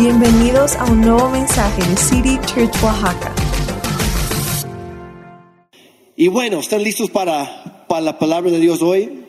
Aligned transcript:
Bienvenidos 0.00 0.76
a 0.76 0.90
un 0.90 1.02
nuevo 1.02 1.28
mensaje 1.28 1.82
de 1.86 1.94
City 1.94 2.38
Church 2.46 2.72
Oaxaca. 2.82 3.34
Y 6.16 6.28
bueno, 6.28 6.60
¿están 6.60 6.82
listos 6.82 7.10
para, 7.10 7.84
para 7.86 8.00
la 8.00 8.18
palabra 8.18 8.50
de 8.50 8.60
Dios 8.60 8.80
hoy? 8.80 9.26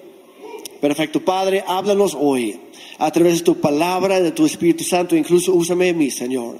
Perfecto, 0.80 1.26
Padre, 1.26 1.66
háblanos 1.68 2.16
hoy 2.18 2.58
a 3.00 3.12
través 3.12 3.40
de 3.40 3.44
tu 3.44 3.60
palabra, 3.60 4.22
de 4.22 4.32
tu 4.32 4.46
Espíritu 4.46 4.86
Santo, 4.86 5.18
incluso 5.18 5.54
úsame 5.54 5.92
mí, 5.92 6.10
Señor. 6.10 6.58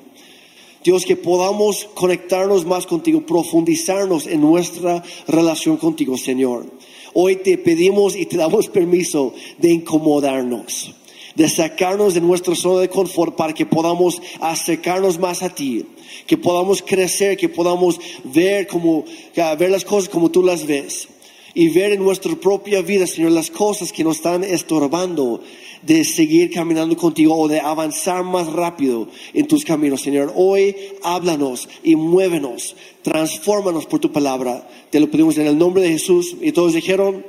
Dios, 0.84 1.06
que 1.06 1.16
podamos 1.16 1.88
conectarnos 1.94 2.66
más 2.66 2.86
contigo, 2.86 3.26
profundizarnos 3.26 4.28
en 4.28 4.42
nuestra 4.42 5.02
relación 5.30 5.78
contigo, 5.78 6.18
Señor. 6.18 6.66
Hoy 7.14 7.38
te 7.38 7.58
pedimos 7.58 8.18
y 8.18 8.26
te 8.26 8.36
damos 8.36 8.68
permiso 8.68 9.34
de 9.58 9.72
incomodarnos 9.72 10.96
de 11.36 11.50
sacarnos 11.50 12.14
de 12.14 12.22
nuestra 12.22 12.56
zona 12.56 12.82
de 12.82 12.90
confort 12.90 13.36
para 13.36 13.54
que 13.54 13.66
podamos 13.66 14.22
acercarnos 14.40 15.20
más 15.20 15.44
a 15.44 15.54
ti, 15.54 15.86
que 16.28 16.38
podamos 16.38 16.82
crecer, 16.82 17.38
que 17.38 17.50
podamos 17.50 18.00
ver 18.24 18.68
como 18.68 19.06
ver 19.36 19.72
las 19.72 19.86
cosas 19.86 20.10
como 20.10 20.30
tú 20.30 20.44
las 20.44 20.66
ves 20.66 21.08
y 21.54 21.70
ver 21.70 21.92
en 21.92 22.04
nuestra 22.04 22.34
propia 22.36 22.82
vida, 22.82 23.06
Señor, 23.08 23.32
las 23.32 23.52
cosas 23.52 23.92
que 23.92 24.04
nos 24.04 24.18
están 24.18 24.44
estorbando 24.44 25.42
de 25.82 26.04
seguir 26.04 26.52
caminando 26.52 26.96
contigo 26.96 27.36
o 27.36 27.48
de 27.48 27.60
avanzar 27.60 28.24
más 28.24 28.48
rápido 28.48 29.08
en 29.34 29.48
tus 29.48 29.66
caminos, 29.66 30.02
Señor. 30.02 30.32
Hoy 30.36 30.76
háblanos 31.04 31.68
y 31.84 31.96
muévenos, 31.96 32.76
transfórmanos 33.02 33.86
por 33.86 34.00
tu 34.00 34.12
palabra. 34.12 34.68
Te 34.90 35.00
lo 35.00 35.10
pedimos 35.10 35.38
en 35.38 35.48
el 35.48 35.58
nombre 35.58 35.82
de 35.82 35.90
Jesús. 35.90 36.36
Y 36.40 36.52
todos 36.52 36.74
dijeron, 36.74 37.26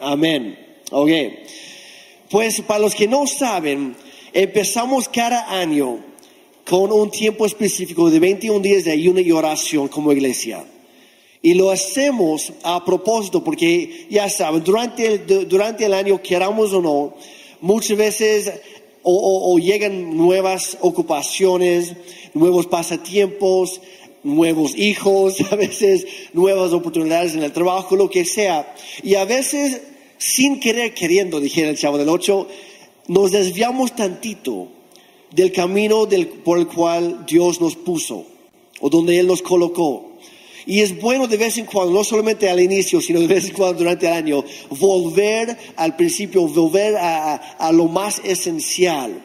amén. 0.00 0.58
Ok. 0.90 1.10
Pues 2.30 2.60
para 2.62 2.80
los 2.80 2.94
que 2.94 3.06
no 3.06 3.26
saben, 3.26 3.96
empezamos 4.32 5.08
cada 5.08 5.60
año 5.60 5.98
con 6.68 6.90
un 6.92 7.10
tiempo 7.10 7.46
específico 7.46 8.10
de 8.10 8.18
21 8.18 8.60
días 8.60 8.84
de 8.84 8.92
ayuno 8.92 9.20
y 9.20 9.30
oración 9.32 9.88
como 9.88 10.12
iglesia. 10.12 10.64
Y 11.42 11.54
lo 11.54 11.70
hacemos 11.70 12.52
a 12.62 12.84
propósito 12.84 13.44
porque, 13.44 14.06
ya 14.08 14.30
saben, 14.30 14.64
durante 14.64 15.06
el, 15.06 15.48
durante 15.48 15.84
el 15.84 15.92
año, 15.92 16.22
queramos 16.22 16.72
o 16.72 16.80
no, 16.80 17.14
muchas 17.60 17.98
veces 17.98 18.50
o, 19.02 19.58
llegan 19.58 20.16
nuevas 20.16 20.78
ocupaciones, 20.80 21.92
nuevos 22.32 22.66
pasatiempos, 22.66 23.82
nuevos 24.22 24.74
hijos, 24.76 25.36
a 25.52 25.56
veces 25.56 26.06
nuevas 26.32 26.72
oportunidades 26.72 27.34
en 27.34 27.42
el 27.42 27.52
trabajo, 27.52 27.94
lo 27.94 28.08
que 28.08 28.24
sea. 28.24 28.74
Y 29.02 29.16
a 29.16 29.26
veces 29.26 29.82
sin 30.24 30.58
querer 30.58 30.94
queriendo, 30.94 31.38
dijera 31.38 31.68
el 31.68 31.76
chavo 31.76 31.98
del 31.98 32.08
8, 32.08 32.48
nos 33.08 33.30
desviamos 33.30 33.94
tantito 33.94 34.68
del 35.30 35.52
camino 35.52 36.08
por 36.42 36.58
el 36.58 36.66
cual 36.66 37.26
Dios 37.26 37.60
nos 37.60 37.76
puso 37.76 38.24
o 38.80 38.88
donde 38.88 39.18
Él 39.18 39.26
nos 39.26 39.42
colocó. 39.42 40.12
Y 40.64 40.80
es 40.80 40.98
bueno 40.98 41.26
de 41.26 41.36
vez 41.36 41.58
en 41.58 41.66
cuando, 41.66 41.92
no 41.92 42.04
solamente 42.04 42.48
al 42.48 42.58
inicio, 42.58 43.02
sino 43.02 43.20
de 43.20 43.26
vez 43.26 43.44
en 43.44 43.52
cuando 43.52 43.80
durante 43.80 44.06
el 44.06 44.14
año, 44.14 44.42
volver 44.70 45.58
al 45.76 45.94
principio, 45.94 46.48
volver 46.48 46.96
a, 46.96 47.34
a 47.34 47.70
lo 47.70 47.84
más 47.84 48.22
esencial. 48.24 49.22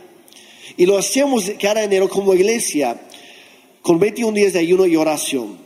Y 0.75 0.85
lo 0.85 0.97
hacemos 0.97 1.49
cada 1.61 1.81
enero 1.81 2.09
como 2.09 2.33
iglesia, 2.33 2.99
con 3.81 3.99
21 3.99 4.33
días 4.33 4.51
de 4.51 4.59
ayuno 4.59 4.85
y 4.85 4.97
oración. 4.97 5.57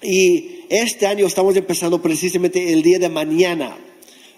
Y 0.00 0.60
este 0.68 1.08
año 1.08 1.26
estamos 1.26 1.56
empezando 1.56 2.00
precisamente 2.00 2.72
el 2.72 2.82
día 2.82 3.00
de 3.00 3.08
mañana 3.08 3.76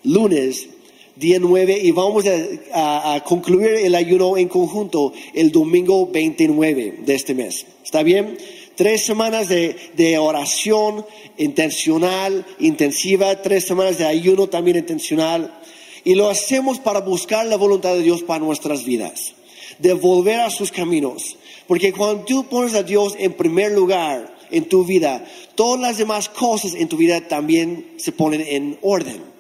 lunes, 0.05 0.69
día 1.17 1.39
9, 1.41 1.79
y 1.83 1.91
vamos 1.91 2.25
a, 2.73 3.23
concluir 3.25 3.71
el 3.85 3.95
ayuno 3.95 4.37
en 4.37 4.49
conjunto 4.49 5.13
el 5.35 5.53
domingo 5.53 6.07
29 6.07 7.01
de 7.05 7.15
este 7.15 7.35
mes. 7.35 7.67
¿Está 7.85 8.03
bien? 8.03 8.37
Tres 8.75 9.05
semanas 9.05 9.49
de, 9.49 9.77
de 9.97 10.19
oración 10.19 11.05
intencional, 11.37 12.47
intensiva, 12.59 13.43
tres 13.43 13.65
semanas 13.65 13.99
de 13.99 14.07
ayuno 14.07 14.49
también 14.49 14.79
intencional. 14.79 15.59
Y 16.05 16.15
lo 16.15 16.29
hacemos 16.29 16.81
para 16.81 17.01
buscar 17.01 17.47
la 17.47 17.57
voluntad 17.57 17.95
de 17.95 18.03
Dios 18.03 18.23
para 18.23 18.45
nuestras 18.45 18.85
vidas, 18.85 19.35
de 19.79 19.93
volver 19.93 20.41
a 20.41 20.51
sus 20.51 20.73
caminos. 20.73 21.37
Porque 21.67 21.93
cuando 21.93 22.25
tú 22.25 22.45
pones 22.49 22.75
a 22.75 22.83
Dios 22.83 23.15
en 23.19 23.35
primer 23.35 23.73
lugar 23.73 24.37
en 24.51 24.69
tu 24.69 24.85
vida, 24.85 25.25
todas 25.55 25.81
las 25.81 25.99
demás 25.99 26.29
cosas 26.29 26.75
en 26.75 26.89
tu 26.89 26.97
vida 26.97 27.29
también 27.29 27.93
se 27.99 28.13
ponen 28.13 28.41
en 28.41 28.79
orden. 28.83 29.32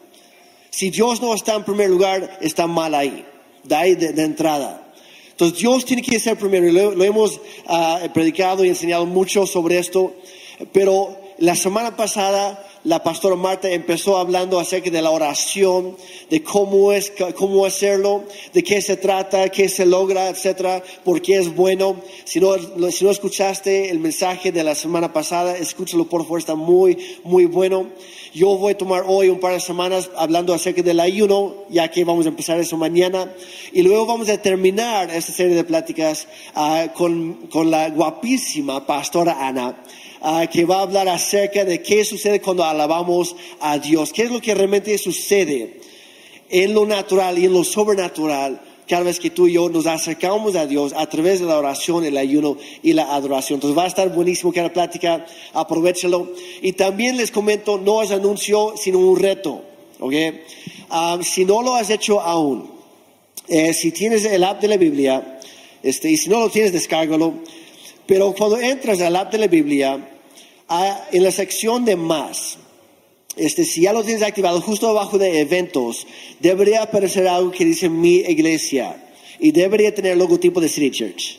Si 0.72 0.88
Dios 0.88 1.20
no 1.20 1.34
está 1.34 1.54
en 1.54 1.64
primer 1.64 1.90
lugar, 1.90 2.38
está 2.40 2.66
mal 2.66 2.94
ahí, 2.94 3.26
de 3.62 3.74
ahí 3.76 3.94
de, 3.94 4.22
entrada. 4.22 4.90
Entonces 5.30 5.58
Dios 5.58 5.84
tiene 5.84 6.00
que 6.00 6.18
ser 6.18 6.38
primero. 6.38 6.72
Lo, 6.94 7.04
hemos 7.04 7.42
ah, 7.66 8.00
predicado 8.14 8.64
y 8.64 8.70
enseñado 8.70 9.04
mucho 9.04 9.46
sobre 9.46 9.78
esto, 9.78 10.14
pero 10.72 11.14
la 11.36 11.56
semana 11.56 11.94
pasada 11.94 12.66
la 12.84 13.02
pastora 13.02 13.36
Marta 13.36 13.70
empezó 13.70 14.16
hablando 14.16 14.58
acerca 14.58 14.90
de 14.90 15.00
la 15.00 15.10
oración, 15.10 15.96
de 16.28 16.42
cómo 16.42 16.92
es, 16.92 17.12
cómo 17.36 17.64
hacerlo, 17.64 18.24
de 18.52 18.64
qué 18.64 18.82
se 18.82 18.96
trata, 18.96 19.48
qué 19.50 19.68
se 19.68 19.86
logra, 19.86 20.28
etcétera, 20.28 20.82
por 21.04 21.22
qué 21.22 21.38
es 21.38 21.54
bueno. 21.54 21.96
Si 22.24 22.40
no, 22.40 22.54
si 22.90 23.04
no 23.04 23.10
escuchaste 23.10 23.90
el 23.90 24.00
mensaje 24.00 24.50
de 24.50 24.64
la 24.64 24.74
semana 24.74 25.12
pasada, 25.12 25.56
escúchalo 25.56 26.06
por 26.08 26.22
favor, 26.22 26.40
está 26.40 26.56
muy, 26.56 26.98
muy 27.22 27.44
bueno. 27.44 27.88
Yo 28.34 28.56
voy 28.56 28.72
a 28.72 28.78
tomar 28.78 29.04
hoy 29.06 29.28
un 29.28 29.38
par 29.38 29.52
de 29.52 29.60
semanas 29.60 30.10
hablando 30.16 30.52
acerca 30.52 30.82
del 30.82 30.98
ayuno, 30.98 31.54
ya 31.68 31.88
que 31.88 32.02
vamos 32.04 32.26
a 32.26 32.30
empezar 32.30 32.58
eso 32.58 32.76
mañana. 32.76 33.32
Y 33.72 33.82
luego 33.82 34.06
vamos 34.06 34.28
a 34.28 34.38
terminar 34.38 35.10
esta 35.10 35.32
serie 35.32 35.54
de 35.54 35.64
pláticas 35.64 36.26
ah, 36.54 36.86
con, 36.94 37.46
con 37.48 37.70
la 37.70 37.90
guapísima 37.90 38.86
pastora 38.86 39.46
Ana. 39.46 39.76
Ah, 40.24 40.46
que 40.46 40.64
va 40.64 40.78
a 40.78 40.82
hablar 40.82 41.08
acerca 41.08 41.64
de 41.64 41.82
qué 41.82 42.04
sucede 42.04 42.40
cuando 42.40 42.62
alabamos 42.62 43.34
a 43.58 43.78
Dios, 43.78 44.12
qué 44.12 44.22
es 44.22 44.30
lo 44.30 44.40
que 44.40 44.54
realmente 44.54 44.96
sucede 44.96 45.80
en 46.48 46.74
lo 46.74 46.86
natural 46.86 47.38
y 47.38 47.46
en 47.46 47.52
lo 47.52 47.64
sobrenatural 47.64 48.60
cada 48.88 49.04
vez 49.04 49.18
que 49.18 49.30
tú 49.30 49.48
y 49.48 49.54
yo 49.54 49.68
nos 49.68 49.86
acercamos 49.86 50.54
a 50.54 50.66
Dios 50.66 50.92
a 50.94 51.06
través 51.06 51.40
de 51.40 51.46
la 51.46 51.58
oración, 51.58 52.04
el 52.04 52.16
ayuno 52.16 52.56
y 52.82 52.92
la 52.92 53.14
adoración. 53.14 53.56
Entonces 53.56 53.78
va 53.78 53.84
a 53.84 53.88
estar 53.88 54.12
buenísimo 54.12 54.52
cada 54.52 54.72
plática, 54.72 55.24
aprovechalo. 55.54 56.32
Y 56.60 56.72
también 56.72 57.16
les 57.16 57.30
comento, 57.30 57.78
no 57.78 58.02
es 58.02 58.10
anuncio, 58.10 58.74
sino 58.76 58.98
un 58.98 59.18
reto. 59.18 59.62
¿okay? 59.98 60.42
Ah, 60.90 61.18
si 61.22 61.44
no 61.44 61.62
lo 61.62 61.74
has 61.74 61.90
hecho 61.90 62.20
aún, 62.20 62.70
eh, 63.48 63.72
si 63.72 63.92
tienes 63.92 64.24
el 64.24 64.44
app 64.44 64.60
de 64.60 64.68
la 64.68 64.76
Biblia, 64.76 65.38
este, 65.82 66.10
y 66.10 66.16
si 66.16 66.28
no 66.28 66.40
lo 66.40 66.50
tienes, 66.50 66.72
descárgalo. 66.72 67.34
Pero 68.06 68.34
cuando 68.34 68.58
entras 68.58 69.00
al 69.00 69.16
app 69.16 69.32
de 69.32 69.38
la 69.38 69.46
Biblia, 69.46 70.11
ah, 70.72 71.08
en 71.12 71.22
la 71.22 71.30
sección 71.30 71.84
de 71.84 71.96
más, 71.96 72.58
este, 73.36 73.64
si 73.64 73.82
ya 73.82 73.92
lo 73.92 74.02
tienes 74.02 74.22
activado, 74.22 74.60
justo 74.60 74.88
abajo 74.88 75.18
de 75.18 75.40
eventos, 75.40 76.06
debería 76.40 76.82
aparecer 76.82 77.26
algo 77.28 77.50
que 77.50 77.64
dice 77.64 77.88
mi 77.88 78.16
iglesia 78.16 78.96
y 79.38 79.52
debería 79.52 79.94
tener 79.94 80.12
el 80.12 80.18
logotipo 80.18 80.60
de 80.60 80.68
City 80.68 80.90
Church. 80.90 81.38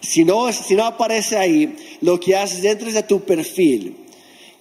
Si 0.00 0.24
no, 0.24 0.52
si 0.52 0.74
no 0.74 0.84
aparece 0.84 1.36
ahí, 1.36 1.76
lo 2.02 2.20
que 2.20 2.36
haces 2.36 2.62
dentro 2.62 2.92
de 2.92 3.02
tu 3.02 3.20
perfil 3.20 4.03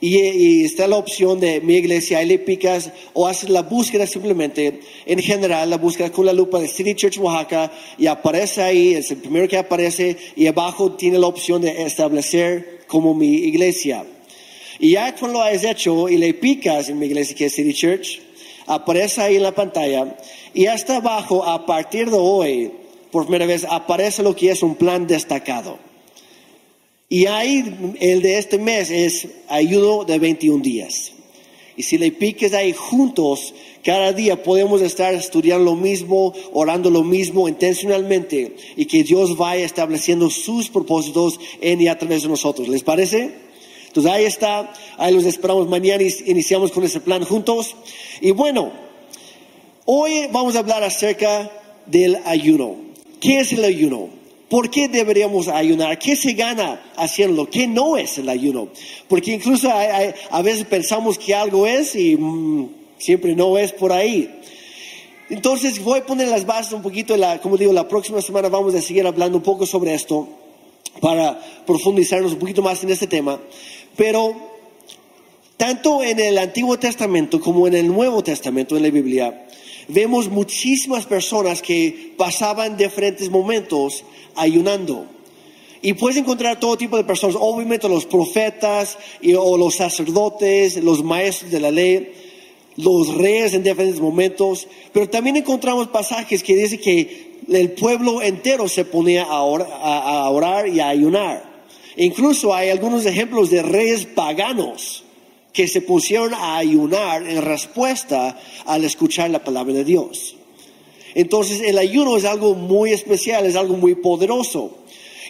y, 0.06 0.66
está 0.66 0.86
la 0.86 0.98
opción 0.98 1.40
de 1.40 1.62
mi 1.62 1.76
iglesia, 1.76 2.18
ahí 2.18 2.26
le 2.26 2.38
picas 2.38 2.92
o 3.14 3.26
haces 3.26 3.50
la 3.50 3.62
búsqueda 3.62 4.06
simplemente, 4.06 4.82
en 5.06 5.20
general, 5.20 5.70
la 5.70 5.78
búsqueda 5.78 6.12
con 6.12 6.26
la 6.26 6.34
lupa 6.34 6.60
de 6.60 6.68
City 6.68 6.94
Church 6.94 7.18
Oaxaca 7.20 7.72
y 7.98 8.08
aparece 8.08 8.62
ahí, 8.62 8.96
es 8.96 9.12
el 9.12 9.20
primero 9.20 9.48
que 9.48 9.58
aparece 9.58 10.18
y 10.36 10.46
abajo 10.48 10.92
tiene 10.92 11.20
la 11.20 11.28
opción 11.28 11.62
de 11.62 11.84
establecer 11.84 12.82
como 12.86 13.16
mi 13.16 13.34
iglesia. 13.34 14.06
Y 14.78 14.92
ya 14.92 15.16
cuando 15.16 15.40
lo 15.40 15.46
has 15.46 15.64
hecho 15.64 16.10
y 16.10 16.18
le 16.18 16.34
picas 16.34 16.90
en 16.90 17.00
mi 17.00 17.06
iglesia 17.06 17.38
que 17.38 17.46
es 17.46 17.56
City 17.56 17.74
Church, 17.74 18.20
aparece 18.68 19.22
ahí 19.22 19.38
en 19.38 19.44
la 19.44 19.56
pantalla 19.56 20.18
y 20.54 20.66
hasta 20.66 20.98
abajo, 20.98 21.46
a 21.46 21.66
partir 21.66 22.10
de 22.10 22.18
hoy, 22.18 22.72
por 23.10 23.24
primera 23.24 23.46
vez, 23.46 23.66
aparece 23.70 24.22
lo 24.22 24.36
que 24.36 24.52
es 24.52 24.64
un 24.64 24.76
plan 24.76 25.08
destacado. 25.08 25.80
Y 27.10 27.26
ahí 27.28 27.96
el 28.00 28.22
de 28.22 28.38
este 28.38 28.58
mes 28.58 28.90
es 28.90 29.28
ayuno 29.48 30.04
de 30.04 30.20
21 30.20 30.64
días. 30.64 31.12
Y 31.76 31.84
si 31.84 31.98
le 31.98 32.12
piques 32.12 32.54
ahí 32.54 32.74
juntos, 32.74 33.54
cada 33.84 34.14
día 34.14 34.42
podemos 34.44 34.82
estar 34.82 35.14
estudiando 35.14 35.66
lo 35.66 35.76
mismo, 35.76 36.34
orando 36.54 36.90
lo 36.90 37.04
mismo 37.04 37.50
intencionalmente 37.50 38.56
y 38.76 38.86
que 38.86 39.04
Dios 39.04 39.36
vaya 39.38 39.66
estableciendo 39.66 40.30
sus 40.30 40.70
propósitos 40.70 41.40
en 41.62 41.82
y 41.82 41.88
a 41.88 41.98
través 41.98 42.24
de 42.24 42.30
nosotros. 42.30 42.68
¿Les 42.68 42.84
parece? 42.84 43.32
Entonces 43.88 44.12
ahí 44.12 44.26
está, 44.26 44.74
ahí 44.98 45.14
los 45.14 45.26
esperamos 45.26 45.68
mañana 45.68 46.02
y 46.04 46.14
iniciamos 46.26 46.72
con 46.72 46.84
ese 46.84 47.00
plan 47.00 47.24
juntos. 47.26 47.76
Y 48.22 48.32
bueno, 48.32 48.72
hoy 49.86 50.28
vamos 50.32 50.56
a 50.56 50.60
hablar 50.60 50.84
acerca 50.84 51.52
del 51.86 52.20
ayuno. 52.26 52.76
¿Qué 53.20 53.40
es 53.40 53.52
el 53.54 53.64
ayuno? 53.64 54.10
¿Por 54.54 54.70
qué 54.70 54.88
deberíamos 54.88 55.48
ayunar? 55.48 55.98
¿Qué 55.98 56.16
se 56.16 56.34
gana 56.34 56.80
haciéndolo? 56.96 57.50
¿Qué 57.50 57.66
no 57.66 57.98
es 57.98 58.20
el 58.20 58.30
ayuno? 58.30 58.68
Porque 59.08 59.32
incluso 59.32 59.68
a 59.68 60.42
veces 60.44 60.66
pensamos 60.66 61.18
que 61.18 61.34
algo 61.34 61.66
es 61.66 61.96
y 61.96 62.16
mm, 62.16 62.70
siempre 63.00 63.34
no 63.34 63.58
es 63.58 63.72
por 63.72 63.92
ahí. 63.92 64.30
Entonces 65.32 65.84
voy 65.84 66.02
a 66.02 66.06
poner 66.06 66.28
las 66.28 66.46
bases 66.46 66.72
un 66.74 66.84
poquito, 66.84 67.18
la, 67.18 67.42
como 67.42 67.58
digo, 67.58 67.74
la 67.74 67.88
próxima 67.88 68.22
semana 68.22 68.48
vamos 68.48 68.76
a 68.76 68.82
seguir 68.84 69.08
hablando 69.08 69.40
un 69.40 69.44
poco 69.44 69.66
sobre 69.66 69.96
esto 69.96 70.30
para 71.02 71.36
profundizarnos 71.66 72.34
un 72.34 72.38
poquito 72.38 72.62
más 72.62 72.84
en 72.84 72.92
este 72.92 73.08
tema. 73.08 73.40
Pero 73.98 74.36
tanto 75.58 76.04
en 76.04 76.20
el 76.20 76.38
Antiguo 76.38 76.78
Testamento 76.78 77.40
como 77.40 77.66
en 77.66 77.74
el 77.74 77.88
Nuevo 77.88 78.24
Testamento, 78.24 78.78
en 78.78 78.84
la 78.84 78.92
Biblia, 78.92 79.48
vemos 79.88 80.30
muchísimas 80.30 81.08
personas 81.08 81.64
que 81.64 82.14
pasaban 82.20 82.78
diferentes 82.78 83.32
momentos 83.32 84.04
ayunando. 84.36 85.06
Y 85.82 85.94
puedes 85.94 86.18
encontrar 86.18 86.60
todo 86.60 86.78
tipo 86.78 86.96
de 86.96 87.04
personas, 87.04 87.36
obviamente 87.38 87.90
los 87.90 88.06
profetas 88.06 88.98
y, 89.22 89.34
o 89.34 89.58
los 89.58 89.76
sacerdotes, 89.76 90.82
los 90.82 91.04
maestros 91.04 91.52
de 91.52 91.60
la 91.60 91.72
ley, 91.72 92.14
los 92.78 93.14
reyes 93.16 93.54
en 93.54 93.64
diferentes 93.64 94.00
momentos, 94.00 94.68
pero 94.94 95.10
también 95.10 95.36
encontramos 95.36 95.90
pasajes 95.90 96.42
que 96.42 96.56
dicen 96.56 96.80
que 96.80 97.34
el 97.52 97.72
pueblo 97.74 98.22
entero 98.22 98.70
se 98.70 98.86
ponía 98.86 99.24
a, 99.24 99.36
a 99.36 100.30
orar 100.30 100.70
y 100.70 100.80
a 100.80 100.88
ayunar. 100.88 101.44
Incluso 101.98 102.54
hay 102.54 102.70
algunos 102.70 103.06
ejemplos 103.06 103.50
de 103.50 103.62
reyes 103.62 104.06
paganos 104.06 105.04
que 105.52 105.68
se 105.68 105.82
pusieron 105.82 106.34
a 106.34 106.58
ayunar 106.58 107.28
en 107.28 107.42
respuesta 107.42 108.40
al 108.66 108.84
escuchar 108.86 109.30
la 109.30 109.44
palabra 109.44 109.74
de 109.74 109.84
Dios. 109.84 110.36
Entonces 111.16 111.62
el 111.62 111.78
ayuno 111.78 112.18
es 112.18 112.26
algo 112.26 112.56
muy 112.56 112.92
especial, 112.92 113.46
es 113.46 113.56
algo 113.56 113.76
muy 113.76 113.96
poderoso. 113.96 114.78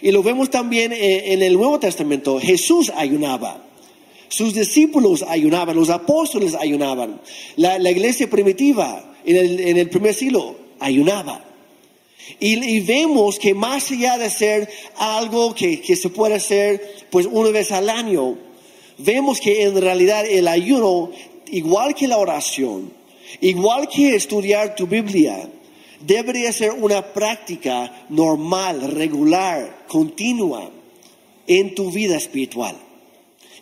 Y 0.02 0.10
lo 0.10 0.22
vemos 0.22 0.50
también 0.50 0.92
en 0.92 1.42
el 1.42 1.54
Nuevo 1.54 1.78
Testamento. 1.78 2.38
Jesús 2.40 2.92
ayunaba. 2.94 3.64
Sus 4.28 4.52
discípulos 4.52 5.24
ayunaban, 5.26 5.76
los 5.76 5.90
apóstoles 5.90 6.54
ayunaban. 6.54 7.20
La, 7.56 7.78
iglesia 7.90 8.28
primitiva 8.28 9.14
en 9.24 9.76
el, 9.76 9.88
primer 9.88 10.12
siglo 10.12 10.56
ayunaba. 10.80 11.44
Y, 12.40 12.80
vemos 12.80 13.38
que 13.38 13.54
más 13.54 13.90
allá 13.92 14.18
de 14.18 14.30
ser 14.30 14.68
algo 14.96 15.54
que, 15.54 15.80
que 15.80 15.94
se 15.94 16.08
puede 16.08 16.34
hacer 16.34 17.06
pues 17.10 17.28
una 17.30 17.50
vez 17.50 17.70
al 17.70 17.88
año, 17.88 18.36
vemos 18.98 19.40
que 19.40 19.62
en 19.62 19.80
realidad 19.80 20.26
el 20.26 20.48
ayuno, 20.48 21.12
igual 21.52 21.94
que 21.94 22.08
la 22.08 22.16
oración, 22.16 22.92
igual 23.40 23.88
que 23.88 24.16
estudiar 24.16 24.74
tu 24.74 24.86
Biblia, 24.86 25.48
debería 26.06 26.52
ser 26.52 26.72
una 26.72 27.02
práctica 27.12 28.06
normal, 28.08 28.92
regular, 28.92 29.84
continua 29.88 30.70
en 31.46 31.74
tu 31.74 31.90
vida 31.90 32.16
espiritual. 32.16 32.76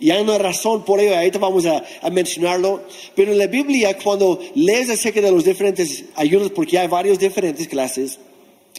Y 0.00 0.10
hay 0.10 0.22
una 0.22 0.38
razón 0.38 0.84
por 0.84 0.98
ello, 1.00 1.14
ahorita 1.14 1.38
vamos 1.38 1.64
a, 1.66 1.84
mencionarlo, 2.10 2.82
pero 3.14 3.32
en 3.32 3.38
la 3.38 3.46
Biblia 3.46 3.96
cuando 4.02 4.40
lees 4.54 4.90
acerca 4.90 5.20
de 5.20 5.30
los 5.30 5.44
diferentes 5.44 6.04
ayunos, 6.16 6.50
porque 6.50 6.78
hay 6.78 6.88
varias 6.88 7.18
diferentes 7.18 7.68
clases, 7.68 8.18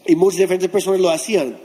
y 0.06 0.16
muchas 0.16 0.40
diferentes 0.40 0.70
personas 0.70 1.00
lo 1.00 1.10
hacían, 1.10 1.58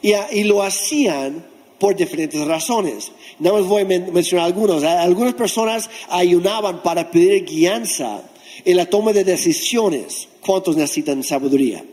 y, 0.00 0.44
lo 0.44 0.62
hacían 0.62 1.44
por 1.78 1.94
diferentes 1.94 2.42
razones. 2.46 3.12
Nada 3.38 3.58
más 3.58 3.68
voy 3.68 3.82
a 3.82 3.84
mencionar 3.84 4.46
algunos. 4.46 4.82
Algunas 4.82 5.34
personas 5.34 5.90
ayunaban 6.08 6.82
para 6.82 7.10
pedir 7.10 7.44
guianza 7.44 8.22
en 8.64 8.76
la 8.76 8.86
toma 8.86 9.12
de 9.12 9.24
decisiones. 9.24 10.28
¿Cuántos 10.44 10.76
necesitan 10.76 11.22
sabiduría? 11.22 11.84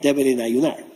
Deben 0.00 0.40
ayunar. 0.40 0.92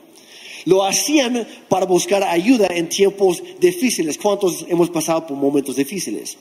Lo 0.65 0.85
hacían 0.85 1.47
para 1.69 1.87
buscar 1.87 2.25
ayuda 2.25 2.67
en 2.71 2.89
tiempos 2.89 3.43
difíciles. 3.61 4.19
¿Cuántos 4.19 4.67
hemos 4.69 4.91
pasado 4.91 5.27
por 5.27 5.37
momentos 5.37 5.77
difíciles? 5.77 6.37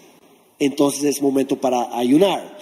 Entonces 0.57 1.03
es 1.03 1.21
momento 1.21 1.55
para 1.55 1.95
ayunar. 1.95 2.57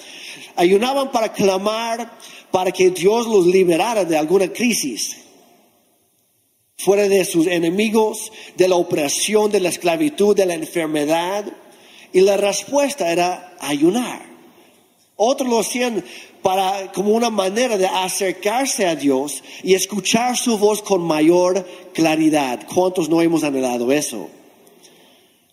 Ayunaban 0.56 1.12
para 1.12 1.32
clamar 1.32 2.12
para 2.52 2.72
que 2.72 2.90
Dios 2.90 3.28
los 3.28 3.48
liberara 3.48 4.06
de 4.06 4.18
alguna 4.18 4.48
crisis, 4.50 5.18
fuera 6.78 7.08
de 7.08 7.24
sus 7.26 7.48
enemigos, 7.48 8.32
de 8.58 8.68
la 8.68 8.76
opresión, 8.76 9.50
de 9.50 9.60
la 9.60 9.70
esclavitud, 9.70 10.36
de 10.36 10.46
la 10.46 10.54
enfermedad. 10.54 11.46
Y 12.12 12.22
la 12.22 12.38
respuesta 12.38 13.12
era 13.12 13.56
ayunar. 13.60 14.33
Otros 15.26 15.50
lo 15.50 15.60
hacían 15.60 16.04
para, 16.42 16.92
como 16.92 17.12
una 17.12 17.30
manera 17.30 17.78
de 17.78 17.88
acercarse 17.88 18.86
a 18.86 18.96
Dios 18.96 19.42
y 19.64 19.74
escuchar 19.74 20.36
su 20.36 20.58
voz 20.58 20.82
con 20.82 21.02
mayor 21.02 21.66
claridad. 21.94 22.68
¿Cuántos 22.74 23.08
no 23.08 23.22
hemos 23.22 23.46
anhelado 23.46 23.90
eso? 23.94 24.28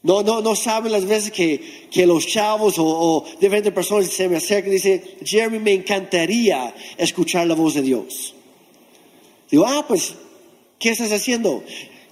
No, 0.02 0.22
no, 0.22 0.40
no 0.40 0.56
saben 0.56 0.90
las 0.90 1.04
veces 1.04 1.30
que, 1.30 1.88
que 1.88 2.04
los 2.04 2.26
chavos 2.26 2.74
o, 2.78 3.24
diferentes 3.40 3.72
personas 3.72 4.08
se 4.08 4.28
me 4.28 4.38
acercan 4.38 4.72
y 4.72 4.74
dicen, 4.76 5.04
Jeremy, 5.24 5.60
me 5.60 5.72
encantaría 5.72 6.74
escuchar 6.96 7.46
la 7.46 7.54
voz 7.54 7.74
de 7.74 7.82
Dios. 7.82 8.34
Digo, 9.50 9.64
ah, 9.66 9.84
pues, 9.86 10.14
¿qué 10.80 10.90
estás 10.90 11.12
haciendo? 11.12 11.62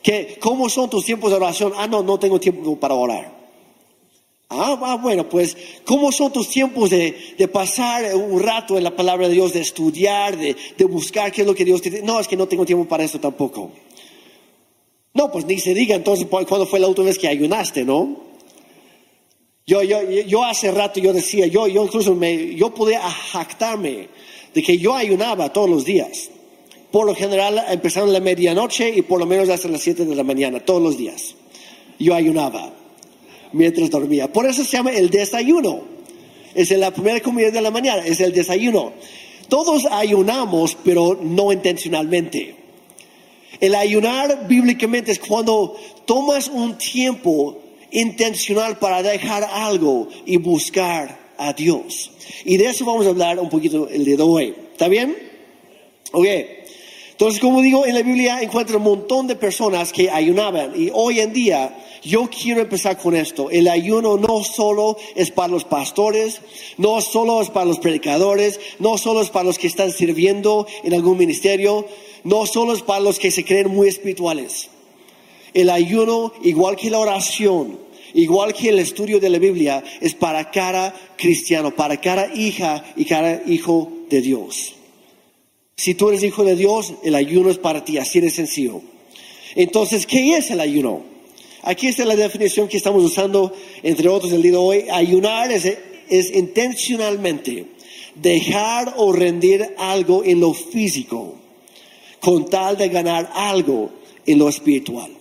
¿Qué, 0.01 0.37
¿Cómo 0.39 0.69
son 0.69 0.89
tus 0.89 1.05
tiempos 1.05 1.31
de 1.31 1.37
oración? 1.37 1.73
Ah, 1.77 1.89
no, 1.89 2.05
no 2.05 2.21
tengo 2.21 2.39
tiempo 2.39 2.79
para 2.79 2.95
orar. 2.95 3.38
Ah, 4.51 4.79
ah, 4.81 4.97
bueno, 4.97 5.29
pues, 5.29 5.57
¿cómo 5.85 6.11
son 6.11 6.33
tus 6.33 6.49
tiempos 6.49 6.89
de, 6.89 7.15
pasar 7.53 8.15
un 8.15 8.43
rato 8.43 8.79
en 8.79 8.85
la 8.85 8.97
palabra 8.97 9.29
de 9.29 9.35
Dios, 9.35 9.53
de 9.53 9.61
estudiar, 9.61 10.39
de, 10.39 10.57
buscar 10.87 11.31
qué 11.31 11.43
es 11.43 11.47
lo 11.47 11.55
que 11.55 11.67
Dios 11.67 11.83
te 11.83 11.91
dice? 11.91 12.03
No, 12.03 12.19
es 12.19 12.27
que 12.27 12.37
no 12.37 12.49
tengo 12.49 12.65
tiempo 12.65 12.87
para 12.87 13.05
eso 13.05 13.21
tampoco. 13.21 13.71
No, 15.13 15.31
pues 15.31 15.45
ni 15.45 15.59
se 15.59 15.75
diga 15.75 15.95
entonces 15.95 16.27
cuándo 16.27 16.67
fue 16.67 16.81
la 16.81 16.89
última 16.89 17.09
vez 17.09 17.19
que 17.19 17.29
ayunaste, 17.29 17.85
¿no? 17.85 18.29
Yo, 19.67 19.83
yo, 19.83 20.01
yo 20.03 20.45
hace 20.45 20.71
rato 20.71 20.99
yo 20.99 21.13
decía, 21.13 21.47
yo, 21.47 21.67
yo 21.67 21.85
incluso 21.85 22.15
me, 22.15 22.55
yo 22.55 22.73
podía 22.73 23.01
jactarme 23.01 24.09
de 24.55 24.63
que 24.63 24.79
yo 24.79 24.95
ayunaba 24.95 25.53
todos 25.53 25.69
los 25.69 25.85
días. 25.85 26.31
Por 26.91 27.05
lo 27.05 27.15
general 27.15 27.63
empezaron 27.69 28.15
la 28.15 28.21
medianoche 28.21 28.89
y 28.89 29.03
por 29.03 29.19
lo 29.21 29.27
menos 29.27 29.51
hasta 29.51 29.69
las 29.69 29.83
7 29.83 30.07
de 30.07 30.15
la 30.15 30.25
mañana, 30.25 30.61
todos 30.61 30.81
los 30.81 30.97
días. 30.97 31.35
Yo 31.99 32.15
ayunaba 32.15 32.73
mientras 33.53 33.91
dormía. 33.91 34.33
Por 34.33 34.47
eso 34.47 34.65
se 34.65 34.77
llama 34.77 34.93
el 34.93 35.11
desayuno. 35.11 35.81
Es 36.55 36.71
la 36.71 36.91
primera 36.93 37.21
comida 37.21 37.51
de 37.51 37.61
la 37.61 37.71
mañana, 37.71 38.05
es 38.05 38.21
el 38.21 38.33
desayuno. 38.33 38.93
Todos 39.49 39.87
ayunamos, 39.87 40.77
pero 40.85 41.19
no 41.23 41.53
intencionalmente. 41.53 42.55
El 43.61 43.75
ayunar 43.75 44.47
bíblicamente 44.47 45.13
es 45.13 45.19
cuando 45.19 45.77
tomas 46.05 46.49
un 46.49 46.79
tiempo 46.79 47.59
intencional 47.91 48.79
para 48.79 49.03
dejar 49.03 49.45
algo 49.45 50.09
y 50.27 50.37
buscar 50.37 51.19
a 51.39 51.53
Dios. 51.53 52.11
Y 52.45 52.57
de 52.57 52.67
eso 52.67 52.85
vamos 52.85 53.07
a 53.07 53.11
hablar 53.11 53.39
un 53.39 53.49
poquito 53.49 53.89
el 53.89 54.05
día 54.05 54.17
de 54.17 54.23
hoy. 54.23 54.55
¿Está 54.73 54.89
bien? 54.89 55.17
Ok. 56.13 56.27
Entonces, 57.19 57.41
como 57.41 57.63
digo, 57.63 57.85
en 57.85 57.97
la 57.97 58.03
Biblia 58.03 58.41
encuentro 58.43 58.79
un 58.79 58.85
montón 58.85 59.27
de 59.27 59.35
personas 59.35 59.93
que 59.93 60.09
ayunaban 60.09 60.81
y 60.81 60.89
hoy 60.95 61.19
en 61.19 61.33
día 61.33 61.77
yo 62.01 62.31
quiero 62.31 62.61
empezar 62.61 62.97
con 62.97 63.17
esto. 63.17 63.51
El 63.51 63.67
ayuno 63.67 64.17
no 64.17 64.45
solo 64.45 64.97
es 65.17 65.33
para 65.33 65.49
los 65.49 65.65
pastores, 65.65 66.41
no 66.77 67.01
solo 67.01 67.43
es 67.43 67.51
para 67.51 67.67
los 67.67 67.81
predicadores, 67.81 68.61
no 68.79 68.99
solo 68.99 69.21
es 69.21 69.31
para 69.31 69.47
los 69.47 69.59
que 69.59 69.67
están 69.67 69.91
sirviendo 69.91 70.69
en 70.85 70.95
algún 70.95 71.19
ministerio, 71.19 71.89
no 72.23 72.47
solo 72.47 72.73
es 72.73 72.83
para 72.83 73.01
los 73.01 73.19
que 73.19 73.33
se 73.33 73.45
creen 73.45 73.75
muy 73.75 73.89
espirituales. 73.89 74.69
El 75.55 75.71
ayuno, 75.71 76.33
igual 76.45 76.77
que 76.77 76.89
la 76.89 77.01
oración, 77.01 77.81
igual 78.15 78.55
que 78.55 78.69
el 78.69 78.79
estudio 78.79 79.19
de 79.19 79.31
la 79.31 79.41
Biblia, 79.41 79.83
es 80.01 80.15
para 80.15 80.53
cada 80.53 80.95
cristiano, 81.17 81.75
para 81.75 82.01
cada 82.01 82.33
hija 82.33 82.85
y 82.95 83.07
cada 83.07 83.43
hijo 83.45 83.91
de 84.09 84.21
Dios. 84.21 84.78
Si 85.79 85.95
tú 85.95 86.09
eres 86.09 86.25
hijo 86.25 86.43
de 86.43 86.57
Dios, 86.57 86.95
el 87.05 87.15
ayuno 87.15 87.51
es 87.51 87.59
para 87.59 87.85
ti, 87.85 87.99
así 87.99 88.19
de 88.19 88.31
sencillo. 88.31 88.83
Entonces, 89.55 90.07
¿qué 90.07 90.37
es 90.37 90.51
el 90.51 90.59
ayuno? 90.59 91.05
Aquí 91.63 91.87
está 91.87 92.05
la 92.05 92.17
definición 92.17 92.67
que 92.67 92.77
estamos 92.77 93.05
usando, 93.05 93.55
entre 93.85 94.09
otros, 94.09 94.33
el 94.33 94.43
día 94.43 94.51
de 94.51 94.57
hoy. 94.57 94.85
Ayunar 94.91 95.53
es, 95.53 95.73
es 96.09 96.35
intencionalmente 96.35 97.67
dejar 98.17 98.95
o 98.97 99.13
rendir 99.13 99.73
algo 99.79 100.25
en 100.25 100.41
lo 100.41 100.53
físico 100.53 101.37
con 102.19 102.51
tal 102.51 102.77
de 102.77 102.89
ganar 102.89 103.31
algo 103.33 103.91
en 104.27 104.41
lo 104.41 104.49
espiritual. 104.49 105.13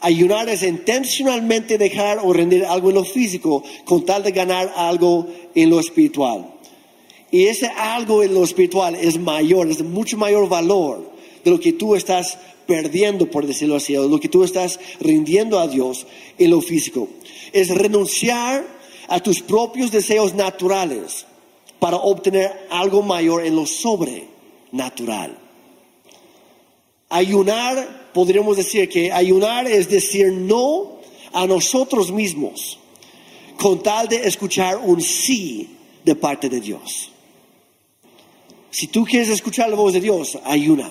Ayunar 0.00 0.50
es 0.50 0.62
intencionalmente 0.62 1.78
dejar 1.78 2.18
o 2.22 2.34
rendir 2.34 2.66
algo 2.66 2.90
en 2.90 2.96
lo 2.96 3.04
físico 3.04 3.64
con 3.86 4.04
tal 4.04 4.22
de 4.22 4.32
ganar 4.32 4.70
algo 4.76 5.26
en 5.54 5.70
lo 5.70 5.80
espiritual. 5.80 6.59
Y 7.30 7.46
ese 7.46 7.66
algo 7.66 8.22
en 8.22 8.34
lo 8.34 8.42
espiritual 8.42 8.94
es 8.94 9.18
mayor, 9.18 9.68
es 9.68 9.78
de 9.78 9.84
mucho 9.84 10.16
mayor 10.16 10.48
valor 10.48 11.10
de 11.44 11.50
lo 11.50 11.60
que 11.60 11.72
tú 11.72 11.94
estás 11.94 12.38
perdiendo, 12.66 13.30
por 13.30 13.46
decirlo 13.46 13.76
así, 13.76 13.94
lo 13.94 14.20
que 14.20 14.28
tú 14.28 14.44
estás 14.44 14.78
rindiendo 15.00 15.58
a 15.58 15.68
Dios 15.68 16.06
en 16.38 16.50
lo 16.50 16.60
físico. 16.60 17.08
Es 17.52 17.68
renunciar 17.68 18.66
a 19.08 19.20
tus 19.20 19.40
propios 19.42 19.90
deseos 19.90 20.34
naturales 20.34 21.26
para 21.78 21.96
obtener 21.96 22.66
algo 22.70 23.02
mayor 23.02 23.44
en 23.44 23.56
lo 23.56 23.66
sobrenatural. 23.66 25.36
Ayunar, 27.08 28.10
podríamos 28.12 28.56
decir 28.56 28.88
que 28.88 29.10
ayunar 29.10 29.66
es 29.66 29.88
decir 29.88 30.32
no 30.32 31.00
a 31.32 31.46
nosotros 31.46 32.12
mismos 32.12 32.78
con 33.56 33.82
tal 33.82 34.08
de 34.08 34.26
escuchar 34.26 34.78
un 34.78 35.00
sí 35.00 35.68
de 36.04 36.14
parte 36.14 36.48
de 36.48 36.60
Dios. 36.60 37.09
Si 38.70 38.86
tú 38.86 39.04
quieres 39.04 39.28
escuchar 39.28 39.68
la 39.68 39.76
voz 39.76 39.92
de 39.92 40.00
Dios, 40.00 40.38
ayuna. 40.44 40.90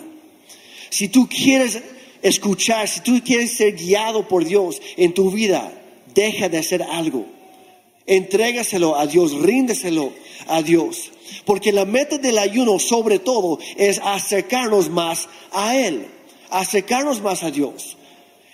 Si 0.90 1.08
tú 1.08 1.28
quieres 1.28 1.82
escuchar, 2.22 2.88
si 2.88 3.02
tú 3.02 3.22
quieres 3.24 3.54
ser 3.54 3.76
guiado 3.76 4.28
por 4.28 4.44
Dios 4.44 4.82
en 4.98 5.14
tu 5.14 5.32
vida, 5.32 5.72
deja 6.14 6.50
de 6.50 6.58
hacer 6.58 6.84
algo. 6.84 7.26
Entrégaselo 8.06 8.96
a 8.96 9.06
Dios, 9.06 9.34
ríndeselo 9.34 10.12
a 10.48 10.62
Dios. 10.62 11.12
Porque 11.46 11.72
la 11.72 11.86
meta 11.86 12.18
del 12.18 12.38
ayuno, 12.38 12.80
sobre 12.80 13.20
todo, 13.20 13.60
es 13.78 14.00
acercarnos 14.04 14.90
más 14.90 15.30
a 15.52 15.78
Él, 15.78 16.08
acercarnos 16.50 17.22
más 17.22 17.44
a 17.44 17.52
Dios. 17.52 17.98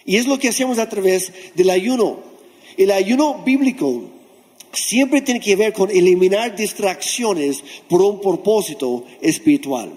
Y 0.06 0.18
es 0.18 0.28
lo 0.28 0.38
que 0.38 0.50
hacemos 0.50 0.78
a 0.78 0.90
través 0.90 1.32
del 1.56 1.70
ayuno. 1.70 2.20
El 2.78 2.92
ayuno 2.92 3.42
bíblico 3.46 4.04
siempre 4.72 5.22
tiene 5.22 5.40
que 5.40 5.56
ver 5.56 5.74
con 5.74 5.90
eliminar 5.90 6.56
distracciones 6.56 7.64
por 7.88 8.02
un 8.02 8.20
propósito 8.20 9.06
espiritual. 9.22 9.92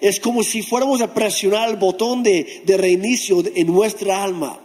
Es 0.00 0.20
como 0.20 0.42
si 0.42 0.62
fuéramos 0.62 1.00
a 1.00 1.12
presionar 1.12 1.68
el 1.68 1.76
botón 1.76 2.22
de, 2.22 2.62
reinicio 2.66 3.42
en 3.54 3.66
nuestra 3.66 4.22
alma 4.22 4.60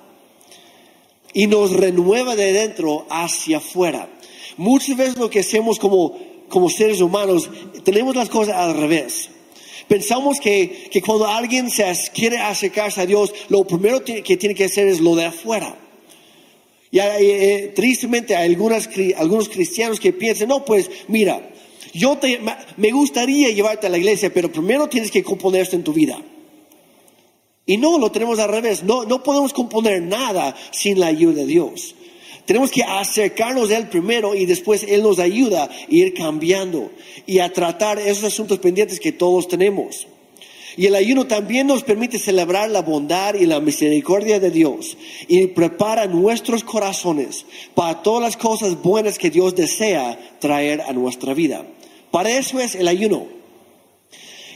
y 1.33 1.47
nos 1.47 1.71
renueva 1.71 2.35
de 2.35 2.53
dentro 2.53 3.05
hacia 3.09 3.57
afuera. 3.57 4.09
Muchas 4.57 4.95
veces 4.95 5.17
lo 5.17 5.29
que 5.29 5.39
hacemos 5.39 5.79
como, 5.79 6.15
como 6.49 6.69
seres 6.69 7.01
humanos, 7.01 7.49
tenemos 7.83 8.15
las 8.15 8.29
cosas 8.29 8.55
al 8.55 8.77
revés. 8.77 9.29
Pensamos 9.87 10.39
que, 10.39 10.89
que 10.91 11.01
cuando 11.01 11.27
alguien 11.27 11.69
se 11.69 11.91
quiere 12.13 12.37
acercarse 12.37 13.01
a 13.01 13.05
Dios, 13.05 13.33
lo 13.49 13.65
primero 13.65 14.03
que 14.03 14.37
tiene 14.37 14.55
que 14.55 14.65
hacer 14.65 14.87
es 14.87 15.01
lo 15.01 15.15
de 15.15 15.25
afuera. 15.25 15.82
Y 16.93 16.99
eh, 16.99 17.71
tristemente 17.75 18.35
hay 18.35 18.55
algunos 19.17 19.49
cristianos 19.49 19.99
que 19.99 20.13
piensan, 20.13 20.49
no, 20.49 20.63
pues 20.63 20.91
mira, 21.07 21.41
yo 21.91 22.19
te, 22.19 22.39
me 22.77 22.91
gustaría 22.91 23.49
llevarte 23.49 23.87
a 23.87 23.89
la 23.89 23.97
iglesia, 23.97 24.31
pero 24.31 24.51
primero 24.51 24.87
tienes 24.87 25.09
que 25.09 25.23
componer 25.23 25.63
esto 25.63 25.75
en 25.75 25.83
tu 25.83 25.91
vida. 25.91 26.21
Y 27.65 27.77
no, 27.77 27.97
lo 27.97 28.11
tenemos 28.11 28.37
al 28.37 28.49
revés. 28.49 28.83
No, 28.83 29.05
no 29.05 29.23
podemos 29.23 29.53
componer 29.53 30.03
nada 30.03 30.55
sin 30.69 30.99
la 30.99 31.07
ayuda 31.07 31.41
de 31.41 31.47
Dios. 31.47 31.95
Tenemos 32.45 32.69
que 32.69 32.83
acercarnos 32.83 33.71
a 33.71 33.77
Él 33.77 33.87
primero 33.87 34.35
y 34.35 34.45
después 34.45 34.83
Él 34.83 35.01
nos 35.01 35.17
ayuda 35.17 35.63
a 35.63 35.69
ir 35.89 36.13
cambiando 36.13 36.91
y 37.25 37.39
a 37.39 37.51
tratar 37.51 37.97
esos 37.97 38.25
asuntos 38.25 38.59
pendientes 38.59 38.99
que 38.99 39.13
todos 39.13 39.47
tenemos. 39.47 40.05
Y 40.75 40.87
el 40.87 40.95
ayuno 40.95 41.27
también 41.27 41.67
nos 41.67 41.83
permite 41.83 42.17
celebrar 42.17 42.69
la 42.69 42.81
bondad 42.81 43.35
y 43.35 43.45
la 43.45 43.59
misericordia 43.59 44.39
de 44.39 44.49
Dios 44.49 44.97
y 45.27 45.47
prepara 45.47 46.07
nuestros 46.07 46.63
corazones 46.63 47.45
para 47.75 48.01
todas 48.01 48.23
las 48.23 48.37
cosas 48.37 48.81
buenas 48.81 49.17
que 49.17 49.29
Dios 49.29 49.55
desea 49.55 50.17
traer 50.39 50.81
a 50.81 50.93
nuestra 50.93 51.33
vida. 51.33 51.65
Para 52.11 52.31
eso 52.31 52.59
es 52.59 52.75
el 52.75 52.87
ayuno. 52.87 53.27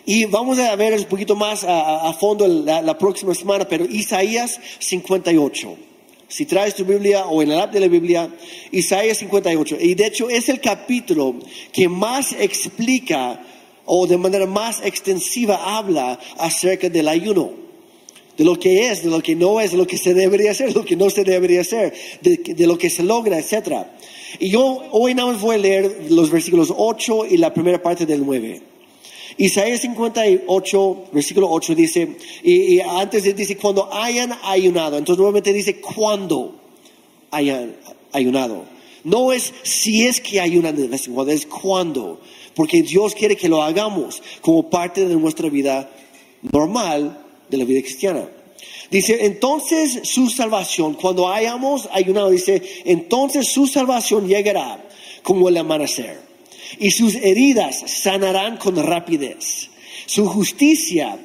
Y 0.06 0.26
vamos 0.26 0.58
a 0.58 0.74
ver 0.76 0.94
un 0.94 1.04
poquito 1.04 1.36
más 1.36 1.66
a, 1.68 2.14
fondo 2.14 2.48
la, 2.48 2.98
próxima 2.98 3.36
semana, 3.36 3.68
pero 3.68 3.84
Isaías 3.84 4.60
58. 4.80 5.76
Si 6.30 6.46
traes 6.46 6.76
tu 6.76 6.86
Biblia 6.86 7.26
o 7.26 7.42
en 7.42 7.52
el 7.52 7.60
app 7.60 7.74
de 7.74 7.82
la 7.82 7.88
Biblia, 7.90 8.30
Isaías 8.72 9.18
58. 9.18 9.78
Y 9.82 9.96
de 9.96 10.08
hecho 10.08 10.30
es 10.30 10.48
el 10.48 10.62
capítulo 10.62 11.36
que 11.74 11.90
más 11.90 12.32
explica 12.32 13.42
o 13.88 14.06
de 14.06 14.18
manera 14.18 14.46
más 14.46 14.82
extensiva 14.84 15.78
habla 15.78 16.20
acerca 16.38 16.90
del 16.90 17.08
ayuno, 17.08 17.52
de 18.38 18.44
lo 18.44 18.60
que 18.60 18.90
es, 18.90 19.04
de 19.04 19.10
lo 19.10 19.22
que 19.22 19.36
no 19.36 19.60
es, 19.60 19.72
de 19.72 19.78
lo 19.78 19.88
que 19.88 19.98
se 19.98 20.14
debería 20.14 20.52
hacer, 20.52 20.68
de 20.68 20.74
lo 20.76 20.86
que 20.86 20.96
no 20.96 21.10
se 21.10 21.24
debería 21.24 21.62
hacer, 21.62 21.94
de, 22.22 22.68
lo 22.68 22.78
que 22.78 22.90
se 22.90 23.02
logra, 23.02 23.40
etc. 23.40 23.88
Y 24.40 24.50
yo 24.50 24.84
hoy 24.92 25.16
nada 25.16 25.32
más 25.32 25.42
voy 25.42 25.56
a 25.56 25.60
leer 25.60 26.08
los 26.10 26.30
versículos 26.30 26.72
8 26.76 27.28
y 27.32 27.38
la 27.38 27.54
primera 27.54 27.82
parte 27.82 28.06
del 28.06 28.24
9. 28.24 28.62
Isaías 29.38 29.82
58, 29.82 31.06
versículo 31.14 31.50
8 31.50 31.76
dice, 31.76 32.18
y, 32.44 32.80
antes 32.82 33.24
dice, 33.36 33.56
cuando 33.56 33.92
hayan 33.94 34.34
ayunado, 34.44 34.98
entonces 34.98 35.18
nuevamente 35.18 35.54
dice, 35.54 35.80
cuando 35.80 36.56
hayan 37.32 37.76
ayunado. 38.12 38.66
No 39.04 39.32
es 39.32 39.54
si 39.64 40.06
es 40.06 40.20
que 40.20 40.42
ayunan 40.42 40.76
de 40.76 40.88
vez 40.88 41.08
es 41.30 41.46
cuando 41.46 42.20
porque 42.58 42.82
Dios 42.82 43.14
quiere 43.14 43.38
que 43.38 43.48
lo 43.48 43.62
hagamos 43.62 44.24
como 44.42 44.68
parte 44.68 45.08
de 45.08 45.16
nuestra 45.16 45.48
vida 45.48 45.92
normal, 46.42 47.24
de 47.48 47.58
la 47.58 47.66
vida 47.66 47.82
cristiana. 47.82 48.28
Dice, 48.90 49.26
entonces 49.28 50.00
su 50.04 50.28
salvación, 50.28 50.96
cuando 50.96 51.30
hayamos 51.32 51.88
ayunado, 51.92 52.32
dice, 52.32 52.64
entonces 52.84 53.48
su 53.48 53.68
salvación 53.68 54.28
llegará 54.28 54.84
como 55.22 55.50
el 55.50 55.58
amanecer 55.58 56.20
y 56.80 56.90
sus 56.90 57.14
heridas 57.14 57.84
sanarán 57.86 58.58
con 58.58 58.76
rapidez. 58.76 59.70
Su 60.08 60.26
justicia 60.26 61.20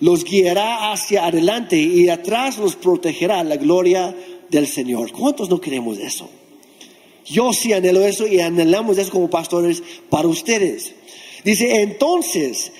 los 0.00 0.24
guiará 0.24 0.90
hacia 0.90 1.26
adelante 1.26 1.76
y 1.76 2.08
atrás 2.08 2.56
los 2.56 2.76
protegerá 2.76 3.44
la 3.44 3.56
gloria 3.56 4.16
del 4.48 4.66
Señor. 4.66 5.12
¿Cuántos 5.12 5.50
no 5.50 5.60
queremos 5.60 5.98
eso? 5.98 6.30
Yo 7.30 7.52
sí 7.52 7.72
anhelo 7.72 8.04
eso 8.04 8.26
y 8.26 8.40
anhelamos 8.40 8.98
eso 8.98 9.10
como 9.10 9.30
pastores 9.30 9.82
para 10.08 10.28
ustedes. 10.28 10.94
Dice, 11.44 11.82
entonces, 11.82 12.72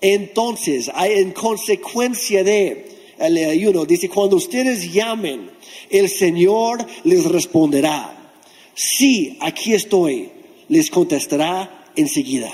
entonces, 0.00 0.90
hay 0.94 1.20
en 1.20 1.32
consecuencia 1.32 2.42
de 2.42 2.86
el 3.18 3.36
ayuno, 3.36 3.84
dice, 3.84 4.08
cuando 4.08 4.36
ustedes 4.36 4.92
llamen, 4.92 5.50
el 5.90 6.08
Señor 6.08 6.86
les 7.04 7.24
responderá. 7.24 8.32
Sí, 8.74 9.36
aquí 9.40 9.74
estoy, 9.74 10.30
les 10.68 10.90
contestará 10.90 11.90
enseguida. 11.96 12.50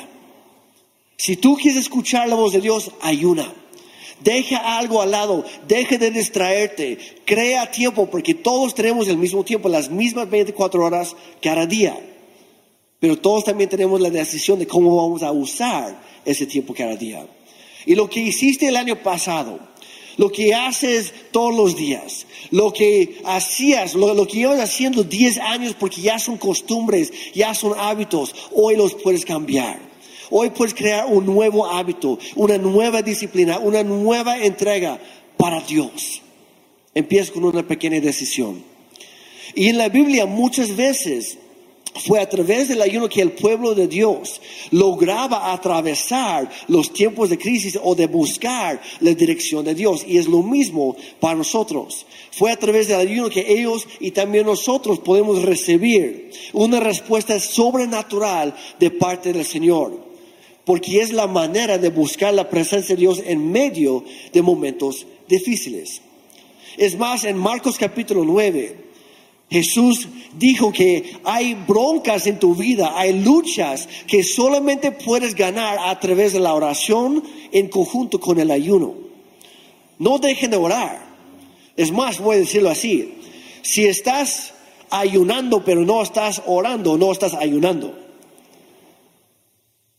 Si 1.17 1.37
tú 1.37 1.57
quieres 1.57 1.81
escuchar 1.81 2.29
la 2.29 2.35
voz 2.35 2.53
de 2.53 2.61
Dios, 2.61 2.91
ayuna. 3.01 3.55
Deja 4.21 4.79
algo 4.79 5.03
al 5.03 5.11
lado, 5.11 5.45
deja 5.69 5.99
de 5.99 6.11
distraerte, 6.11 6.99
crea 7.25 7.71
tiempo, 7.71 8.09
porque 8.11 8.35
todos 8.35 8.75
tenemos 8.75 9.09
el 9.09 9.19
mismo 9.19 9.45
tiempo, 9.45 9.69
las 9.69 9.91
mismas 9.91 10.29
24 10.31 10.85
horas 10.85 11.15
cada 11.43 11.67
día. 11.67 11.99
Pero 12.99 13.19
todos 13.19 13.45
también 13.45 13.69
tenemos 13.69 14.01
la 14.01 14.11
decisión 14.11 14.59
de 14.59 14.67
cómo 14.67 14.97
vamos 14.97 15.23
a 15.23 15.33
usar 15.33 16.01
ese 16.25 16.47
tiempo 16.47 16.75
cada 16.75 16.97
día. 16.97 17.27
Y 17.85 17.95
lo 17.95 18.09
que 18.09 18.21
hiciste 18.21 18.69
el 18.69 18.77
año 18.77 19.03
pasado, 19.03 19.61
lo 20.17 20.33
que 20.33 20.55
haces 20.55 21.13
todos 21.31 21.55
los 21.55 21.77
días, 21.77 22.27
lo 22.51 22.73
que 22.73 23.21
hacías, 23.25 23.95
lo, 23.95 24.15
lo, 24.15 24.27
que 24.27 24.39
llevas 24.39 24.61
haciendo 24.61 25.05
10 25.05 25.39
años 25.39 25.77
porque 25.79 26.01
ya 26.01 26.19
son 26.19 26.39
costumbres, 26.39 27.13
ya 27.35 27.55
son 27.55 27.79
hábitos, 27.79 28.35
hoy 28.53 28.77
los 28.77 28.95
puedes 28.95 29.25
cambiar. 29.25 29.86
Hoy 30.31 30.51
puedes 30.51 30.75
crear 30.75 31.07
un 31.07 31.25
nuevo 31.27 31.67
hábito, 31.67 32.19
una 32.35 32.59
nueva 32.59 33.03
disciplina, 33.03 33.59
una 33.59 33.83
nueva 33.83 34.39
entrega 34.39 34.99
para 35.37 35.61
Dios. 35.61 36.23
Empieza 36.95 37.33
con 37.33 37.45
una 37.45 37.67
pequeña 37.67 38.01
decisión. 38.01 38.63
Y 39.55 39.69
en 39.69 39.79
la 39.79 39.89
Biblia 39.89 40.27
muchas 40.27 40.75
veces 40.75 41.39
fue 42.05 42.21
a 42.21 42.29
través 42.29 42.69
del 42.69 42.83
ayuno 42.83 43.09
que 43.09 43.23
el 43.23 43.33
pueblo 43.33 43.75
de 43.75 43.87
Dios 43.87 44.41
lograba 44.71 45.53
atravesar 45.53 46.51
los 46.69 46.93
tiempos 46.93 47.31
de 47.31 47.39
crisis 47.39 47.79
o 47.83 47.95
de 47.95 48.07
buscar 48.07 48.81
la 49.01 49.15
dirección 49.15 49.65
de 49.65 49.75
Dios. 49.75 50.05
Y 50.07 50.19
es 50.19 50.27
lo 50.27 50.43
mismo 50.43 50.97
para 51.21 51.37
nosotros. 51.37 52.07
Fue 52.33 52.51
a 52.51 52.59
través 52.59 52.89
del 52.89 53.01
ayuno 53.01 53.31
que 53.31 53.47
ellos 53.49 53.87
y 54.01 54.11
también 54.11 54.47
nosotros 54.47 54.99
podemos 54.99 55.43
recibir 55.43 56.31
una 56.53 56.81
respuesta 56.81 57.39
sobrenatural 57.41 58.55
de 58.79 58.91
parte 58.91 59.33
del 59.33 59.45
Señor 59.45 60.06
porque 60.67 61.01
es 61.01 61.13
la 61.13 61.29
manera 61.29 61.79
de 61.79 61.91
buscar 61.91 62.35
la 62.35 62.51
presencia 62.51 62.97
de 62.97 63.01
Dios 63.01 63.23
en 63.25 63.53
medio 63.53 64.05
de 64.33 64.43
momentos 64.43 65.07
difíciles. 65.29 66.03
Es 66.77 66.99
más, 66.99 67.23
en 67.23 67.39
Marcos 67.39 67.79
capítulo 67.79 68.25
9, 68.25 68.77
Jesús 69.49 70.09
dijo 70.37 70.73
que 70.73 71.19
hay 71.23 71.55
broncas 71.55 72.27
en 72.27 72.41
tu 72.41 72.57
vida, 72.57 72.95
hay 72.97 73.13
luchas 73.13 73.89
que 74.09 74.25
solamente 74.25 74.91
puedes 74.91 75.37
ganar 75.37 75.79
a 75.81 76.01
través 76.01 76.33
de 76.33 76.41
la 76.41 76.53
oración 76.53 77.23
en 77.53 77.69
conjunto 77.69 78.19
con 78.19 78.41
el 78.41 78.51
ayuno. 78.51 78.95
No 80.01 80.19
dejen 80.19 80.51
de 80.51 80.57
orar. 80.57 81.07
Es 81.77 81.93
más, 81.93 82.19
voy 82.19 82.37
a 82.37 82.41
decirlo 82.41 82.71
así, 82.71 83.15
si 83.63 83.87
estás 83.87 84.53
ayunando 84.91 85.65
pero 85.65 85.85
no 85.85 86.03
estás 86.03 86.43
orando, 86.45 86.99
no 86.99 87.13
estás 87.13 87.35
ayunando. 87.35 88.06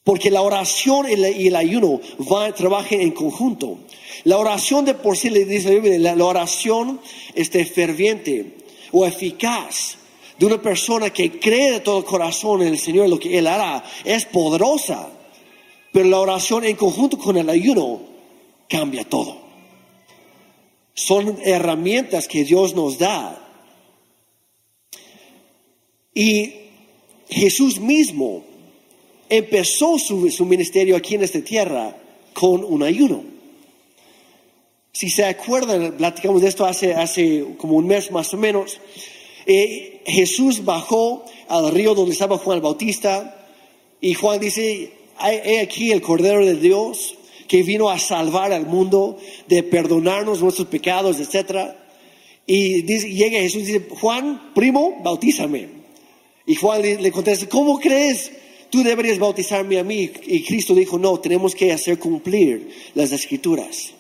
Porque 0.08 0.32
la 0.32 0.42
oración 0.42 1.06
y 1.10 1.48
el 1.48 1.56
ayuno 1.58 2.00
van, 2.20 2.56
trabajan 2.56 3.02
en 3.02 3.12
conjunto. 3.12 3.80
La 4.24 4.38
oración 4.38 4.86
de 4.86 4.94
por 4.94 5.18
sí, 5.18 5.30
le 5.30 5.44
dice 5.44 5.68
la 5.68 5.82
Biblia, 5.82 6.16
la 6.16 6.24
oración 6.24 7.02
este, 7.36 7.66
ferviente 7.66 8.56
o 8.94 9.06
eficaz 9.06 9.98
de 10.40 10.46
una 10.46 10.62
persona 10.62 11.10
que 11.10 11.42
cree 11.42 11.74
de 11.74 11.80
todo 11.82 11.98
el 11.98 12.06
corazón 12.06 12.62
en 12.62 12.70
el 12.70 12.80
Señor, 12.80 13.10
lo 13.10 13.20
que 13.20 13.38
Él 13.38 13.48
hará, 13.48 13.84
es 14.06 14.24
poderosa. 14.24 15.10
Pero 15.92 16.08
la 16.08 16.22
oración 16.22 16.64
en 16.64 16.78
conjunto 16.78 17.18
con 17.18 17.36
el 17.36 17.50
ayuno 17.50 18.00
cambia 18.70 19.04
todo. 19.04 19.36
Son 20.94 21.38
herramientas 21.44 22.30
que 22.30 22.46
Dios 22.46 22.74
nos 22.76 22.98
da. 22.98 23.46
Y 26.14 26.54
Jesús 27.28 27.82
mismo 27.82 28.47
empezó 29.30 29.98
su, 29.98 30.30
su 30.32 30.46
ministerio 30.46 30.96
aquí 30.96 31.16
en 31.16 31.24
esta 31.24 31.42
tierra 31.42 31.96
con 32.34 32.64
un 32.64 32.84
ayuno. 32.84 33.24
Si 34.92 35.10
se 35.10 35.26
acuerdan, 35.26 35.96
platicamos 35.98 36.42
de 36.42 36.48
esto 36.48 36.66
hace, 36.66 36.94
hace 36.94 37.46
como 37.58 37.76
un 37.76 37.88
mes 37.88 38.12
más 38.12 38.34
o 38.34 38.38
menos. 38.38 38.80
Eh, 39.46 40.02
Jesús 40.06 40.66
bajó 40.66 41.24
al 41.48 41.72
río 41.72 41.94
donde 41.94 42.14
estaba 42.14 42.38
Juan 42.38 42.58
el 42.58 42.62
Bautista 42.64 43.46
y 44.02 44.14
Juan 44.14 44.40
dice, 44.40 44.92
he 45.24 45.60
aquí 45.62 45.92
el 45.92 46.02
Cordero 46.02 46.46
de 46.46 46.56
Dios 46.56 47.16
que 47.48 47.64
vino 47.64 47.90
a 47.90 47.98
salvar 47.98 48.52
al 48.52 48.66
mundo, 48.66 49.18
de 49.48 49.64
perdonarnos 49.64 50.42
nuestros 50.42 50.68
pecados, 50.68 51.20
etc. 51.20 51.72
Y 52.46 52.82
dice, 52.82 53.10
llega 53.10 53.40
Jesús 53.40 53.64
y 53.64 53.74
dice, 53.74 53.88
Juan, 53.90 54.52
primo, 54.54 55.02
bautízame. 55.04 55.70
Y 56.46 56.56
Juan 56.56 56.82
le, 56.82 56.98
le 56.98 57.12
contesta, 57.12 57.48
¿cómo 57.48 57.80
crees? 57.80 58.32
Tú 58.70 58.84
deberías 58.84 59.20
bautizarme 59.20 59.80
a 59.80 59.84
mí. 59.84 60.10
Y 60.26 60.44
Cristo 60.44 60.76
dijo, 60.76 60.98
no, 60.98 61.20
tenemos 61.20 61.56
que 61.56 61.72
hacer 61.72 62.00
cumplir 62.00 62.70
las 62.96 63.12
escrituras. 63.12 63.94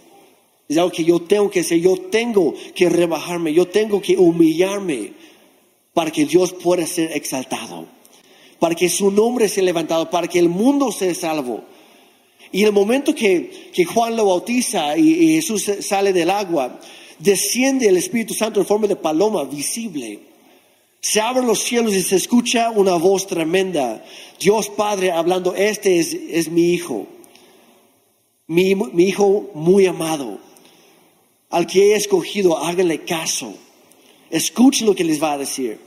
Es 0.67 0.77
algo 0.77 0.91
que 0.91 1.05
yo 1.05 1.21
tengo 1.21 1.49
que 1.49 1.61
hacer, 1.61 1.79
yo 1.79 1.97
tengo 1.97 2.53
que 2.75 2.89
rebajarme, 2.89 3.53
yo 3.53 3.67
tengo 3.67 4.01
que 4.01 4.17
humillarme 4.17 5.13
para 5.93 6.11
que 6.11 6.25
Dios 6.25 6.53
pueda 6.53 6.85
ser 6.85 7.13
exaltado, 7.13 7.85
para 8.59 8.75
que 8.75 8.89
su 8.89 9.09
nombre 9.09 9.47
sea 9.47 9.63
levantado, 9.63 10.09
para 10.09 10.27
que 10.27 10.39
el 10.39 10.49
mundo 10.49 10.91
sea 10.91 11.15
salvo. 11.15 11.63
Y 12.51 12.63
el 12.63 12.73
momento 12.73 13.15
que, 13.15 13.69
que 13.73 13.85
Juan 13.85 14.17
lo 14.17 14.25
bautiza 14.25 14.97
y, 14.97 15.09
y 15.09 15.35
Jesús 15.35 15.71
sale 15.79 16.11
del 16.11 16.29
agua, 16.29 16.79
desciende 17.19 17.87
el 17.87 17.97
Espíritu 17.97 18.33
Santo 18.33 18.59
en 18.59 18.65
forma 18.65 18.87
de 18.87 18.97
paloma 18.97 19.45
visible. 19.45 20.19
Se 21.07 21.21
abren 21.21 21.47
los 21.47 21.63
cielos 21.63 21.93
y 21.93 22.01
se 22.01 22.17
escucha 22.17 22.69
una 22.69 22.95
voz 22.95 23.27
tremenda. 23.27 24.03
Dios 24.41 24.67
Padre 24.67 25.09
hablando, 25.09 25.55
este 25.55 25.99
es, 25.99 26.13
es 26.13 26.49
mi 26.49 26.73
hijo, 26.73 27.07
mi, 28.47 28.75
mi 28.75 29.05
hijo 29.05 29.49
muy 29.53 29.85
amado, 29.85 30.37
al 31.49 31.65
que 31.65 31.93
he 31.93 31.95
escogido, 31.95 32.57
háganle 32.57 33.05
caso. 33.05 33.53
Escuchen 34.29 34.85
lo 34.85 34.95
que 34.95 35.05
les 35.05 35.23
va 35.23 35.31
a 35.31 35.37
decir. 35.37 35.79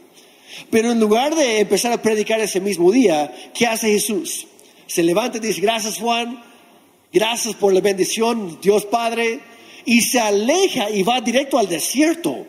Pero 0.70 0.90
en 0.90 0.98
lugar 0.98 1.34
de 1.34 1.60
empezar 1.60 1.92
a 1.92 2.00
predicar 2.00 2.40
ese 2.40 2.58
mismo 2.58 2.90
día, 2.90 3.30
¿qué 3.52 3.66
hace 3.66 3.92
Jesús? 3.92 4.46
Se 4.86 5.02
levanta 5.02 5.36
y 5.36 5.40
dice, 5.40 5.60
gracias 5.60 5.98
Juan, 5.98 6.42
gracias 7.12 7.54
por 7.56 7.74
la 7.74 7.82
bendición, 7.82 8.58
Dios 8.62 8.86
Padre, 8.86 9.40
y 9.84 10.00
se 10.00 10.18
aleja 10.18 10.88
y 10.88 11.02
va 11.02 11.20
directo 11.20 11.58
al 11.58 11.68
desierto. 11.68 12.46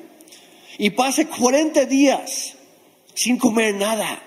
Y 0.78 0.92
pasa 0.92 1.28
40 1.28 1.84
días 1.84 2.56
sin 3.14 3.38
comer 3.38 3.76
nada. 3.76 4.22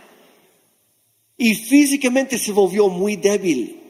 Y 1.36 1.54
físicamente 1.54 2.38
se 2.38 2.52
volvió 2.52 2.88
muy 2.88 3.16
débil. 3.16 3.80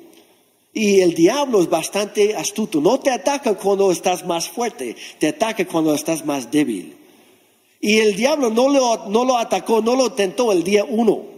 Y 0.73 1.01
el 1.01 1.15
diablo 1.15 1.63
es 1.63 1.71
bastante 1.71 2.35
astuto. 2.35 2.81
No 2.81 2.99
te 2.99 3.11
ataca 3.11 3.55
cuando 3.55 3.93
estás 3.93 4.27
más 4.27 4.49
fuerte, 4.49 4.97
te 5.19 5.29
ataca 5.29 5.65
cuando 5.67 5.95
estás 5.95 6.25
más 6.25 6.51
débil. 6.51 6.97
Y 7.81 7.99
el 7.99 8.17
diablo 8.17 8.51
no 8.51 8.69
lo, 8.69 9.09
no 9.09 9.25
lo 9.25 9.39
atacó, 9.39 9.83
no 9.83 9.95
lo 9.95 10.13
tentó 10.13 10.51
el 10.53 10.65
día 10.65 10.85
uno. 10.85 11.35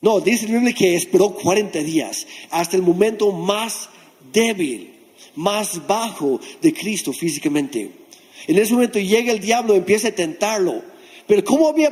No, 0.00 0.20
dice 0.20 0.46
la 0.46 0.54
Biblia 0.54 0.74
que 0.74 0.96
esperó 0.96 1.30
40 1.30 1.78
días, 1.80 2.26
hasta 2.50 2.76
el 2.76 2.82
momento 2.82 3.32
más 3.32 3.88
débil, 4.32 4.92
más 5.34 5.86
bajo 5.86 6.38
de 6.60 6.74
Cristo 6.74 7.12
físicamente. 7.12 7.90
En 8.46 8.58
ese 8.58 8.74
momento 8.74 8.98
llega 8.98 9.32
el 9.32 9.40
diablo 9.40 9.74
empieza 9.74 10.08
a 10.08 10.12
tentarlo. 10.12 10.82
Pero 11.26 11.44
¿cómo, 11.44 11.68
había, 11.68 11.90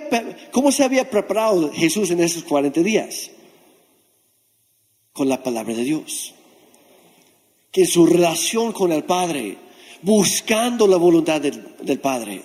¿cómo 0.52 0.70
se 0.70 0.84
había 0.84 1.08
preparado 1.10 1.72
Jesús 1.72 2.10
en 2.10 2.20
esos 2.20 2.44
40 2.44 2.80
días? 2.80 3.30
Con 5.12 5.28
la 5.28 5.42
palabra 5.42 5.74
de 5.74 5.82
Dios. 5.82 6.34
Que 7.72 7.86
su 7.86 8.06
relación 8.06 8.72
con 8.72 8.92
el 8.92 9.04
Padre, 9.04 9.56
buscando 10.02 10.86
la 10.86 10.96
voluntad 10.96 11.40
del, 11.40 11.76
del 11.82 11.98
Padre. 11.98 12.42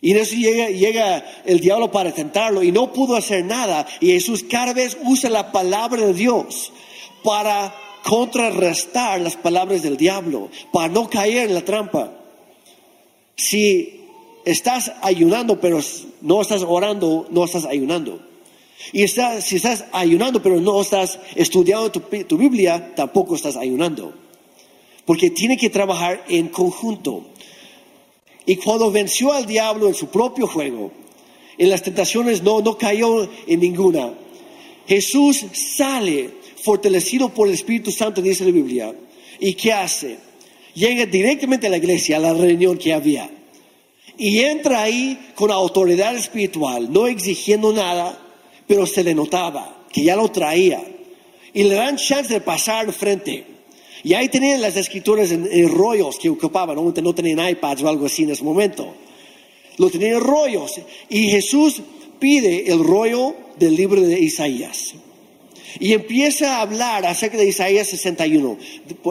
Y 0.00 0.12
en 0.12 0.16
eso 0.16 0.34
llega, 0.34 0.68
llega, 0.70 1.42
el 1.44 1.60
diablo 1.60 1.90
para 1.90 2.12
tentarlo 2.12 2.62
y 2.62 2.72
no 2.72 2.92
pudo 2.92 3.16
hacer 3.16 3.44
nada. 3.44 3.86
Y 4.00 4.12
Jesús 4.12 4.44
cada 4.48 4.72
vez 4.72 4.96
usa 5.04 5.28
la 5.28 5.52
palabra 5.52 6.06
de 6.06 6.14
Dios 6.14 6.72
para 7.22 7.74
contrarrestar 8.02 9.20
las 9.20 9.36
palabras 9.36 9.82
del 9.82 9.98
diablo, 9.98 10.50
para 10.72 10.88
no 10.88 11.10
caer 11.10 11.48
en 11.48 11.54
la 11.54 11.64
trampa. 11.64 12.12
Si 13.36 13.99
estás 14.44 14.92
ayunando 15.02 15.60
pero 15.60 15.80
no 16.20 16.40
estás 16.40 16.62
orando, 16.62 17.26
no 17.30 17.44
estás 17.44 17.64
ayunando. 17.64 18.20
Y 18.92 19.06
si 19.06 19.56
estás 19.56 19.84
ayunando 19.92 20.42
pero 20.42 20.60
no 20.60 20.80
estás 20.80 21.18
estudiando 21.34 21.90
tu, 21.90 22.00
tu 22.00 22.36
Biblia, 22.36 22.94
tampoco 22.94 23.34
estás 23.34 23.56
ayunando. 23.56 24.14
Porque 25.04 25.30
tiene 25.30 25.56
que 25.56 25.70
trabajar 25.70 26.24
en 26.28 26.48
conjunto. 26.48 27.26
Y 28.46 28.56
cuando 28.56 28.90
venció 28.90 29.32
al 29.32 29.46
diablo 29.46 29.88
en 29.88 29.94
su 29.94 30.08
propio 30.08 30.46
juego, 30.46 30.92
en 31.58 31.68
las 31.68 31.82
tentaciones 31.82 32.42
no, 32.42 32.60
no 32.60 32.76
cayó 32.78 33.28
en 33.46 33.60
ninguna. 33.60 34.14
Jesús 34.86 35.44
sale 35.52 36.30
fortalecido 36.62 37.28
por 37.28 37.48
el 37.48 37.54
Espíritu 37.54 37.90
Santo, 37.90 38.22
dice 38.22 38.44
la 38.44 38.50
Biblia. 38.50 38.94
¿Y 39.38 39.54
qué 39.54 39.72
hace? 39.72 40.18
Llega 40.74 41.06
directamente 41.06 41.66
a 41.66 41.70
la 41.70 41.76
iglesia, 41.76 42.16
a 42.16 42.20
la 42.20 42.32
reunión 42.32 42.78
que 42.78 42.92
había. 42.92 43.30
Y 44.20 44.40
entra 44.40 44.82
ahí 44.82 45.18
con 45.34 45.50
autoridad 45.50 46.14
espiritual, 46.14 46.92
no 46.92 47.06
exigiendo 47.06 47.72
nada, 47.72 48.20
pero 48.66 48.84
se 48.84 49.02
le 49.02 49.14
notaba 49.14 49.86
que 49.90 50.02
ya 50.02 50.14
lo 50.14 50.30
traía. 50.30 50.84
Y 51.54 51.62
le 51.62 51.74
dan 51.74 51.96
chance 51.96 52.34
de 52.34 52.42
pasar 52.42 52.92
frente. 52.92 53.46
Y 54.04 54.12
ahí 54.12 54.28
tenían 54.28 54.60
las 54.60 54.76
escrituras 54.76 55.30
en, 55.30 55.70
rollos 55.70 56.18
que 56.18 56.28
ocupaban, 56.28 56.76
no, 56.76 56.92
no 56.92 57.14
tenían 57.14 57.48
iPads 57.48 57.82
o 57.82 57.88
algo 57.88 58.04
así 58.04 58.24
en 58.24 58.32
ese 58.32 58.44
momento. 58.44 58.92
Lo 59.78 59.88
tenían 59.88 60.16
en 60.16 60.20
rollos. 60.20 60.78
Y 61.08 61.30
Jesús 61.30 61.80
pide 62.18 62.70
el 62.70 62.84
rollo 62.84 63.34
del 63.58 63.74
libro 63.74 64.02
de 64.02 64.20
Isaías. 64.20 64.96
Y 65.78 65.94
empieza 65.94 66.58
a 66.58 66.60
hablar 66.60 67.06
acerca 67.06 67.38
de 67.38 67.48
Isaías 67.48 67.88
61. 67.88 68.58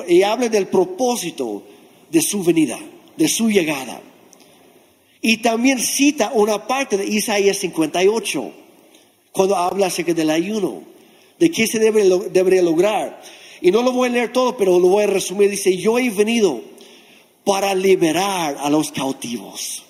Y 0.07 0.21
habla 0.21 0.49
del 0.49 0.67
propósito 0.67 1.63
de 2.11 2.21
su 2.21 2.43
venida, 2.43 2.77
de 3.17 3.27
su 3.27 3.49
llegada. 3.49 4.03
Y 5.21 5.37
también 5.37 5.79
cita 5.79 6.31
una 6.33 6.65
parte 6.65 6.97
de 6.97 7.05
Isaías 7.05 7.57
58, 7.57 8.51
cuando 9.31 9.55
habla 9.55 9.87
acerca 9.87 10.13
del 10.13 10.29
ayuno, 10.29 10.83
de 11.37 11.51
qué 11.51 11.67
se 11.67 11.79
debe, 11.79 12.03
debería 12.31 12.61
lograr. 12.61 13.21
Y 13.61 13.71
no 13.71 13.81
lo 13.81 13.91
voy 13.91 14.09
a 14.09 14.11
leer 14.11 14.31
todo, 14.31 14.55
pero 14.55 14.79
lo 14.79 14.87
voy 14.87 15.03
a 15.03 15.07
resumir. 15.07 15.49
Dice, 15.49 15.75
yo 15.75 15.99
he 15.99 16.09
venido 16.09 16.61
para 17.43 17.73
liberar 17.75 18.57
a 18.59 18.69
los 18.69 18.91
cautivos, 18.91 19.83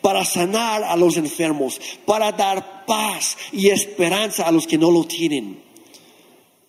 para 0.00 0.24
sanar 0.24 0.84
a 0.84 0.96
los 0.96 1.16
enfermos, 1.16 1.80
para 2.06 2.32
dar 2.32 2.86
paz 2.86 3.36
y 3.52 3.68
esperanza 3.68 4.46
a 4.46 4.52
los 4.52 4.66
que 4.66 4.78
no 4.78 4.90
lo 4.90 5.04
tienen. 5.04 5.62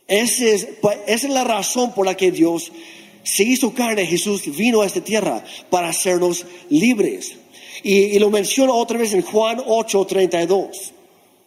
Esa 0.08 0.46
es, 0.46 0.68
esa 1.08 1.28
es 1.28 1.34
la 1.34 1.46
razón 1.46 1.94
por 1.94 2.06
la 2.06 2.18
que 2.18 2.32
Dios 2.32 2.72
se 3.24 3.44
hizo 3.44 3.74
carne, 3.74 4.06
Jesús 4.06 4.44
vino 4.56 4.82
a 4.82 4.86
esta 4.86 5.02
tierra 5.02 5.44
para 5.70 5.90
hacernos 5.90 6.46
libres. 6.70 7.38
Y, 7.84 8.18
lo 8.18 8.30
menciona 8.30 8.74
otra 8.74 8.98
vez 8.98 9.14
en 9.14 9.22
Juan 9.22 9.62
8, 9.66 10.06
32. 10.06 10.94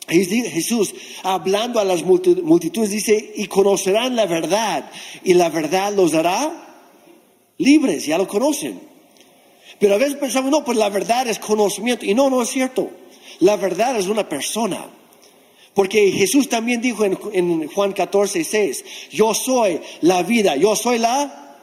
Jesús, 0.08 0.94
hablando 1.24 1.80
a 1.80 1.84
las 1.84 2.04
multitudes, 2.04 2.90
dice, 2.90 3.32
y 3.34 3.46
conocerán 3.46 4.14
la 4.14 4.26
verdad, 4.26 4.88
y 5.24 5.34
la 5.34 5.48
verdad 5.48 5.92
los 5.92 6.14
hará 6.14 6.84
libres, 7.58 8.06
ya 8.06 8.18
lo 8.18 8.28
conocen. 8.28 8.80
Pero 9.80 9.94
a 9.94 9.98
veces 9.98 10.16
pensamos, 10.16 10.50
no, 10.50 10.64
pues 10.64 10.78
la 10.78 10.90
verdad 10.90 11.26
es 11.26 11.38
conocimiento, 11.38 12.04
y 12.04 12.14
no, 12.14 12.30
no 12.30 12.42
es 12.42 12.50
cierto. 12.50 12.88
La 13.40 13.56
verdad 13.56 13.96
es 13.96 14.06
una 14.06 14.28
persona. 14.28 14.86
Porque 15.74 16.12
Jesús 16.12 16.48
también 16.48 16.80
dijo 16.80 17.04
en, 17.04 17.18
en 17.32 17.68
Juan 17.68 17.92
14, 17.92 18.44
6, 18.44 18.84
yo 19.10 19.34
soy 19.34 19.80
la 20.02 20.22
vida, 20.22 20.56
yo 20.56 20.76
soy 20.76 20.98
la 20.98 21.58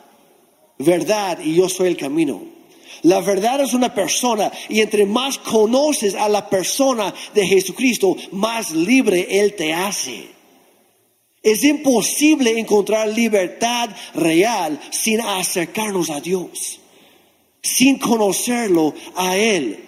verdad 0.78 1.40
y 1.44 1.56
yo 1.56 1.70
soy 1.70 1.88
el 1.88 1.98
camino. 1.98 2.53
La 3.04 3.20
verdad 3.20 3.62
es 3.62 3.74
una 3.74 3.94
persona 3.94 4.52
y 4.70 4.80
entre 4.82 5.06
más 5.06 5.38
conoces 5.38 6.16
a 6.16 6.30
la 6.30 6.50
persona 6.50 7.14
de 7.34 7.46
Jesucristo, 7.46 8.16
más 8.32 8.72
libre 8.72 9.28
Él 9.30 9.56
te 9.56 9.74
hace. 9.74 10.30
Es 11.42 11.66
imposible 11.66 12.58
encontrar 12.58 13.10
libertad 13.10 13.90
real 14.16 14.80
sin 14.92 15.20
acercarnos 15.20 16.10
a 16.10 16.22
Dios, 16.22 16.80
sin 17.62 18.00
conocerlo 18.00 18.94
a 19.16 19.36
Él. 19.36 19.84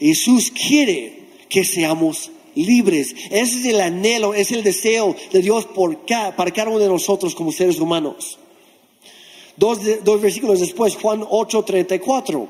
Jesús 0.00 0.50
quiere 0.50 1.28
que 1.48 1.64
seamos 1.64 2.32
libres. 2.56 3.14
Ese 3.30 3.60
es 3.60 3.64
el 3.66 3.80
anhelo, 3.80 4.34
es 4.34 4.50
el 4.50 4.64
deseo 4.64 5.14
de 5.32 5.40
Dios 5.40 5.66
por 5.66 6.04
para 6.04 6.50
cada 6.50 6.70
uno 6.70 6.80
de 6.80 6.88
nosotros 6.88 7.36
como 7.36 7.52
seres 7.52 7.78
humanos. 7.78 8.40
Dos, 9.56 9.78
dos 10.04 10.20
versículos 10.20 10.60
después, 10.60 10.96
Juan 10.96 11.22
8:34. 11.22 12.48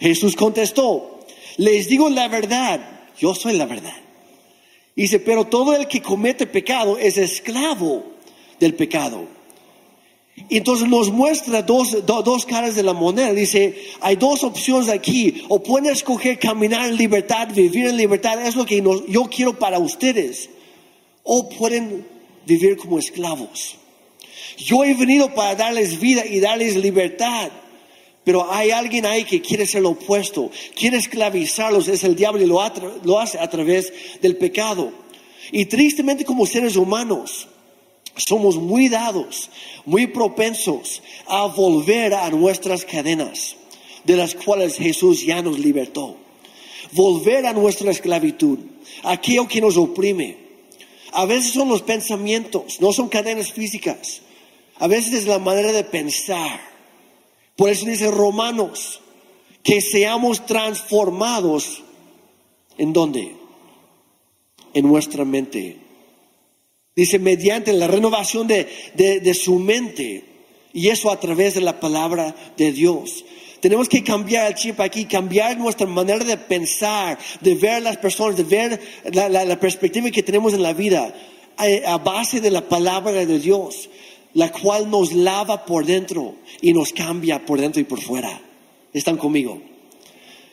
Jesús 0.00 0.36
contestó, 0.36 1.20
les 1.56 1.88
digo 1.88 2.08
la 2.10 2.28
verdad, 2.28 2.80
yo 3.18 3.34
soy 3.34 3.56
la 3.56 3.66
verdad. 3.66 3.96
Dice, 4.94 5.18
pero 5.20 5.44
todo 5.46 5.74
el 5.74 5.88
que 5.88 6.00
comete 6.00 6.46
pecado 6.46 6.96
es 6.98 7.18
esclavo 7.18 8.04
del 8.60 8.74
pecado. 8.74 9.24
Entonces 10.50 10.86
nos 10.88 11.10
muestra 11.10 11.62
dos, 11.62 12.04
do- 12.06 12.22
dos 12.22 12.44
caras 12.44 12.74
de 12.76 12.82
la 12.82 12.92
moneda. 12.92 13.32
Dice, 13.32 13.74
hay 14.00 14.16
dos 14.16 14.44
opciones 14.44 14.88
aquí. 14.90 15.42
O 15.48 15.62
pueden 15.62 15.90
escoger 15.90 16.38
caminar 16.38 16.86
en 16.88 16.96
libertad, 16.96 17.48
vivir 17.54 17.86
en 17.86 17.96
libertad. 17.96 18.46
Es 18.46 18.54
lo 18.54 18.66
que 18.66 18.80
nos- 18.82 19.06
yo 19.06 19.24
quiero 19.24 19.58
para 19.58 19.78
ustedes. 19.78 20.50
O 21.24 21.48
pueden 21.48 22.06
vivir 22.46 22.76
como 22.76 22.98
esclavos. 22.98 23.76
Yo 24.56 24.84
he 24.84 24.94
venido 24.94 25.34
para 25.34 25.54
darles 25.54 26.00
vida 26.00 26.24
y 26.26 26.40
darles 26.40 26.76
libertad. 26.76 27.50
Pero 28.26 28.52
hay 28.52 28.72
alguien 28.72 29.06
ahí 29.06 29.22
que 29.22 29.40
quiere 29.40 29.66
ser 29.66 29.82
lo 29.82 29.90
opuesto, 29.90 30.50
quiere 30.74 30.96
esclavizarlos, 30.96 31.86
es 31.86 32.02
el 32.02 32.16
diablo 32.16 32.42
y 32.42 32.46
lo, 32.46 33.20
hace 33.20 33.38
a 33.38 33.48
través 33.48 33.92
del 34.20 34.36
pecado. 34.36 34.92
Y 35.52 35.66
tristemente 35.66 36.24
como 36.24 36.44
seres 36.44 36.74
humanos, 36.74 37.46
somos 38.16 38.56
muy 38.56 38.88
dados, 38.88 39.48
muy 39.84 40.08
propensos 40.08 41.02
a 41.28 41.46
volver 41.46 42.14
a 42.14 42.28
nuestras 42.30 42.84
cadenas, 42.84 43.54
de 44.02 44.16
las 44.16 44.34
cuales 44.34 44.76
Jesús 44.76 45.24
ya 45.24 45.40
nos 45.40 45.60
libertó. 45.60 46.16
Volver 46.90 47.46
a 47.46 47.52
nuestra 47.52 47.92
esclavitud, 47.92 48.58
aquello 49.04 49.46
que 49.46 49.60
nos 49.60 49.76
oprime. 49.76 50.36
A 51.12 51.26
veces 51.26 51.52
son 51.52 51.68
los 51.68 51.82
pensamientos, 51.82 52.80
no 52.80 52.92
son 52.92 53.08
cadenas 53.08 53.52
físicas. 53.52 54.22
A 54.78 54.86
veces 54.86 55.14
es 55.14 55.26
la 55.26 55.38
manera 55.38 55.72
de 55.72 55.84
pensar. 55.84 56.60
Por 57.56 57.70
eso 57.70 57.86
dice 57.86 58.10
Romanos, 58.10 59.00
que 59.62 59.80
seamos 59.80 60.44
transformados. 60.46 61.82
¿En 62.78 62.92
dónde? 62.92 63.34
En 64.74 64.86
nuestra 64.86 65.24
mente. 65.24 65.78
Dice, 66.94 67.18
mediante 67.18 67.72
la 67.72 67.86
renovación 67.86 68.46
de, 68.46 68.68
de- 68.94 69.34
su 69.34 69.58
mente. 69.58 70.24
Y 70.72 70.88
eso 70.88 71.10
a 71.10 71.18
través 71.18 71.54
de 71.54 71.62
la 71.62 71.80
palabra 71.80 72.34
de 72.56 72.72
Dios. 72.72 73.24
Tenemos 73.60 73.88
que 73.88 74.04
cambiar 74.04 74.46
el 74.48 74.54
chip 74.54 74.78
aquí, 74.80 75.06
cambiar 75.06 75.56
nuestra 75.56 75.86
manera 75.86 76.22
de 76.24 76.36
pensar, 76.36 77.18
de 77.40 77.54
ver 77.54 77.82
las 77.82 77.96
personas, 77.96 78.36
de 78.36 78.44
ver 78.44 78.80
la, 79.12 79.58
perspectiva 79.58 80.10
que 80.10 80.22
tenemos 80.22 80.52
en 80.52 80.62
la 80.62 80.74
vida 80.74 81.14
a, 81.56 81.92
a 81.94 81.98
base 81.98 82.42
de 82.42 82.50
la 82.50 82.68
palabra 82.68 83.12
de 83.12 83.38
Dios, 83.38 83.88
la 84.34 84.52
cual 84.52 84.90
nos 84.90 85.12
lava 85.12 85.64
por 85.64 85.84
dentro 85.86 86.34
y 86.60 86.72
nos 86.72 86.92
cambia 86.92 87.44
por 87.44 87.60
dentro 87.60 87.80
y 87.80 87.84
por 87.84 88.00
fuera. 88.00 88.40
¿Están 88.92 89.16
conmigo? 89.16 89.60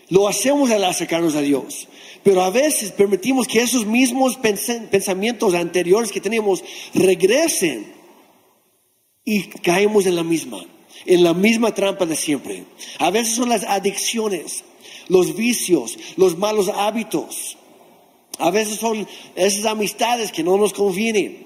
Lo 0.10 0.28
hacemos 0.28 0.70
al 0.72 0.84
acercarnos 0.84 1.36
a 1.36 1.42
Dios. 1.42 1.88
Pero 2.24 2.42
a 2.42 2.50
veces 2.50 2.92
permitimos 2.92 3.48
que 3.48 3.62
esos 3.62 3.86
mismos 3.86 4.40
pens- 4.40 4.88
pensamientos 4.90 5.54
anteriores 5.54 6.12
que 6.12 6.22
teníamos 6.22 6.64
regresen 6.94 7.92
y 9.26 9.44
caemos 9.44 10.06
en 10.06 10.16
la 10.16 10.24
misma, 10.24 10.64
en 11.06 11.24
la 11.24 11.34
misma 11.34 11.74
trampa 11.74 12.06
de 12.06 12.16
siempre. 12.16 12.64
A 13.00 13.10
veces 13.12 13.36
son 13.36 13.50
las 13.50 13.64
adicciones, 13.66 14.64
los 15.10 15.36
vicios, 15.36 15.98
los 16.16 16.38
malos 16.38 16.70
hábitos. 16.70 17.58
A 18.40 18.52
veces 18.52 18.80
son 18.80 19.06
esas 19.36 19.66
amistades 19.66 20.32
que 20.32 20.44
no 20.44 20.58
nos 20.58 20.74
convienen, 20.74 21.46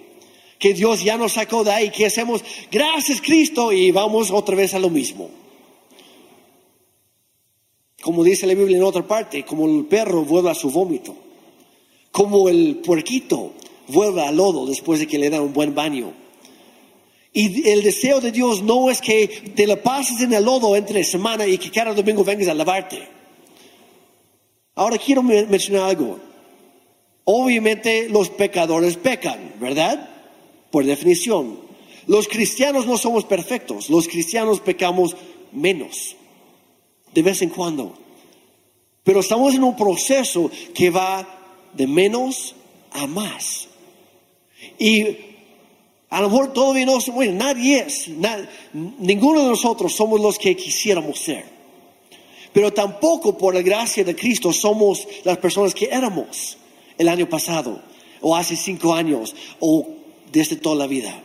que 0.59 0.73
Dios 0.73 1.03
ya 1.03 1.17
nos 1.17 1.33
sacó 1.33 1.63
de 1.63 1.71
ahí, 1.71 1.89
que 1.91 2.05
hacemos, 2.05 2.43
gracias 2.71 3.21
Cristo, 3.21 3.71
y 3.71 3.91
vamos 3.91 4.31
otra 4.31 4.55
vez 4.55 4.73
a 4.73 4.79
lo 4.79 4.89
mismo. 4.89 5.29
Como 8.01 8.23
dice 8.23 8.47
la 8.47 8.53
Biblia 8.53 8.77
en 8.77 8.83
otra 8.83 9.05
parte, 9.07 9.43
como 9.43 9.65
el 9.67 9.85
perro 9.85 10.23
vuelve 10.23 10.49
a 10.51 10.55
su 10.55 10.69
vómito, 10.69 11.15
como 12.11 12.47
el 12.47 12.77
puerquito 12.77 13.53
vuelve 13.87 14.21
al 14.21 14.37
lodo 14.37 14.65
después 14.65 14.99
de 14.99 15.07
que 15.07 15.17
le 15.17 15.29
da 15.29 15.41
un 15.41 15.53
buen 15.53 15.73
baño. 15.75 16.13
Y 17.33 17.69
el 17.69 17.83
deseo 17.83 18.19
de 18.21 18.31
Dios 18.31 18.63
no 18.63 18.89
es 18.89 19.01
que 19.01 19.27
te 19.55 19.67
la 19.67 19.75
pases 19.81 20.21
en 20.21 20.33
el 20.33 20.43
lodo 20.45 20.75
entre 20.75 21.03
semana 21.03 21.45
y 21.45 21.57
que 21.57 21.69
cada 21.69 21.93
domingo 21.93 22.23
vengas 22.23 22.47
a 22.47 22.53
lavarte. 22.53 23.07
Ahora 24.75 24.97
quiero 24.97 25.21
me- 25.21 25.45
mencionar 25.45 25.89
algo. 25.89 26.19
Obviamente 27.25 28.07
los 28.09 28.29
pecadores 28.29 28.95
pecan, 28.97 29.53
¿verdad? 29.59 30.16
Por 30.77 30.85
definición. 30.85 31.57
Los 32.05 32.27
cristianos 32.27 32.85
no 32.85 32.99
somos 32.99 33.25
perfectos, 33.25 33.89
los 33.89 34.07
cristianos 34.07 34.59
pecamos 34.59 35.15
menos, 35.51 36.15
de 37.15 37.21
vez 37.23 37.41
en 37.41 37.49
cuando. 37.49 37.97
Pero 39.03 39.21
estamos 39.21 39.55
en 39.55 39.63
un 39.63 39.75
proceso 39.75 40.51
que 40.75 40.91
va 40.91 41.27
de 41.73 41.87
menos 41.87 42.53
a 42.91 43.07
más. 43.07 43.69
Y 44.77 45.03
a 46.11 46.21
lo 46.21 46.29
mejor 46.29 46.53
todavía 46.53 46.85
no 46.85 47.01
somos, 47.01 47.15
bueno, 47.15 47.43
nadie 47.43 47.79
es, 47.79 48.07
ninguno 48.99 49.41
de 49.41 49.47
nosotros 49.47 49.95
somos 49.95 50.21
los 50.21 50.37
que 50.37 50.55
quisiéramos 50.55 51.17
ser. 51.17 51.43
Pero 52.53 52.71
tampoco 52.71 53.35
por 53.35 53.55
la 53.55 53.63
gracia 53.63 54.03
de 54.03 54.15
Cristo 54.15 54.53
somos 54.53 55.07
las 55.23 55.39
personas 55.39 55.73
que 55.73 55.85
éramos 55.85 56.55
el 56.99 57.09
año 57.09 57.27
pasado, 57.27 57.81
o 58.21 58.35
hace 58.35 58.55
cinco 58.55 58.93
años, 58.93 59.35
o 59.59 59.96
desde 60.31 60.55
toda 60.55 60.75
la 60.75 60.87
vida. 60.87 61.23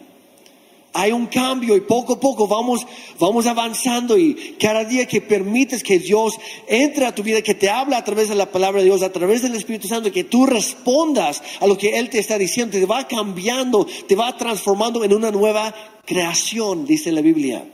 Hay 0.95 1.11
un 1.11 1.27
cambio 1.27 1.75
y 1.75 1.81
poco 1.81 2.15
a 2.15 2.21
poco 2.21 2.47
vamos, 2.47 2.87
vamos 3.19 3.47
avanzando 3.47 4.19
y 4.19 4.57
cada 4.61 4.85
día 4.85 5.07
que 5.07 5.23
permites 5.23 5.83
que 5.83 5.99
Dios 5.99 6.35
entre 6.67 7.07
a 7.07 7.15
tu 7.15 7.23
vida, 7.23 7.41
que 7.41 7.55
te 7.55 7.71
habla 7.71 7.97
a 7.97 8.05
través 8.05 8.29
de 8.29 8.35
la 8.35 8.51
palabra 8.51 8.81
de 8.81 8.87
Dios, 8.87 9.03
a 9.03 9.11
través 9.11 9.41
del 9.41 9.55
Espíritu 9.55 9.88
Santo, 9.88 10.12
que 10.12 10.25
tú 10.25 10.45
respondas 10.45 11.43
a 11.61 11.67
lo 11.67 11.79
que 11.79 11.99
Él 11.99 12.11
te 12.11 12.19
está 12.19 12.37
diciendo, 12.37 12.79
te 12.79 12.85
va 12.85 13.09
cambiando, 13.09 13.87
te 14.07 14.15
va 14.15 14.37
transformando 14.37 15.03
en 15.03 15.15
una 15.15 15.31
nueva 15.31 15.75
creación, 16.05 16.85
dice 16.85 17.11
la 17.11 17.23
Biblia, 17.23 17.65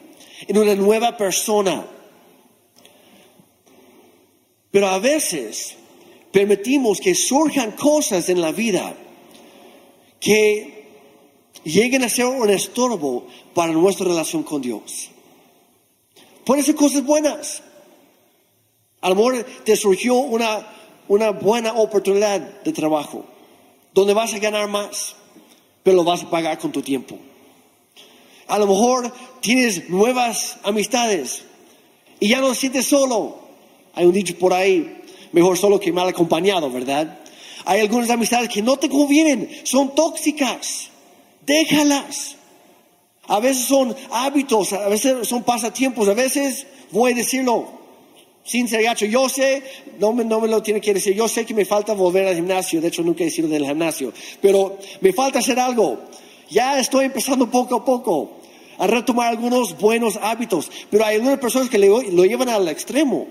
en 0.46 0.56
una 0.56 0.76
nueva 0.76 1.16
persona. 1.16 1.84
Pero 4.70 4.86
a 4.86 5.00
veces 5.00 5.74
permitimos 6.30 7.00
que 7.00 7.16
surjan 7.16 7.72
cosas 7.72 8.28
en 8.28 8.40
la 8.40 8.52
vida 8.52 8.96
que 10.20 10.77
lleguen 11.68 12.02
a 12.04 12.08
ser 12.08 12.26
un 12.26 12.50
estorbo 12.50 13.26
para 13.54 13.72
nuestra 13.72 14.06
relación 14.06 14.42
con 14.42 14.62
Dios. 14.62 15.10
Pueden 16.44 16.64
ser 16.64 16.74
cosas 16.74 17.04
buenas. 17.04 17.62
A 19.00 19.10
lo 19.10 19.14
mejor 19.14 19.46
te 19.64 19.76
surgió 19.76 20.14
una, 20.14 20.66
una 21.08 21.30
buena 21.30 21.74
oportunidad 21.74 22.40
de 22.40 22.72
trabajo, 22.72 23.24
donde 23.94 24.14
vas 24.14 24.32
a 24.34 24.38
ganar 24.38 24.68
más, 24.68 25.14
pero 25.82 25.96
lo 25.96 26.04
vas 26.04 26.22
a 26.22 26.30
pagar 26.30 26.58
con 26.58 26.72
tu 26.72 26.82
tiempo. 26.82 27.18
A 28.48 28.58
lo 28.58 28.66
mejor 28.66 29.12
tienes 29.40 29.88
nuevas 29.90 30.56
amistades 30.64 31.44
y 32.18 32.28
ya 32.28 32.40
no 32.40 32.48
te 32.50 32.54
sientes 32.56 32.86
solo. 32.86 33.38
Hay 33.94 34.06
un 34.06 34.12
dicho 34.12 34.36
por 34.38 34.54
ahí, 34.54 35.02
mejor 35.32 35.58
solo 35.58 35.78
que 35.78 35.92
mal 35.92 36.08
acompañado, 36.08 36.70
¿verdad? 36.70 37.20
Hay 37.66 37.80
algunas 37.80 38.08
amistades 38.08 38.48
que 38.48 38.62
no 38.62 38.78
te 38.78 38.88
convienen, 38.88 39.50
son 39.64 39.94
tóxicas. 39.94 40.88
Déjalas. 41.48 42.36
A 43.26 43.40
veces 43.40 43.64
son 43.64 43.96
hábitos, 44.10 44.72
a 44.72 44.88
veces 44.88 45.26
son 45.26 45.42
pasatiempos, 45.42 46.08
a 46.08 46.14
veces 46.14 46.66
voy 46.90 47.12
a 47.12 47.14
decirlo 47.14 47.66
sin 48.44 48.68
ser 48.68 48.82
gacho. 48.82 49.06
Yo 49.06 49.28
sé, 49.28 49.62
no 49.98 50.12
me, 50.12 50.24
no 50.24 50.40
me 50.40 50.48
lo 50.48 50.62
tiene 50.62 50.80
que 50.80 50.94
decir, 50.94 51.14
yo 51.14 51.28
sé 51.28 51.44
que 51.44 51.54
me 51.54 51.64
falta 51.64 51.92
volver 51.94 52.26
al 52.26 52.34
gimnasio, 52.34 52.80
de 52.80 52.88
hecho 52.88 53.02
nunca 53.02 53.24
he 53.24 53.30
sido 53.30 53.48
del 53.48 53.66
gimnasio, 53.66 54.12
pero 54.40 54.78
me 55.00 55.12
falta 55.12 55.40
hacer 55.40 55.58
algo. 55.58 55.98
Ya 56.50 56.78
estoy 56.78 57.06
empezando 57.06 57.50
poco 57.50 57.76
a 57.76 57.84
poco 57.84 58.38
a 58.78 58.86
retomar 58.86 59.28
algunos 59.28 59.76
buenos 59.78 60.18
hábitos, 60.22 60.70
pero 60.90 61.04
hay 61.04 61.16
algunas 61.16 61.38
personas 61.38 61.68
que 61.68 61.78
lo, 61.78 62.00
lo 62.02 62.24
llevan 62.24 62.48
al 62.48 62.68
extremo. 62.68 63.26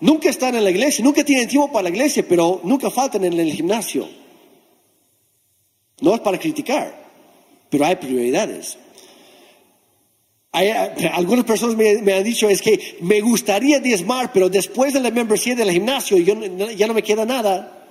Nunca 0.00 0.30
están 0.30 0.56
en 0.56 0.64
la 0.64 0.70
iglesia, 0.70 1.04
nunca 1.04 1.22
tienen 1.22 1.46
tiempo 1.48 1.70
para 1.70 1.84
la 1.84 1.90
iglesia, 1.90 2.24
pero 2.28 2.60
nunca 2.64 2.90
faltan 2.90 3.24
en 3.24 3.38
el 3.38 3.52
gimnasio. 3.52 4.08
No 6.00 6.14
es 6.14 6.20
para 6.20 6.38
criticar, 6.38 7.01
pero 7.72 7.86
hay 7.86 7.96
prioridades. 7.96 8.76
Hay, 10.52 10.68
eh, 10.68 11.10
algunas 11.14 11.46
personas 11.46 11.74
me, 11.74 12.02
me 12.02 12.12
han 12.12 12.22
dicho 12.22 12.50
es 12.50 12.60
que 12.60 12.98
me 13.00 13.22
gustaría 13.22 13.80
diezmar, 13.80 14.30
pero 14.30 14.50
después 14.50 14.92
de 14.92 15.00
la 15.00 15.10
membresía 15.10 15.54
del 15.54 15.70
gimnasio 15.70 16.18
yo 16.18 16.34
ya 16.76 16.86
no 16.86 16.92
me 16.92 17.02
queda 17.02 17.24
nada. 17.24 17.88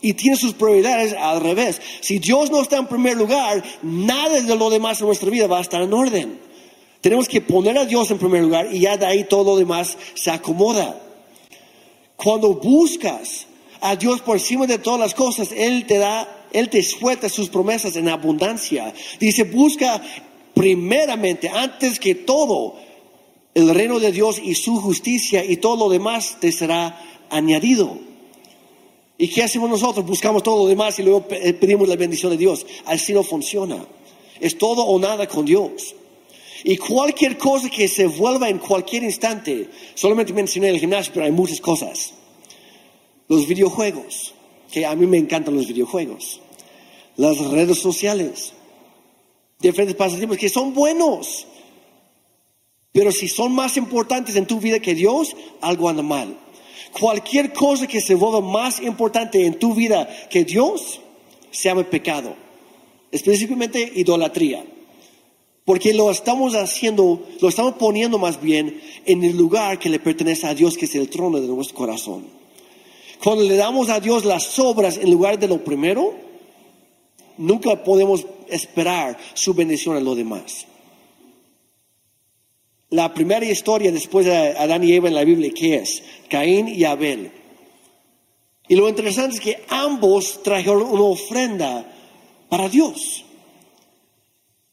Y 0.00 0.14
tiene 0.14 0.38
sus 0.38 0.54
prioridades 0.54 1.12
al 1.12 1.42
revés. 1.42 1.82
Si 2.00 2.18
Dios 2.18 2.50
no 2.50 2.62
está 2.62 2.78
en 2.78 2.86
primer 2.86 3.18
lugar, 3.18 3.62
nada 3.82 4.40
de 4.40 4.56
lo 4.56 4.70
demás 4.70 5.02
en 5.02 5.08
nuestra 5.08 5.28
vida 5.28 5.46
va 5.46 5.58
a 5.58 5.60
estar 5.60 5.82
en 5.82 5.92
orden. 5.92 6.40
Tenemos 7.02 7.28
que 7.28 7.42
poner 7.42 7.76
a 7.76 7.84
Dios 7.84 8.10
en 8.10 8.16
primer 8.16 8.40
lugar 8.40 8.68
y 8.72 8.80
ya 8.80 8.96
de 8.96 9.04
ahí 9.04 9.24
todo 9.24 9.52
lo 9.52 9.58
demás 9.58 9.98
se 10.14 10.30
acomoda. 10.30 10.98
Cuando 12.16 12.54
buscas 12.54 13.46
a 13.82 13.96
Dios 13.96 14.22
por 14.22 14.38
encima 14.38 14.66
de 14.66 14.78
todas 14.78 15.00
las 15.00 15.14
cosas, 15.14 15.52
Él 15.52 15.84
te 15.84 15.98
da, 15.98 16.39
Él 16.52 16.68
te 16.68 16.82
suelta 16.82 17.28
sus 17.28 17.48
promesas 17.48 17.96
en 17.96 18.08
abundancia. 18.08 18.92
Dice, 19.18 19.44
busca 19.44 20.02
primeramente, 20.54 21.48
antes 21.48 21.98
que 21.98 22.14
todo, 22.14 22.74
el 23.54 23.74
reino 23.74 23.98
de 23.98 24.12
Dios 24.12 24.40
y 24.42 24.54
su 24.54 24.80
justicia 24.80 25.44
y 25.44 25.56
todo 25.56 25.76
lo 25.76 25.92
demás 25.92 26.36
te 26.40 26.52
será 26.52 27.00
añadido. 27.30 27.98
¿Y 29.18 29.28
qué 29.28 29.42
hacemos 29.42 29.68
nosotros? 29.68 30.06
Buscamos 30.06 30.42
todo 30.42 30.64
lo 30.64 30.68
demás 30.68 30.98
y 30.98 31.02
luego 31.02 31.28
pe- 31.28 31.52
pedimos 31.54 31.88
la 31.88 31.96
bendición 31.96 32.32
de 32.32 32.38
Dios. 32.38 32.66
Así 32.86 33.12
no 33.12 33.22
funciona. 33.22 33.84
Es 34.40 34.56
todo 34.56 34.82
o 34.84 34.98
nada 34.98 35.26
con 35.28 35.44
Dios. 35.44 35.94
Y 36.64 36.76
cualquier 36.76 37.36
cosa 37.38 37.68
que 37.70 37.86
se 37.88 38.06
vuelva 38.06 38.48
en 38.48 38.58
cualquier 38.58 39.02
instante, 39.02 39.68
solamente 39.94 40.32
mencioné 40.32 40.70
el 40.70 40.78
gimnasio, 40.78 41.12
pero 41.12 41.26
hay 41.26 41.32
muchas 41.32 41.60
cosas. 41.60 42.12
Los 43.28 43.46
videojuegos, 43.46 44.34
que 44.70 44.86
a 44.86 44.94
mí 44.94 45.06
me 45.06 45.18
encantan 45.18 45.56
los 45.56 45.66
videojuegos. 45.66 46.40
Las 47.16 47.38
redes 47.38 47.78
sociales, 47.78 48.52
diferentes 49.58 49.96
pasatiempos 49.96 50.38
que 50.38 50.48
son 50.48 50.72
buenos. 50.74 51.46
Pero 52.92 53.12
si 53.12 53.28
son 53.28 53.52
más 53.52 53.76
importantes 53.76 54.36
en 54.36 54.46
tu 54.46 54.60
vida 54.60 54.80
que 54.80 54.94
Dios, 54.94 55.36
algo 55.60 55.88
anda 55.88 56.02
mal. 56.02 56.36
Cualquier 56.98 57.52
cosa 57.52 57.86
que 57.86 58.00
se 58.00 58.14
vuelva 58.14 58.40
más 58.40 58.80
importante 58.80 59.46
en 59.46 59.58
tu 59.58 59.74
vida 59.74 60.08
que 60.28 60.44
Dios, 60.44 61.00
se 61.50 61.68
llama 61.68 61.84
pecado. 61.84 62.34
Específicamente 63.12 63.92
idolatría. 63.94 64.64
Porque 65.64 65.94
lo 65.94 66.10
estamos 66.10 66.54
haciendo, 66.54 67.26
lo 67.40 67.48
estamos 67.48 67.74
poniendo 67.74 68.18
más 68.18 68.40
bien 68.40 68.80
en 69.04 69.22
el 69.22 69.36
lugar 69.36 69.78
que 69.78 69.88
le 69.88 70.00
pertenece 70.00 70.46
a 70.46 70.54
Dios, 70.54 70.76
que 70.76 70.86
es 70.86 70.94
el 70.96 71.08
trono 71.08 71.40
de 71.40 71.46
nuestro 71.46 71.76
corazón. 71.76 72.39
Cuando 73.22 73.44
le 73.44 73.56
damos 73.56 73.90
a 73.90 74.00
Dios 74.00 74.24
las 74.24 74.58
obras 74.58 74.96
en 74.96 75.10
lugar 75.10 75.38
de 75.38 75.48
lo 75.48 75.62
primero, 75.62 76.14
nunca 77.36 77.84
podemos 77.84 78.26
esperar 78.48 79.18
su 79.34 79.52
bendición 79.52 79.96
en 79.96 80.04
lo 80.04 80.14
demás. 80.14 80.66
La 82.88 83.12
primera 83.12 83.44
historia 83.44 83.92
después 83.92 84.26
de 84.26 84.34
Adán 84.34 84.82
y 84.82 84.92
Eva 84.94 85.08
en 85.08 85.14
la 85.14 85.24
Biblia, 85.24 85.52
¿qué 85.54 85.76
es? 85.76 86.02
Caín 86.28 86.66
y 86.68 86.84
Abel. 86.84 87.30
Y 88.66 88.74
lo 88.74 88.88
interesante 88.88 89.34
es 89.34 89.40
que 89.40 89.64
ambos 89.68 90.42
trajeron 90.42 90.82
una 90.82 91.02
ofrenda 91.02 91.86
para 92.48 92.68
Dios. 92.68 93.24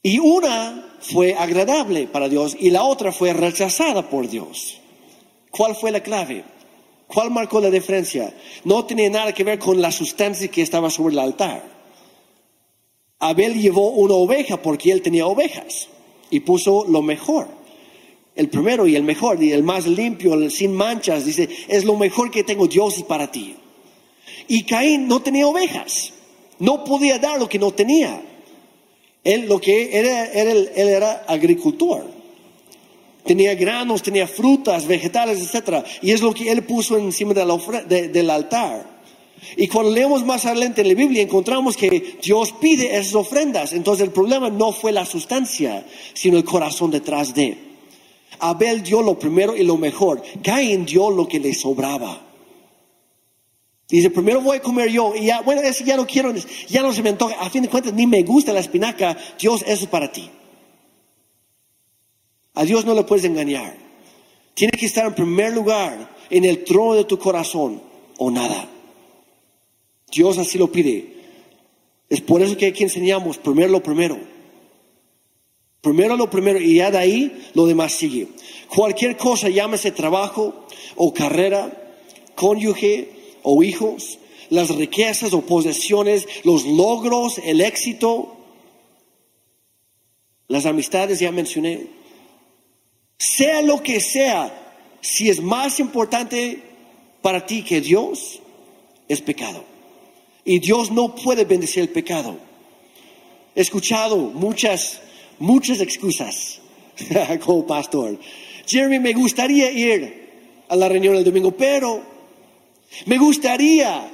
Y 0.02 0.20
una 0.20 0.98
fue 1.02 1.36
agradable 1.36 2.08
para 2.08 2.30
Dios 2.30 2.56
y 2.60 2.70
la 2.70 2.84
otra 2.84 3.12
fue 3.12 3.34
rechazada 3.34 4.10
por 4.10 4.30
Dios. 4.30 4.80
¿Cuál 5.52 5.76
fue 5.76 5.92
la 5.92 6.02
clave? 6.02 6.44
¿Cuál 7.08 7.32
marcó 7.32 7.62
la 7.62 7.70
diferencia? 7.70 8.34
No 8.66 8.86
tenía 8.86 9.10
nada 9.10 9.34
que 9.34 9.44
ver 9.44 9.60
con 9.60 9.82
la 9.82 9.92
sustancia 9.92 10.50
que 10.50 10.62
estaba 10.62 10.90
sobre 10.90 11.14
el 11.14 11.20
altar. 11.20 11.64
Abel 13.20 13.60
llevó 13.60 13.90
una 13.90 14.16
oveja 14.16 14.62
porque 14.62 14.92
él 14.92 15.02
tenía 15.02 15.26
ovejas 15.26 15.88
y 16.30 16.42
puso 16.42 16.86
lo 16.88 17.02
mejor. 17.02 17.48
El 18.36 18.50
primero 18.50 18.86
y 18.86 18.96
el 18.96 19.04
mejor, 19.04 19.42
y 19.42 19.52
el 19.52 19.64
más 19.64 19.88
limpio, 19.88 20.50
sin 20.52 20.76
manchas, 20.76 21.26
dice, 21.26 21.50
es 21.68 21.86
lo 21.86 21.96
mejor 21.96 22.30
que 22.30 22.44
tengo 22.44 22.68
Dios 22.68 23.04
para 23.08 23.32
ti. 23.32 23.56
Y 24.48 24.64
Caín 24.64 25.08
no 25.08 25.22
tenía 25.22 25.48
ovejas, 25.48 26.14
no 26.60 26.84
podía 26.84 27.18
dar 27.18 27.40
lo 27.40 27.50
que 27.50 27.58
no 27.58 27.72
tenía. 27.72 28.22
Él 29.24 29.48
lo 29.48 29.60
que 29.60 29.98
era, 29.98 30.26
él 30.26 30.70
era 30.76 31.26
agricultor. 31.28 32.17
Tenía 33.28 33.54
granos, 33.56 34.02
tenía 34.02 34.28
frutas, 34.28 34.88
vegetales, 34.88 35.54
etc. 35.54 35.86
Y 36.02 36.12
es 36.12 36.22
lo 36.22 36.34
que 36.34 36.50
él 36.52 36.64
puso 36.64 36.98
encima 36.98 37.34
del 37.34 38.30
altar. 38.30 38.98
Y 39.56 39.68
cuando 39.68 39.92
leemos 39.92 40.26
más 40.26 40.46
adelante 40.46 40.82
en 40.82 40.88
la 40.88 40.94
Biblia 40.96 41.22
encontramos 41.22 41.78
que 41.78 42.18
Dios 42.22 42.54
pide 42.54 42.98
esas 42.98 43.14
ofrendas. 43.16 43.74
Entonces 43.74 44.06
el 44.08 44.14
problema 44.14 44.50
no 44.50 44.72
fue 44.72 44.92
la 44.92 45.06
sustancia, 45.06 45.86
sino 46.14 46.38
el 46.38 46.44
corazón 46.44 46.90
detrás 46.92 47.34
de. 47.34 47.58
Abel 48.40 48.84
dio 48.84 49.02
lo 49.02 49.18
primero 49.18 49.56
y 49.56 49.64
lo 49.64 49.78
mejor. 49.78 50.24
Caín 50.44 50.86
dio 50.86 51.10
lo 51.10 51.28
que 51.28 51.40
le 51.40 51.54
sobraba. 51.54 52.24
Dice, 53.90 54.10
primero 54.10 54.42
voy 54.42 54.58
a 54.58 54.62
comer 54.62 54.90
yo. 54.90 55.14
Y 55.16 55.28
ya, 55.28 55.42
bueno, 55.42 55.62
eso 55.62 55.84
ya 55.84 55.96
no 55.96 56.06
quiero, 56.06 56.34
ya 56.68 56.82
no 56.82 56.92
se 56.94 57.02
me 57.02 57.10
antoja. 57.10 57.36
A 57.40 57.50
fin 57.50 57.64
de 57.64 57.70
cuentas, 57.70 57.94
ni 57.94 58.06
me 58.06 58.24
gusta 58.24 58.52
la 58.52 58.60
espinaca. 58.60 59.18
Dios, 59.40 59.64
eso 59.66 59.84
es 59.84 59.90
para 59.90 60.12
ti. 60.12 60.30
A 62.58 62.66
Dios 62.66 62.86
no 62.86 62.96
le 62.96 63.04
puedes 63.04 63.24
engañar. 63.24 63.78
Tiene 64.56 64.72
que 64.72 64.88
estar 64.88 65.06
en 65.06 65.14
primer 65.14 65.54
lugar 65.54 66.16
en 66.32 66.44
el 66.44 66.64
trono 66.64 66.96
de 66.96 67.04
tu 67.04 67.20
corazón 67.20 67.80
o 68.18 68.32
nada. 68.32 68.68
Dios 70.12 70.40
así 70.40 70.58
lo 70.58 70.72
pide. 70.72 71.18
Es 72.10 72.22
por 72.22 72.42
eso 72.42 72.58
que 72.58 72.66
aquí 72.66 72.82
enseñamos 72.82 73.38
primero 73.38 73.70
lo 73.70 73.84
primero. 73.84 74.18
Primero 75.82 76.18
lo 76.18 76.32
primero 76.32 76.60
y 76.60 76.78
ya 76.78 76.90
de 76.90 76.98
ahí 76.98 77.48
lo 77.54 77.68
demás 77.68 77.94
sigue. 77.94 78.30
Cualquier 78.74 79.18
cosa, 79.18 79.50
llámese 79.50 79.92
trabajo 79.92 80.66
o 80.96 81.14
carrera, 81.14 81.94
cónyuge, 82.34 83.38
o 83.44 83.62
hijos, 83.62 84.18
las 84.50 84.76
riquezas 84.76 85.32
o 85.34 85.42
posesiones, 85.42 86.28
los 86.44 86.66
logros, 86.66 87.38
el 87.38 87.62
éxito, 87.62 88.36
las 90.48 90.66
amistades, 90.66 91.20
ya 91.20 91.32
mencioné. 91.32 91.97
Sea 93.18 93.62
lo 93.62 93.82
que 93.82 94.00
sea, 94.00 94.54
si 95.02 95.30
es 95.30 95.42
más 95.42 95.80
importante 95.80 96.62
para 97.22 97.46
ti 97.46 97.64
que 97.64 97.82
Dios, 97.82 98.40
es 99.08 99.22
pecado. 99.22 99.64
Y 100.46 100.60
Dios 100.60 100.92
no 100.92 101.16
puede 101.16 101.46
bendecir 101.46 101.84
el 101.84 101.90
pecado. 101.90 102.38
He 103.56 103.62
escuchado 103.62 104.18
muchas, 104.18 105.02
muchas 105.40 105.82
excusas 105.82 106.62
como 107.44 107.66
pastor. 107.66 108.20
Jeremy, 108.68 109.00
me 109.00 109.14
gustaría 109.14 109.72
ir 109.72 110.64
a 110.70 110.76
la 110.76 110.88
reunión 110.88 111.16
el 111.16 111.24
domingo, 111.24 111.52
pero 111.52 112.02
me 113.06 113.18
gustaría 113.18 114.12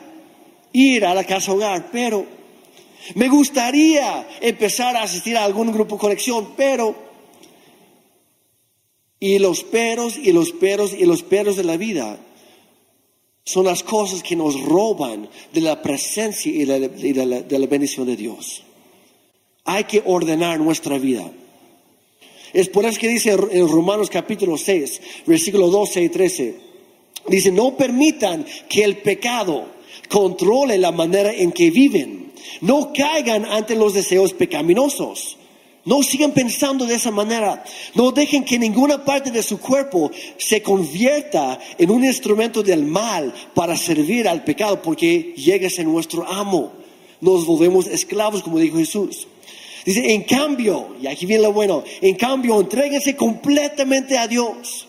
ir 0.71 1.05
a 1.05 1.13
la 1.13 1.23
casa 1.23 1.51
hogar, 1.51 1.89
pero 1.91 2.25
me 3.15 3.27
gustaría 3.27 4.27
empezar 4.41 4.95
a 4.95 5.03
asistir 5.03 5.35
a 5.37 5.43
algún 5.43 5.71
grupo 5.73 5.95
de 5.95 6.01
conexión, 6.01 6.53
pero... 6.55 7.12
Y 9.23 9.39
los 9.39 9.63
peros 9.63 10.17
y 10.17 10.33
los 10.33 10.51
peros 10.51 10.93
y 10.93 11.05
los 11.05 11.23
peros 11.23 11.55
de 11.55 11.63
la 11.63 11.77
vida 11.77 12.19
son 13.45 13.63
las 13.63 13.81
cosas 13.81 14.21
que 14.21 14.35
nos 14.35 14.59
roban 14.59 15.29
de 15.53 15.61
la 15.61 15.81
presencia 15.81 16.51
y 16.51 16.65
de 16.65 17.57
la, 17.57 17.67
bendición 17.67 18.05
de 18.05 18.17
Dios. 18.17 18.63
Hay 19.63 19.85
que 19.85 20.03
ordenar 20.05 20.59
nuestra 20.59 20.97
vida. 20.97 21.31
Es 22.51 22.67
por 22.67 22.83
eso 22.83 22.99
que 22.99 23.07
dice 23.07 23.31
en 23.31 23.65
Romanos 23.69 24.09
capítulo 24.09 24.57
6, 24.57 25.01
versículo 25.25 25.69
12 25.69 26.01
y 26.01 26.09
13. 26.09 26.55
Dice, 27.29 27.49
no 27.53 27.77
permitan 27.77 28.45
que 28.67 28.83
el 28.83 28.97
pecado 28.97 29.67
controle 30.09 30.77
la 30.77 30.91
manera 30.91 31.31
en 31.31 31.53
que 31.53 31.71
viven. 31.71 32.33
No 32.59 32.91
caigan 32.91 33.45
ante 33.45 33.77
los 33.77 33.93
deseos 33.93 34.33
pecaminosos. 34.33 35.37
No 35.85 36.01
sigan 36.01 36.31
pensando 36.31 36.85
de 36.85 36.95
esa 36.95 37.11
manera. 37.11 37.63
No 37.93 38.11
dejen 38.11 38.45
que 38.45 38.57
ninguna 38.57 39.03
parte 39.03 39.31
de 39.31 39.43
su 39.43 39.59
cuerpo 39.59 40.11
se 40.37 40.61
convierta 40.61 41.59
en 41.77 41.91
un 41.91 42.05
instrumento 42.05 42.63
del 42.63 42.85
mal 42.85 43.33
para 43.53 43.75
servir 43.75 44.27
al 44.27 44.43
pecado, 44.43 44.81
porque 44.81 45.33
llega 45.35 45.67
a 45.67 45.83
nuestro 45.83 46.25
amo. 46.27 46.71
Nos 47.19 47.45
volvemos 47.45 47.87
esclavos, 47.87 48.43
como 48.43 48.59
dijo 48.59 48.77
Jesús. 48.77 49.27
Dice, 49.85 50.13
en 50.13 50.23
cambio, 50.23 50.95
y 51.01 51.07
aquí 51.07 51.25
viene 51.25 51.43
lo 51.43 51.51
bueno, 51.51 51.83
en 52.01 52.15
cambio, 52.15 52.59
entréguense 52.61 53.15
completamente 53.15 54.17
a 54.17 54.27
Dios 54.27 54.87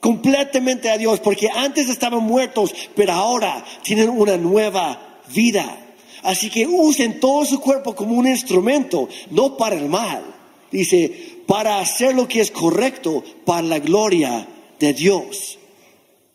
completamente 0.00 0.90
a 0.90 0.96
Dios, 0.96 1.20
porque 1.20 1.48
antes 1.52 1.88
estaban 1.88 2.22
muertos, 2.22 2.74
pero 2.94 3.12
ahora 3.12 3.64
tienen 3.82 4.08
una 4.08 4.36
nueva 4.36 5.18
vida. 5.34 5.87
Así 6.22 6.50
que 6.50 6.66
usen 6.66 7.20
todo 7.20 7.44
su 7.44 7.60
cuerpo 7.60 7.94
como 7.94 8.14
un 8.14 8.26
instrumento, 8.26 9.08
no 9.30 9.56
para 9.56 9.76
el 9.76 9.88
mal. 9.88 10.24
Dice, 10.70 11.42
para 11.46 11.80
hacer 11.80 12.14
lo 12.14 12.28
que 12.28 12.40
es 12.40 12.50
correcto, 12.50 13.24
para 13.44 13.62
la 13.62 13.78
gloria 13.78 14.46
de 14.78 14.92
Dios. 14.92 15.58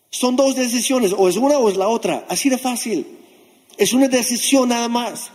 Son 0.10 0.36
dos 0.36 0.56
decisiones, 0.56 1.14
o 1.18 1.28
es 1.28 1.38
una 1.38 1.58
o 1.58 1.70
es 1.70 1.78
la 1.78 1.88
otra, 1.88 2.26
así 2.30 2.50
de 2.50 2.58
fácil. 2.58 3.06
Es 3.78 3.94
una 3.94 4.08
decisión 4.08 4.70
nada 4.70 4.88
más. 4.88 5.32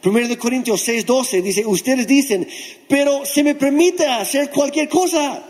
Primero 0.00 0.28
de 0.28 0.38
Corintios 0.38 0.86
6:12 0.86 1.42
dice, 1.42 1.66
ustedes 1.66 2.06
dicen, 2.06 2.46
pero 2.88 3.24
se 3.24 3.42
me 3.42 3.54
permite 3.54 4.06
hacer 4.06 4.50
cualquier 4.50 4.88
cosa. 4.88 5.42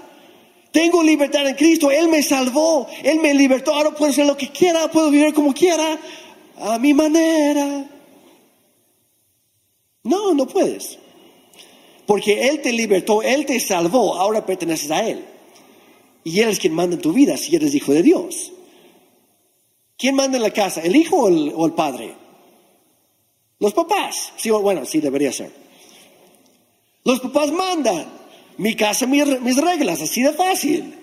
Tengo 0.70 1.02
libertad 1.02 1.46
en 1.46 1.54
Cristo, 1.54 1.90
Él 1.90 2.08
me 2.08 2.22
salvó, 2.22 2.86
Él 3.02 3.20
me 3.20 3.34
libertó, 3.34 3.74
ahora 3.74 3.90
puedo 3.90 4.12
hacer 4.12 4.26
lo 4.26 4.36
que 4.36 4.50
quiera, 4.50 4.90
puedo 4.90 5.10
vivir 5.10 5.34
como 5.34 5.52
quiera, 5.52 5.98
a 6.60 6.78
mi 6.78 6.94
manera. 6.94 7.84
No, 10.08 10.34
no 10.34 10.46
puedes. 10.46 10.98
Porque 12.06 12.48
Él 12.48 12.62
te 12.62 12.72
libertó, 12.72 13.22
Él 13.22 13.46
te 13.46 13.60
salvó, 13.60 14.14
ahora 14.14 14.44
perteneces 14.44 14.90
a 14.90 15.06
Él. 15.06 15.24
Y 16.24 16.40
Él 16.40 16.48
es 16.48 16.58
quien 16.58 16.74
manda 16.74 16.96
en 16.96 17.02
tu 17.02 17.12
vida 17.12 17.36
si 17.36 17.54
eres 17.54 17.74
hijo 17.74 17.92
de 17.92 18.02
Dios. 18.02 18.52
¿Quién 19.96 20.14
manda 20.14 20.36
en 20.36 20.42
la 20.42 20.52
casa? 20.52 20.80
¿El 20.80 20.96
hijo 20.96 21.16
o 21.16 21.28
el, 21.28 21.52
o 21.54 21.66
el 21.66 21.72
padre? 21.72 22.14
Los 23.58 23.74
papás. 23.74 24.32
Sí, 24.36 24.50
bueno, 24.50 24.84
sí 24.84 25.00
debería 25.00 25.32
ser. 25.32 25.52
Los 27.04 27.20
papás 27.20 27.50
mandan 27.50 28.06
mi 28.58 28.74
casa, 28.74 29.06
mis, 29.06 29.56
reglas, 29.56 30.02
así 30.02 30.22
de 30.22 30.32
fácil. 30.32 30.94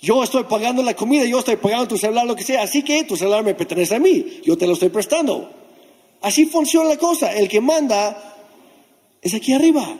Yo 0.00 0.22
estoy 0.22 0.44
pagando 0.44 0.82
la 0.82 0.94
comida, 0.94 1.24
yo 1.24 1.40
estoy 1.40 1.56
pagando 1.56 1.88
tu 1.88 1.98
celular, 1.98 2.26
lo 2.26 2.36
que 2.36 2.44
sea, 2.44 2.62
así 2.62 2.82
que 2.82 3.04
tu 3.04 3.16
celular 3.16 3.44
me 3.44 3.54
pertenece 3.54 3.96
a 3.96 3.98
mí, 3.98 4.40
yo 4.44 4.56
te 4.56 4.66
lo 4.66 4.74
estoy 4.74 4.88
prestando. 4.88 5.50
Así 6.20 6.46
funciona 6.46 6.88
la 6.88 6.96
cosa, 6.96 7.32
el 7.32 7.48
que 7.48 7.60
manda 7.60 8.36
es 9.22 9.34
aquí 9.34 9.52
arriba. 9.52 9.96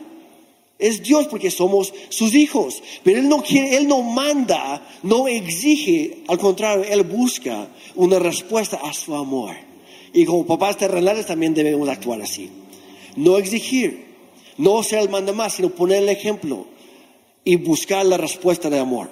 Es 0.79 1.01
Dios 1.01 1.27
porque 1.27 1.49
somos 1.49 1.93
sus 2.09 2.33
hijos. 2.35 2.83
Pero 3.03 3.19
Él 3.19 3.27
no 3.27 3.41
quiere, 3.41 3.77
Él 3.77 3.87
no 3.87 4.01
manda, 4.03 4.87
no 5.03 5.27
exige. 5.27 6.23
Al 6.27 6.37
contrario, 6.37 6.85
Él 6.87 7.03
busca 7.03 7.67
una 7.95 8.19
respuesta 8.19 8.79
a 8.83 8.93
su 8.93 9.15
amor. 9.15 9.55
Y 10.13 10.25
como 10.25 10.45
papás 10.45 10.77
terrenales 10.77 11.25
también 11.25 11.53
debemos 11.53 11.89
actuar 11.89 12.21
así. 12.21 12.49
No 13.15 13.37
exigir, 13.37 14.05
no 14.57 14.83
ser 14.83 14.99
el 14.99 15.09
manda 15.09 15.33
más, 15.33 15.53
sino 15.53 15.69
poner 15.69 16.03
el 16.03 16.09
ejemplo 16.09 16.65
y 17.43 17.55
buscar 17.55 18.05
la 18.05 18.17
respuesta 18.17 18.69
de 18.69 18.79
amor. 18.79 19.09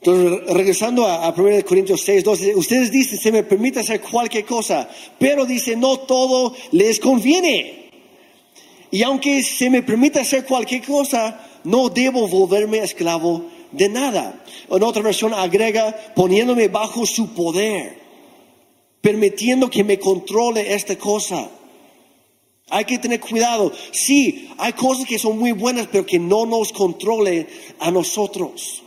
Entonces, 0.00 0.54
regresando 0.54 1.06
a, 1.06 1.26
a 1.26 1.30
1 1.30 1.64
Corintios 1.64 2.02
6, 2.02 2.22
12, 2.22 2.54
ustedes 2.54 2.90
dicen, 2.90 3.18
se 3.18 3.32
me 3.32 3.42
permite 3.42 3.80
hacer 3.80 4.00
cualquier 4.00 4.44
cosa, 4.44 4.88
pero 5.18 5.44
dice, 5.44 5.76
no 5.76 5.98
todo 5.98 6.54
les 6.70 7.00
conviene. 7.00 7.90
Y 8.90 9.02
aunque 9.02 9.42
se 9.42 9.68
me 9.68 9.82
permita 9.82 10.20
hacer 10.20 10.44
cualquier 10.44 10.84
cosa, 10.84 11.44
no 11.64 11.88
debo 11.88 12.28
volverme 12.28 12.78
esclavo 12.78 13.44
de 13.72 13.88
nada. 13.88 14.42
En 14.70 14.82
otra 14.82 15.02
versión 15.02 15.34
agrega, 15.34 15.94
poniéndome 16.14 16.68
bajo 16.68 17.04
su 17.04 17.34
poder, 17.34 17.98
permitiendo 19.00 19.68
que 19.68 19.84
me 19.84 19.98
controle 19.98 20.74
esta 20.74 20.96
cosa. 20.96 21.50
Hay 22.70 22.84
que 22.84 22.98
tener 22.98 23.20
cuidado. 23.20 23.72
Sí, 23.92 24.50
hay 24.58 24.72
cosas 24.74 25.06
que 25.06 25.18
son 25.18 25.38
muy 25.38 25.52
buenas, 25.52 25.88
pero 25.90 26.06
que 26.06 26.18
no 26.18 26.46
nos 26.46 26.72
controle 26.72 27.46
a 27.80 27.90
nosotros. 27.90 28.82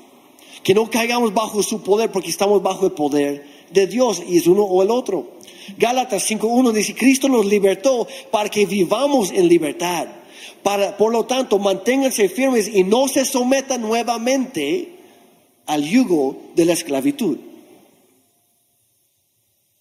Que 0.64 0.74
no 0.74 0.90
caigamos 0.90 1.34
bajo 1.34 1.64
su 1.64 1.82
poder 1.82 2.12
porque 2.12 2.30
estamos 2.30 2.62
bajo 2.62 2.86
el 2.86 2.92
poder 2.92 3.46
de 3.72 3.88
Dios 3.88 4.22
y 4.28 4.38
es 4.38 4.48
uno 4.48 4.64
o 4.64 4.84
el 4.84 4.92
otro. 4.92 5.32
Gálatas 5.78 6.30
5.1 6.30 6.72
dice, 6.72 6.96
Cristo 6.96 7.30
nos 7.30 7.46
libertó 7.46 8.08
para 8.30 8.50
que 8.50 8.66
vivamos 8.66 9.32
en 9.32 9.48
libertad. 9.48 10.08
Para, 10.64 10.96
por 10.98 11.12
lo 11.12 11.26
tanto, 11.26 11.58
manténganse 11.60 12.30
firmes 12.30 12.68
y 12.68 12.84
no 12.84 13.08
se 13.08 13.26
sometan 13.26 13.82
nuevamente 13.82 14.96
al 15.66 15.84
yugo 15.84 16.38
de 16.56 16.66
la 16.66 16.74
esclavitud. 16.74 17.38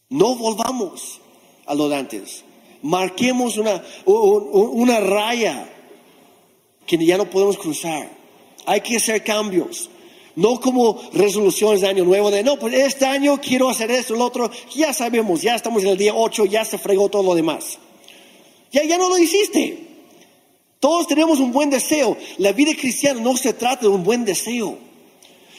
No 0.08 0.34
volvamos 0.36 1.20
a 1.66 1.74
lo 1.74 1.88
de 1.88 1.96
antes. 1.96 2.44
Marquemos 2.82 3.58
una, 3.58 3.82
una 4.06 5.00
raya 5.00 5.68
que 6.86 7.04
ya 7.04 7.18
no 7.18 7.28
podemos 7.28 7.58
cruzar. 7.58 8.10
Hay 8.66 8.80
que 8.80 8.96
hacer 8.96 9.22
cambios. 9.22 9.90
No 10.36 10.60
como 10.60 11.00
resoluciones 11.12 11.80
de 11.80 11.88
año 11.88 12.04
nuevo 12.04 12.30
de, 12.30 12.42
no, 12.42 12.58
pues 12.58 12.74
este 12.74 13.06
año 13.06 13.40
quiero 13.40 13.68
hacer 13.68 13.90
esto, 13.90 14.14
el 14.14 14.20
otro. 14.20 14.50
Ya 14.74 14.92
sabemos, 14.92 15.42
ya 15.42 15.54
estamos 15.54 15.82
en 15.82 15.90
el 15.90 15.98
día 15.98 16.14
8, 16.14 16.46
ya 16.46 16.64
se 16.64 16.78
fregó 16.78 17.08
todo 17.08 17.22
lo 17.22 17.34
demás. 17.34 17.78
Ya, 18.72 18.84
ya 18.84 18.96
no 18.98 19.08
lo 19.08 19.18
hiciste. 19.18 19.90
Todos 20.78 21.06
tenemos 21.06 21.40
un 21.40 21.52
buen 21.52 21.68
deseo. 21.68 22.16
La 22.38 22.52
vida 22.52 22.72
cristiana 22.74 23.20
no 23.20 23.36
se 23.36 23.52
trata 23.52 23.82
de 23.82 23.88
un 23.88 24.02
buen 24.02 24.24
deseo. 24.24 24.78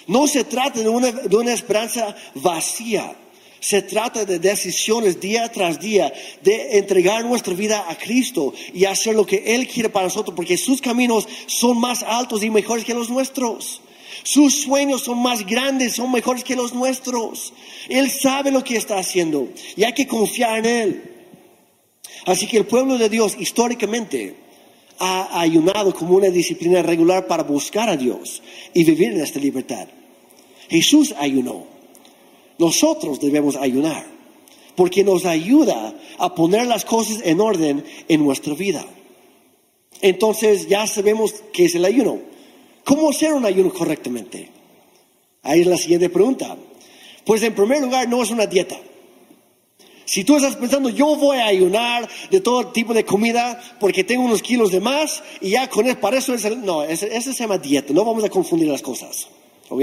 No 0.07 0.27
se 0.27 0.43
trata 0.43 0.79
de 0.79 0.89
una, 0.89 1.11
de 1.11 1.35
una 1.35 1.53
esperanza 1.53 2.15
vacía. 2.35 3.15
Se 3.59 3.83
trata 3.83 4.25
de 4.25 4.39
decisiones 4.39 5.19
día 5.19 5.51
tras 5.51 5.79
día, 5.79 6.11
de 6.41 6.79
entregar 6.79 7.23
nuestra 7.23 7.53
vida 7.53 7.85
a 7.87 7.95
Cristo 7.95 8.53
y 8.73 8.85
hacer 8.85 9.13
lo 9.13 9.23
que 9.23 9.53
Él 9.53 9.67
quiere 9.67 9.89
para 9.89 10.07
nosotros, 10.07 10.35
porque 10.35 10.57
sus 10.57 10.81
caminos 10.81 11.27
son 11.45 11.79
más 11.79 12.01
altos 12.01 12.41
y 12.43 12.49
mejores 12.49 12.83
que 12.83 12.95
los 12.95 13.11
nuestros. 13.11 13.81
Sus 14.23 14.61
sueños 14.61 15.01
son 15.03 15.21
más 15.21 15.45
grandes, 15.45 15.95
son 15.95 16.11
mejores 16.11 16.43
que 16.43 16.55
los 16.55 16.73
nuestros. 16.73 17.53
Él 17.89 18.09
sabe 18.09 18.51
lo 18.51 18.63
que 18.63 18.77
está 18.77 18.97
haciendo 18.97 19.49
y 19.75 19.83
hay 19.83 19.93
que 19.93 20.07
confiar 20.07 20.59
en 20.59 20.65
Él. 20.65 21.03
Así 22.25 22.47
que 22.47 22.57
el 22.57 22.65
pueblo 22.65 22.97
de 22.97 23.09
Dios 23.09 23.35
históricamente 23.39 24.35
ha 24.99 25.39
ayunado 25.41 25.93
como 25.93 26.15
una 26.15 26.29
disciplina 26.29 26.83
regular 26.83 27.25
para 27.25 27.43
buscar 27.43 27.89
a 27.89 27.97
Dios 27.97 28.43
y 28.73 28.83
vivir 28.83 29.13
en 29.13 29.21
esta 29.21 29.39
libertad. 29.39 29.87
Jesús 30.69 31.13
ayunó. 31.17 31.65
Nosotros 32.59 33.19
debemos 33.19 33.55
ayunar 33.55 34.05
porque 34.75 35.03
nos 35.03 35.25
ayuda 35.25 35.95
a 36.17 36.35
poner 36.35 36.67
las 36.67 36.85
cosas 36.85 37.21
en 37.23 37.41
orden 37.41 37.83
en 38.07 38.23
nuestra 38.23 38.53
vida. 38.53 38.85
Entonces 40.01 40.67
ya 40.67 40.85
sabemos 40.87 41.33
qué 41.53 41.65
es 41.65 41.75
el 41.75 41.85
ayuno. 41.85 42.30
¿Cómo 42.83 43.09
hacer 43.09 43.33
un 43.33 43.45
ayuno 43.45 43.71
correctamente? 43.73 44.49
Ahí 45.43 45.61
es 45.61 45.67
la 45.67 45.77
siguiente 45.77 46.09
pregunta. 46.09 46.57
Pues 47.25 47.43
en 47.43 47.53
primer 47.53 47.81
lugar, 47.81 48.07
no 48.07 48.21
es 48.21 48.31
una 48.31 48.45
dieta. 48.45 48.77
Si 50.05 50.23
tú 50.23 50.35
estás 50.35 50.57
pensando, 50.57 50.89
yo 50.89 51.15
voy 51.15 51.37
a 51.37 51.45
ayunar 51.45 52.09
de 52.29 52.41
todo 52.41 52.67
tipo 52.67 52.93
de 52.93 53.05
comida 53.05 53.61
porque 53.79 54.03
tengo 54.03 54.23
unos 54.23 54.41
kilos 54.41 54.71
de 54.71 54.81
más 54.81 55.23
y 55.39 55.51
ya 55.51 55.69
con 55.69 55.87
eso, 55.87 55.99
para 55.99 56.17
eso 56.17 56.33
es 56.33 56.43
el, 56.43 56.65
no, 56.65 56.83
ese, 56.83 57.21
se 57.21 57.31
llama 57.31 57.57
dieta, 57.57 57.93
no 57.93 58.03
vamos 58.03 58.23
a 58.25 58.29
confundir 58.29 58.67
las 58.67 58.81
cosas. 58.81 59.29
¿Ok? 59.69 59.81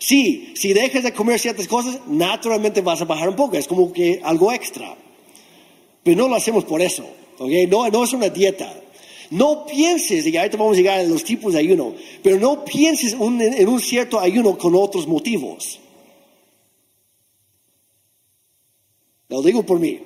Sí, 0.00 0.52
si 0.56 0.72
dejas 0.72 1.04
de 1.04 1.12
comer 1.12 1.38
ciertas 1.38 1.68
cosas, 1.68 2.00
naturalmente 2.08 2.80
vas 2.80 3.00
a 3.00 3.04
bajar 3.04 3.28
un 3.28 3.36
poco, 3.36 3.56
es 3.56 3.68
como 3.68 3.92
que 3.92 4.20
algo 4.24 4.52
extra. 4.52 4.96
Pero 6.02 6.22
no 6.22 6.28
lo 6.28 6.34
hacemos 6.34 6.64
por 6.64 6.80
eso. 6.80 7.04
¿Ok? 7.38 7.50
No, 7.68 7.88
no 7.88 8.04
es 8.04 8.12
una 8.12 8.28
dieta. 8.28 8.72
No 9.30 9.66
pienses, 9.66 10.26
y 10.26 10.36
ahorita 10.36 10.56
vamos 10.56 10.74
a 10.74 10.80
llegar 10.80 11.00
a 11.00 11.04
los 11.04 11.22
tipos 11.22 11.52
de 11.52 11.58
ayuno, 11.58 11.94
pero 12.22 12.38
no 12.38 12.64
pienses 12.64 13.12
en 13.12 13.68
un 13.68 13.80
cierto 13.80 14.18
ayuno 14.18 14.56
con 14.56 14.74
otros 14.74 15.06
motivos. 15.06 15.80
Lo 19.28 19.42
digo 19.42 19.64
por 19.64 19.78
mí. 19.78 20.00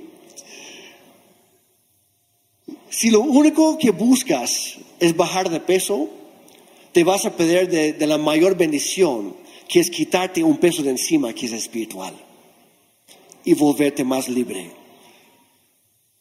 Si 2.91 3.11
lo 3.11 3.21
único 3.21 3.79
que 3.79 3.91
buscas 3.91 4.77
es 4.99 5.17
bajar 5.17 5.49
de 5.49 5.61
peso, 5.61 6.09
te 6.93 7.05
vas 7.05 7.25
a 7.25 7.37
perder 7.37 7.71
de, 7.71 7.93
de 7.93 8.07
la 8.07 8.19
mayor 8.19 8.57
bendición, 8.57 9.37
que 9.69 9.81
es 9.81 9.89
quitarte 9.89 10.43
un 10.43 10.59
peso 10.59 10.83
de 10.83 10.91
encima 10.91 11.33
que 11.33 11.47
es 11.47 11.53
espiritual 11.53 12.15
y 13.45 13.55
volverte 13.55 14.05
más 14.05 14.29
libre. 14.29 14.82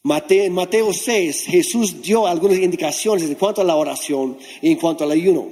Mateo, 0.04 0.44
en 0.44 0.52
Mateo 0.52 0.92
6, 0.92 1.44
Jesús 1.46 2.02
dio 2.02 2.26
algunas 2.26 2.58
indicaciones 2.58 3.28
en 3.28 3.36
cuanto 3.36 3.60
a 3.60 3.64
la 3.64 3.76
oración 3.76 4.36
y 4.60 4.72
en 4.72 4.78
cuanto 4.78 5.04
al 5.04 5.12
ayuno. 5.12 5.46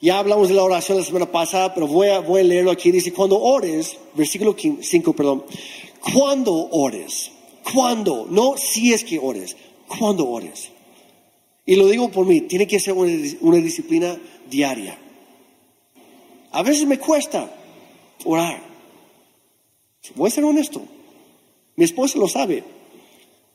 Ya 0.00 0.18
hablamos 0.18 0.48
de 0.48 0.54
la 0.54 0.64
oración 0.64 0.96
la 0.96 1.04
semana 1.04 1.30
pasada, 1.30 1.74
pero 1.74 1.86
voy 1.86 2.08
a, 2.08 2.22
leerlo 2.42 2.70
aquí. 2.70 2.90
Dice, 2.90 3.12
cuando 3.12 3.38
ores, 3.38 3.98
versículo 4.14 4.56
5, 4.58 5.12
perdón, 5.12 5.44
cuando 6.14 6.54
ores, 6.70 7.30
cuando, 7.70 8.26
no 8.30 8.56
si 8.56 8.94
es 8.94 9.04
que 9.04 9.18
ores, 9.18 9.54
cuando 9.86 10.26
ores. 10.26 10.70
Y 11.66 11.76
lo 11.76 11.86
digo 11.86 12.10
por 12.10 12.24
mí, 12.24 12.40
tiene 12.40 12.66
que 12.66 12.80
ser 12.80 12.94
una, 12.94 13.12
una 13.42 13.58
disciplina 13.58 14.18
diaria. 14.48 14.98
A 16.52 16.62
veces 16.62 16.86
me 16.86 16.98
cuesta 16.98 17.54
orar. 18.24 18.58
Voy 20.14 20.28
a 20.28 20.30
ser 20.30 20.44
honesto. 20.44 20.80
Mi 21.76 21.84
esposa 21.84 22.18
lo 22.18 22.26
sabe. 22.26 22.79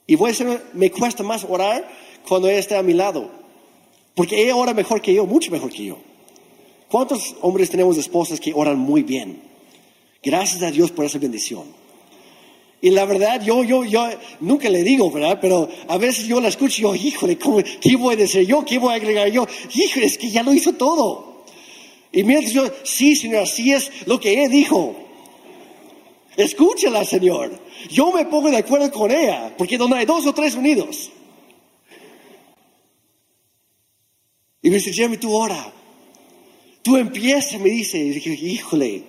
Y 0.08 0.16
voy 0.16 0.30
a 0.30 0.32
decir, 0.34 0.62
me 0.74 0.92
cuesta 0.92 1.24
más 1.24 1.46
orar 1.48 1.88
cuando 2.28 2.48
ella 2.48 2.60
está 2.60 2.80
a 2.80 2.84
mi 2.84 2.94
lado. 2.94 3.30
Porque 4.14 4.42
ella 4.42 4.56
ora 4.56 4.74
mejor 4.74 5.02
que 5.02 5.14
yo, 5.14 5.26
mucho 5.26 5.52
mejor 5.52 5.72
que 5.72 5.86
yo. 5.86 5.98
¿Cuántos 6.88 7.36
hombres 7.42 7.70
tenemos 7.70 7.98
esposas 7.98 8.40
que 8.40 8.54
oran 8.54 8.78
muy 8.78 9.04
bien? 9.04 9.42
Gracias 10.24 10.62
a 10.64 10.72
Dios 10.72 10.92
por 10.92 11.06
esa 11.06 11.18
bendición. 11.18 11.64
Y 12.82 12.92
la 12.92 13.06
verdad, 13.06 13.42
yo, 13.44 13.64
yo, 13.64 13.84
yo 13.84 14.08
nunca 14.42 14.70
le 14.70 14.84
digo, 14.84 15.10
¿verdad? 15.10 15.40
Pero 15.42 15.68
a 15.88 15.98
veces 15.98 16.28
yo 16.28 16.40
la 16.40 16.50
escucho 16.50 16.80
y 16.80 16.84
yo, 16.84 16.96
híjole, 16.96 17.38
¿qué 17.82 17.96
voy 17.96 18.14
a 18.14 18.18
decir 18.18 18.46
yo? 18.46 18.64
¿Qué 18.64 18.78
voy 18.78 18.94
a 18.94 18.98
agregar 18.98 19.30
yo? 19.30 19.48
Híjole, 19.74 20.06
es 20.06 20.18
que 20.18 20.30
ya 20.30 20.44
lo 20.44 20.54
hizo 20.54 20.74
todo. 20.74 21.46
Y 22.12 22.24
mientras 22.24 22.54
yo, 22.54 22.64
sí, 22.84 23.16
Señor, 23.16 23.44
así 23.44 23.74
es 23.74 23.92
lo 24.06 24.20
que 24.20 24.44
Él 24.44 24.52
dijo. 24.52 24.96
Escúchala, 26.38 27.06
Señor. 27.06 27.52
Yo 27.90 28.12
me 28.12 28.26
pongo 28.26 28.50
de 28.50 28.58
acuerdo 28.58 28.92
con 28.92 29.12
ella, 29.12 29.54
porque 29.58 29.78
donde 29.78 29.98
hay 29.98 30.06
dos 30.06 30.26
o 30.26 30.34
tres 30.34 30.56
unidos. 30.56 31.12
Y 34.62 34.70
me 34.70 34.78
dice, 34.78 34.92
Jeremy, 34.92 35.18
tú 35.18 35.34
ora. 35.34 35.72
Tú 36.82 36.98
empieza, 36.98 37.58
me 37.60 37.70
dice. 37.70 37.98
Y 37.98 38.10
dije, 38.10 38.32
híjole, 38.32 39.04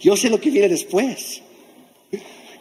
yo 0.00 0.16
sé 0.16 0.30
lo 0.30 0.40
que 0.40 0.50
viene 0.50 0.68
después. 0.68 1.42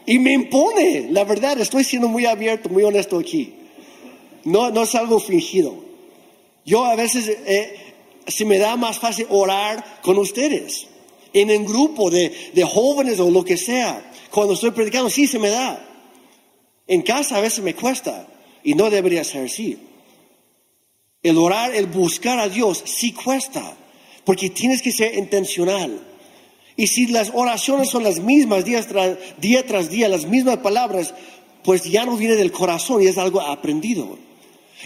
Y 0.06 0.20
me 0.20 0.34
impone, 0.34 1.08
la 1.12 1.24
verdad, 1.24 1.60
estoy 1.60 1.84
siendo 1.84 2.08
muy 2.08 2.26
abierto, 2.26 2.70
muy 2.70 2.84
honesto 2.84 3.18
aquí. 3.18 3.54
No, 4.44 4.70
no 4.72 4.84
es 4.84 4.94
algo 4.96 5.20
fingido. 5.20 5.76
Yo 6.66 6.84
a 6.86 6.96
veces 6.96 7.30
eh, 7.30 7.96
se 8.28 8.46
me 8.46 8.58
da 8.58 8.76
más 8.76 9.00
fácil 9.00 9.28
orar 9.30 10.02
con 10.02 10.18
ustedes, 10.18 10.88
en 11.34 11.50
un 11.50 11.66
grupo 11.66 12.10
de, 12.10 12.52
de 12.54 12.64
jóvenes 12.64 13.20
o 13.20 13.30
lo 13.30 13.44
que 13.44 13.58
sea. 13.58 14.12
Cuando 14.30 14.54
estoy 14.54 14.72
predicando, 14.72 15.10
sí 15.10 15.28
se 15.28 15.40
me 15.40 15.50
da. 15.50 15.90
En 16.88 17.02
casa 17.02 17.38
a 17.38 17.42
veces 17.42 17.64
me 17.64 17.76
cuesta 17.76 18.28
y 18.64 18.76
no 18.76 18.90
debería 18.90 19.24
ser 19.24 19.46
así. 19.46 19.78
El 21.22 21.38
orar, 21.38 21.74
el 21.74 21.88
buscar 21.88 22.40
a 22.40 22.50
Dios, 22.50 22.84
sí 22.86 23.14
cuesta, 23.14 23.76
porque 24.26 24.50
tienes 24.50 24.82
que 24.82 24.92
ser 24.92 25.18
intencional. 25.18 26.00
Y 26.76 26.88
si 26.88 27.08
las 27.08 27.32
oraciones 27.34 27.90
son 27.90 28.04
las 28.04 28.20
mismas 28.20 28.66
día 28.66 28.86
tras 28.86 29.90
día, 29.90 30.10
las 30.10 30.26
mismas 30.26 30.58
palabras, 30.58 31.14
pues 31.64 31.84
ya 31.84 32.06
no 32.06 32.18
viene 32.18 32.36
del 32.36 32.52
corazón 32.52 33.02
y 33.02 33.08
es 33.08 33.18
algo 33.18 33.40
aprendido. 33.42 34.18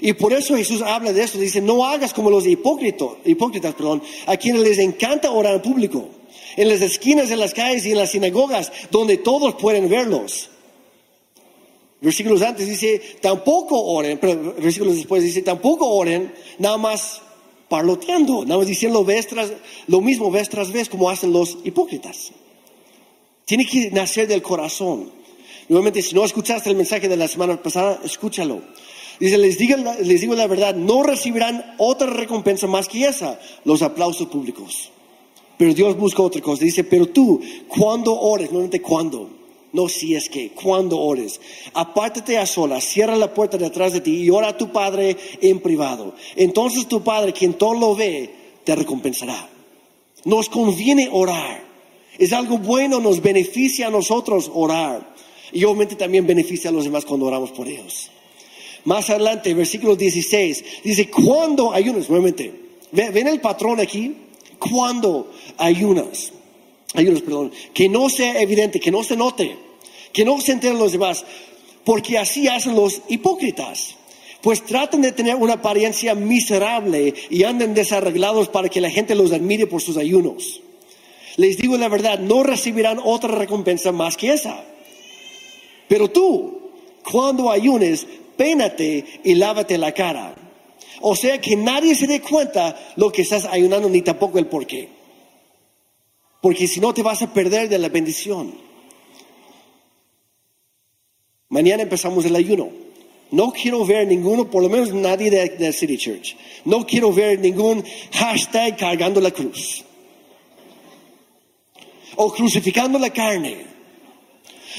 Y 0.02 0.14
por 0.14 0.34
eso 0.34 0.56
Jesús 0.56 0.82
habla 0.82 1.12
de 1.12 1.24
esto. 1.24 1.40
Dice, 1.40 1.62
no 1.62 1.86
hagas 1.86 2.14
como 2.14 2.30
los 2.30 2.46
hipócritas, 2.46 3.10
hipócritas 3.26 3.74
perdón, 3.74 4.04
a 4.28 4.38
quienes 4.38 4.62
les 4.62 4.78
encanta 4.78 5.32
orar 5.32 5.56
en 5.56 5.62
público, 5.62 6.10
en 6.58 6.68
las 6.68 6.82
esquinas 6.82 7.30
de 7.30 7.38
las 7.38 7.54
calles 7.54 7.86
y 7.86 7.92
en 7.92 8.00
las 8.00 8.12
sinagogas, 8.12 8.72
donde 8.92 9.18
todos 9.18 9.56
pueden 9.56 9.88
verlos. 9.88 10.50
Versículos 12.02 12.42
antes 12.42 12.68
dice, 12.68 13.00
tampoco 13.22 13.82
oren, 13.82 14.18
pero 14.20 14.56
versículos 14.56 14.96
después 14.96 15.24
dice, 15.24 15.42
tampoco 15.42 15.88
oren, 15.88 16.34
nada 16.60 16.78
más 16.78 17.22
parloteando, 17.70 18.44
nada 18.44 18.58
más 18.58 18.68
diciendo 18.68 19.06
vez 19.06 19.28
tras, 19.28 19.52
lo 19.88 20.02
mismo 20.02 20.30
vez 20.30 20.50
tras 20.50 20.72
vez 20.72 20.90
como 20.90 21.10
hacen 21.10 21.32
los 21.32 21.58
hipócritas. 21.64 22.32
Tiene 23.46 23.66
que 23.66 23.92
nacer 23.92 24.28
del 24.28 24.42
corazón. 24.42 25.12
Nuevamente, 25.70 26.02
si 26.02 26.16
no 26.16 26.26
escuchaste 26.26 26.70
el 26.70 26.76
mensaje 26.76 27.08
de 27.08 27.18
la 27.18 27.28
semana 27.28 27.62
pasada, 27.62 28.00
escúchalo. 28.04 28.62
Dice, 29.20 29.38
les 29.38 29.58
digo, 29.58 29.78
les 30.02 30.22
digo 30.22 30.36
la 30.36 30.48
verdad, 30.48 30.76
no 30.76 31.04
recibirán 31.04 31.76
otra 31.78 32.08
recompensa 32.08 32.68
más 32.68 32.88
que 32.88 33.06
esa, 33.06 33.40
los 33.64 33.82
aplausos 33.82 34.28
públicos. 34.28 34.92
Pero 35.58 35.74
Dios 35.74 35.98
busca 35.98 36.22
otra 36.22 36.42
cosa. 36.42 36.64
Dice, 36.64 36.84
pero 36.84 37.08
tú, 37.08 37.42
cuando 37.68 38.18
ores, 38.20 38.52
nuevamente 38.52 38.82
cuando, 38.82 39.30
no 39.74 39.90
si 39.90 40.16
es 40.16 40.30
que, 40.30 40.52
cuando 40.52 41.00
ores, 41.00 41.42
apártate 41.74 42.38
a 42.38 42.46
solas, 42.46 42.84
cierra 42.84 43.16
la 43.16 43.34
puerta 43.34 43.58
detrás 43.58 43.94
de 43.94 44.02
ti 44.02 44.24
y 44.24 44.30
ora 44.30 44.50
a 44.50 44.58
tu 44.58 44.72
Padre 44.72 45.18
en 45.42 45.60
privado. 45.60 46.14
Entonces 46.36 46.88
tu 46.88 47.04
Padre, 47.04 47.34
quien 47.34 47.56
todo 47.56 47.74
lo 47.74 47.96
ve, 47.96 48.30
te 48.64 48.76
recompensará. 48.76 49.50
Nos 50.26 50.50
conviene 50.50 51.10
orar. 51.12 51.66
Es 52.18 52.34
algo 52.34 52.58
bueno, 52.58 53.00
nos 53.00 53.22
beneficia 53.22 53.88
a 53.88 53.92
nosotros 53.92 54.52
orar. 54.54 55.16
Y 55.52 55.64
obviamente 55.64 55.96
también 55.96 56.28
beneficia 56.28 56.70
a 56.70 56.74
los 56.74 56.84
demás 56.84 57.06
cuando 57.06 57.26
oramos 57.26 57.52
por 57.52 57.68
ellos. 57.68 58.10
Más 58.84 59.10
adelante, 59.10 59.54
versículo 59.54 59.96
16, 59.96 60.64
dice, 60.84 61.10
cuando 61.10 61.74
ayunas, 61.74 62.10
nuevamente, 62.10 62.54
ven 62.92 63.28
el 63.28 63.42
patrón 63.42 63.80
aquí, 63.80 64.16
cuando 64.60 65.32
ayunas, 65.58 66.32
ayunas, 66.94 67.22
perdón, 67.22 67.52
que 67.74 67.90
no 67.90 68.10
sea 68.10 68.42
evidente, 68.42 68.80
que 68.80 68.92
no 68.92 69.04
se 69.04 69.16
note, 69.16 69.58
que 70.14 70.26
no 70.26 70.40
se 70.42 70.54
enteren 70.54 70.80
los 70.80 70.92
demás, 70.92 71.26
porque 71.84 72.18
así 72.18 72.48
hacen 72.48 72.76
los 72.76 73.02
hipócritas. 73.08 73.96
Pues 74.42 74.64
tratan 74.64 75.02
de 75.02 75.12
tener 75.12 75.36
una 75.36 75.54
apariencia 75.54 76.14
miserable 76.16 77.14
y 77.30 77.44
anden 77.44 77.74
desarreglados 77.74 78.50
para 78.50 78.70
que 78.70 78.82
la 78.82 78.90
gente 78.90 79.16
los 79.16 79.32
admire 79.32 79.68
por 79.68 79.82
sus 79.82 79.98
ayunos. 79.98 80.62
Les 81.38 81.58
digo 81.58 81.78
la 81.78 81.90
verdad, 81.90 82.20
no 82.20 82.44
recibirán 82.44 83.00
otra 83.04 83.36
recompensa 83.36 83.92
más 83.92 84.16
que 84.16 84.34
esa. 84.34 84.64
Pero 85.88 86.10
tú, 86.10 86.72
cuando 87.10 87.50
ayunes, 87.50 88.06
pénate 88.36 89.04
y 89.24 89.36
lávate 89.36 89.78
la 89.78 89.92
cara. 89.94 90.36
O 91.02 91.16
sea 91.16 91.40
que 91.40 91.56
nadie 91.56 91.96
se 91.96 92.08
dé 92.08 92.22
cuenta 92.22 92.76
lo 92.96 93.12
que 93.12 93.22
estás 93.22 93.46
ayunando 93.46 93.90
ni 93.90 94.02
tampoco 94.02 94.40
el 94.40 94.48
por 94.48 94.66
qué. 94.66 94.90
Porque 96.42 96.68
si 96.68 96.80
no 96.80 96.94
te 96.94 97.04
vas 97.04 97.22
a 97.22 97.34
perder 97.34 97.70
de 97.70 97.78
la 97.78 97.90
bendición. 97.90 98.54
Mañana 101.50 101.84
empezamos 101.84 102.26
el 102.26 102.36
ayuno. 102.36 102.70
No 103.32 103.52
quiero 103.52 103.86
ver 103.86 104.08
ninguno, 104.08 104.50
por 104.50 104.64
lo 104.64 104.70
menos 104.70 104.94
nadie 104.94 105.30
de, 105.30 105.50
de 105.50 105.74
City 105.74 105.98
Church. 105.98 106.36
No 106.66 106.86
quiero 106.86 107.12
ver 107.12 107.40
ningún 107.40 107.84
hashtag 108.14 108.78
cargando 108.78 109.20
la 109.20 109.32
cruz. 109.32 109.84
O 112.16 112.32
crucificando 112.34 112.98
la 112.98 113.10
carne. 113.10 113.78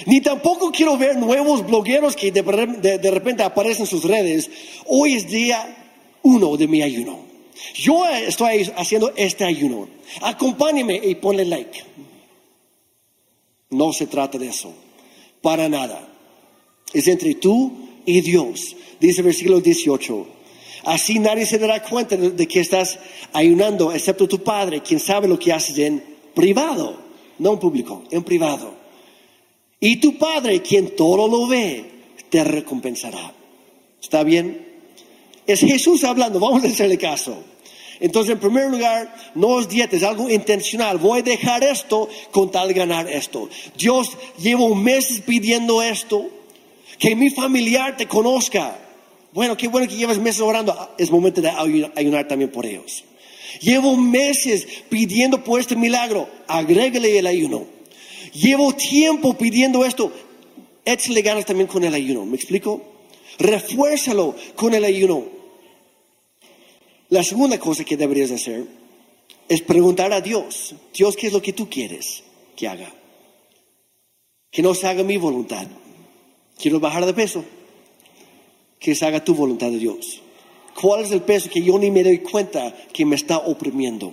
Ni 0.06 0.20
tampoco 0.20 0.70
quiero 0.70 0.96
ver 0.96 1.16
nuevos 1.16 1.66
blogueros 1.66 2.14
que 2.14 2.30
de, 2.30 3.10
repente 3.10 3.42
aparecen 3.42 3.82
en 3.82 3.86
sus 3.86 4.04
redes. 4.04 4.50
Hoy 4.86 5.14
es 5.14 5.28
día 5.28 5.87
uno 6.22 6.56
de 6.56 6.68
mi 6.68 6.82
ayuno. 6.82 7.18
Yo 7.74 8.06
estoy 8.06 8.70
haciendo 8.76 9.12
este 9.16 9.44
ayuno. 9.44 9.88
Acompáñeme 10.22 10.96
y 10.96 11.14
ponle 11.16 11.44
like. 11.44 11.84
No 13.70 13.92
se 13.92 14.06
trata 14.06 14.38
de 14.38 14.48
eso. 14.48 14.72
Para 15.42 15.68
nada. 15.68 16.08
Es 16.92 17.06
entre 17.08 17.34
tú 17.34 17.72
y 18.06 18.20
Dios. 18.20 18.76
Dice 19.00 19.20
el 19.20 19.26
versículo 19.26 19.60
18. 19.60 20.26
Así 20.84 21.18
nadie 21.18 21.44
se 21.44 21.58
dará 21.58 21.82
cuenta 21.82 22.16
de 22.16 22.48
que 22.48 22.60
estás 22.60 22.98
ayunando, 23.32 23.92
excepto 23.92 24.28
tu 24.28 24.42
Padre, 24.42 24.80
quien 24.80 25.00
sabe 25.00 25.28
lo 25.28 25.38
que 25.38 25.52
haces 25.52 25.76
en 25.78 26.02
privado, 26.34 26.98
no 27.38 27.52
en 27.52 27.58
público, 27.58 28.04
en 28.10 28.22
privado. 28.22 28.74
Y 29.80 29.96
tu 29.96 30.16
Padre, 30.16 30.62
quien 30.62 30.94
todo 30.96 31.28
lo 31.28 31.46
ve, 31.46 31.84
te 32.30 32.42
recompensará. 32.44 33.34
¿Está 34.00 34.22
bien? 34.22 34.67
Es 35.48 35.60
Jesús 35.60 36.04
hablando, 36.04 36.38
vamos 36.38 36.62
a 36.62 36.66
hacerle 36.66 36.98
caso. 36.98 37.42
Entonces, 38.00 38.34
en 38.34 38.38
primer 38.38 38.70
lugar, 38.70 39.32
no 39.34 39.58
es 39.58 39.66
dieta, 39.66 39.96
es 39.96 40.02
algo 40.02 40.28
intencional. 40.28 40.98
Voy 40.98 41.20
a 41.20 41.22
dejar 41.22 41.64
esto 41.64 42.06
con 42.30 42.50
tal 42.50 42.68
de 42.68 42.74
ganar 42.74 43.08
esto. 43.08 43.48
Dios, 43.74 44.10
llevo 44.38 44.74
meses 44.74 45.22
pidiendo 45.22 45.80
esto, 45.82 46.28
que 46.98 47.16
mi 47.16 47.30
familiar 47.30 47.96
te 47.96 48.06
conozca. 48.06 48.78
Bueno, 49.32 49.56
qué 49.56 49.68
bueno 49.68 49.88
que 49.88 49.96
llevas 49.96 50.18
meses 50.18 50.42
orando. 50.42 50.90
Es 50.98 51.10
momento 51.10 51.40
de 51.40 51.48
ayunar 51.48 52.28
también 52.28 52.50
por 52.50 52.66
ellos. 52.66 53.04
Llevo 53.62 53.96
meses 53.96 54.68
pidiendo 54.90 55.42
por 55.42 55.60
este 55.60 55.76
milagro. 55.76 56.28
Agrégale 56.46 57.18
el 57.18 57.26
ayuno. 57.26 57.64
Llevo 58.34 58.74
tiempo 58.74 59.32
pidiendo 59.32 59.86
esto. 59.86 60.12
Échale 60.84 61.22
ganas 61.22 61.46
también 61.46 61.68
con 61.68 61.82
el 61.84 61.94
ayuno. 61.94 62.26
¿Me 62.26 62.36
explico? 62.36 62.82
Refuérzalo 63.38 64.36
con 64.54 64.74
el 64.74 64.84
ayuno. 64.84 65.37
La 67.10 67.24
segunda 67.24 67.58
cosa 67.58 67.84
que 67.84 67.96
deberías 67.96 68.30
hacer 68.30 68.66
es 69.48 69.62
preguntar 69.62 70.12
a 70.12 70.20
Dios, 70.20 70.74
Dios, 70.92 71.16
¿qué 71.16 71.28
es 71.28 71.32
lo 71.32 71.40
que 71.40 71.54
tú 71.54 71.68
quieres 71.70 72.22
que 72.54 72.68
haga? 72.68 72.92
Que 74.50 74.62
no 74.62 74.74
se 74.74 74.86
haga 74.86 75.02
mi 75.02 75.16
voluntad. 75.16 75.66
Quiero 76.58 76.80
bajar 76.80 77.06
de 77.06 77.14
peso. 77.14 77.44
Que 78.78 78.94
se 78.94 79.06
haga 79.06 79.24
tu 79.24 79.34
voluntad 79.34 79.70
de 79.70 79.78
Dios. 79.78 80.20
¿Cuál 80.80 81.04
es 81.04 81.10
el 81.10 81.22
peso 81.22 81.50
que 81.50 81.62
yo 81.62 81.78
ni 81.78 81.90
me 81.90 82.04
doy 82.04 82.18
cuenta 82.18 82.74
que 82.92 83.04
me 83.04 83.16
está 83.16 83.38
oprimiendo? 83.38 84.12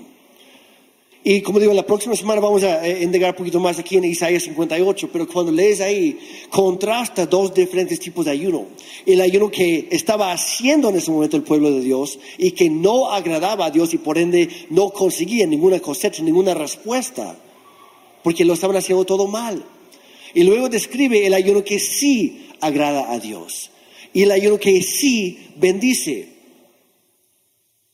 Y 1.27 1.41
como 1.41 1.59
digo, 1.59 1.73
la 1.73 1.87
próxima 1.87 2.15
semana 2.15 2.39
vamos 2.39 2.61
a 2.61 2.87
eh, 2.87 3.01
indagar 3.01 3.31
un 3.31 3.37
poquito 3.37 3.59
más 3.59 3.79
aquí 3.79 3.97
en 3.97 4.03
Isaías 4.03 4.43
58, 4.43 5.09
pero 5.11 5.27
cuando 5.27 5.51
lees 5.51 5.81
ahí, 5.81 6.19
contrasta 6.51 7.25
dos 7.25 7.51
diferentes 7.51 7.99
tipos 7.99 8.25
de 8.25 8.31
ayuno. 8.31 8.67
El 9.07 9.19
ayuno 9.21 9.49
que 9.49 9.87
estaba 9.89 10.31
haciendo 10.31 10.89
en 10.89 10.97
ese 10.97 11.09
momento 11.09 11.35
el 11.35 11.41
pueblo 11.41 11.71
de 11.71 11.81
Dios 11.81 12.19
y 12.37 12.51
que 12.51 12.69
no 12.69 13.11
agradaba 13.11 13.65
a 13.65 13.71
Dios 13.71 13.95
y 13.95 13.97
por 13.97 14.19
ende 14.19 14.47
no 14.69 14.91
conseguía 14.91 15.47
ninguna 15.47 15.79
cosecha, 15.79 16.21
ninguna 16.21 16.53
respuesta, 16.53 17.35
porque 18.23 18.45
lo 18.45 18.53
estaban 18.53 18.77
haciendo 18.77 19.03
todo 19.03 19.25
mal. 19.25 19.65
Y 20.35 20.43
luego 20.43 20.69
describe 20.69 21.25
el 21.25 21.33
ayuno 21.33 21.63
que 21.63 21.79
sí 21.79 22.49
agrada 22.61 23.11
a 23.11 23.17
Dios 23.17 23.71
y 24.13 24.21
el 24.21 24.31
ayuno 24.31 24.59
que 24.59 24.79
sí 24.83 25.39
bendice. 25.55 26.29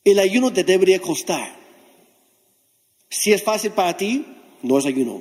El 0.04 0.18
ayuno 0.18 0.52
te 0.52 0.64
debería 0.64 1.00
costar. 1.00 1.61
Si 3.12 3.30
es 3.30 3.42
fácil 3.42 3.72
para 3.72 3.94
ti, 3.94 4.24
no 4.62 4.78
es 4.78 4.86
ayuno. 4.86 5.20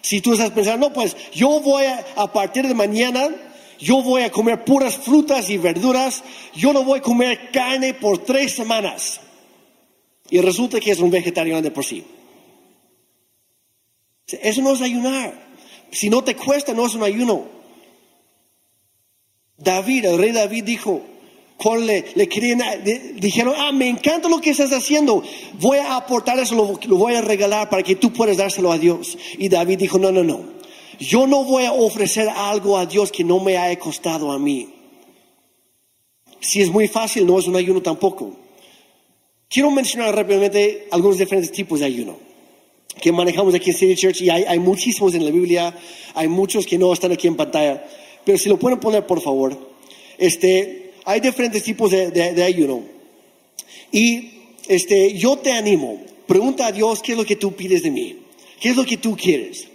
Si 0.00 0.20
tú 0.20 0.34
estás 0.34 0.52
pensando, 0.52 0.88
no, 0.88 0.94
pues 0.94 1.16
yo 1.32 1.58
voy 1.58 1.84
a, 1.84 2.32
partir 2.32 2.68
de 2.68 2.74
mañana, 2.74 3.28
yo 3.80 4.04
voy 4.04 4.22
a 4.22 4.30
comer 4.30 4.64
puras 4.64 4.96
frutas 4.96 5.50
y 5.50 5.58
verduras, 5.58 6.22
yo 6.54 6.72
no 6.72 6.84
voy 6.84 7.00
a 7.00 7.02
comer 7.02 7.50
carne 7.50 7.92
por 7.94 8.18
tres 8.18 8.52
semanas. 8.52 9.20
Y 10.30 10.40
resulta 10.40 10.78
que 10.78 10.92
es 10.92 11.00
un 11.00 11.10
vegetariano 11.10 11.60
de 11.60 11.72
por 11.72 11.84
sí. 11.84 12.04
Eso 14.28 14.62
no 14.62 14.74
es 14.74 14.80
ayunar. 14.80 15.34
Si 15.90 16.10
no 16.10 16.22
te 16.22 16.36
cuesta, 16.36 16.72
no 16.72 16.86
es 16.86 16.94
un 16.94 17.02
ayuno. 17.02 17.48
David, 19.56 20.04
el 20.04 20.18
rey 20.18 20.30
David 20.30 20.62
dijo, 20.62 21.02
cuando 21.58 21.86
le, 21.86 22.28
querían, 22.28 22.62
dijeron, 23.16 23.52
ah, 23.56 23.72
me 23.72 23.88
encanta 23.88 24.28
lo 24.28 24.40
que 24.40 24.50
estás 24.50 24.72
haciendo, 24.72 25.24
voy 25.54 25.78
a 25.78 25.96
aportar 25.96 26.38
eso, 26.38 26.54
lo, 26.54 26.78
lo 26.86 26.96
voy 26.96 27.14
a 27.14 27.20
regalar 27.20 27.68
para 27.68 27.82
que 27.82 27.96
tú 27.96 28.12
puedas 28.12 28.36
dárselo 28.36 28.70
a 28.70 28.78
Dios. 28.78 29.18
Y 29.38 29.48
David 29.48 29.80
dijo, 29.80 29.98
no, 29.98 30.12
no, 30.12 30.22
no, 30.22 30.40
yo 31.00 31.26
no 31.26 31.42
voy 31.42 31.64
a 31.64 31.72
ofrecer 31.72 32.28
algo 32.28 32.78
a 32.78 32.86
Dios 32.86 33.10
que 33.10 33.24
no 33.24 33.40
me 33.40 33.58
haya 33.58 33.76
costado 33.76 34.30
a 34.30 34.38
mí. 34.38 34.72
Si 36.38 36.62
es 36.62 36.70
muy 36.70 36.86
fácil, 36.86 37.26
no 37.26 37.40
es 37.40 37.48
un 37.48 37.56
ayuno 37.56 37.82
tampoco. 37.82 38.36
Quiero 39.50 39.72
mencionar 39.72 40.14
rápidamente 40.14 40.86
algunos 40.92 41.18
diferentes 41.18 41.50
tipos 41.50 41.80
de 41.80 41.86
ayuno 41.86 42.28
que 43.00 43.10
manejamos 43.10 43.54
aquí 43.54 43.70
en 43.70 43.76
City 43.76 43.96
Church 43.96 44.20
y 44.20 44.30
hay, 44.30 44.44
hay 44.44 44.60
muchísimos 44.60 45.12
en 45.14 45.24
la 45.24 45.30
Biblia, 45.32 45.76
hay 46.14 46.28
muchos 46.28 46.66
que 46.66 46.78
no 46.78 46.92
están 46.92 47.10
aquí 47.12 47.26
en 47.26 47.36
pantalla, 47.36 47.84
pero 48.24 48.38
si 48.38 48.48
lo 48.48 48.58
pueden 48.58 48.78
poner 48.78 49.06
por 49.06 49.20
favor. 49.20 49.56
Este, 50.18 50.87
hay 51.08 51.20
diferentes 51.20 51.62
tipos 51.62 51.90
de, 51.90 52.42
ayuno. 52.44 52.82
Y 53.90 54.30
este, 54.68 55.14
yo 55.16 55.38
te 55.38 55.52
animo, 55.52 56.02
pregunta 56.26 56.66
a 56.66 56.72
Dios 56.72 57.00
qué 57.00 57.12
es 57.12 57.18
lo 57.18 57.24
que 57.24 57.36
tú 57.36 57.52
pides 57.52 57.82
de 57.82 57.90
mí, 57.90 58.18
qué 58.60 58.68
es 58.68 58.76
lo 58.76 58.84
que 58.84 58.98
tú 58.98 59.16
quieres. 59.16 59.68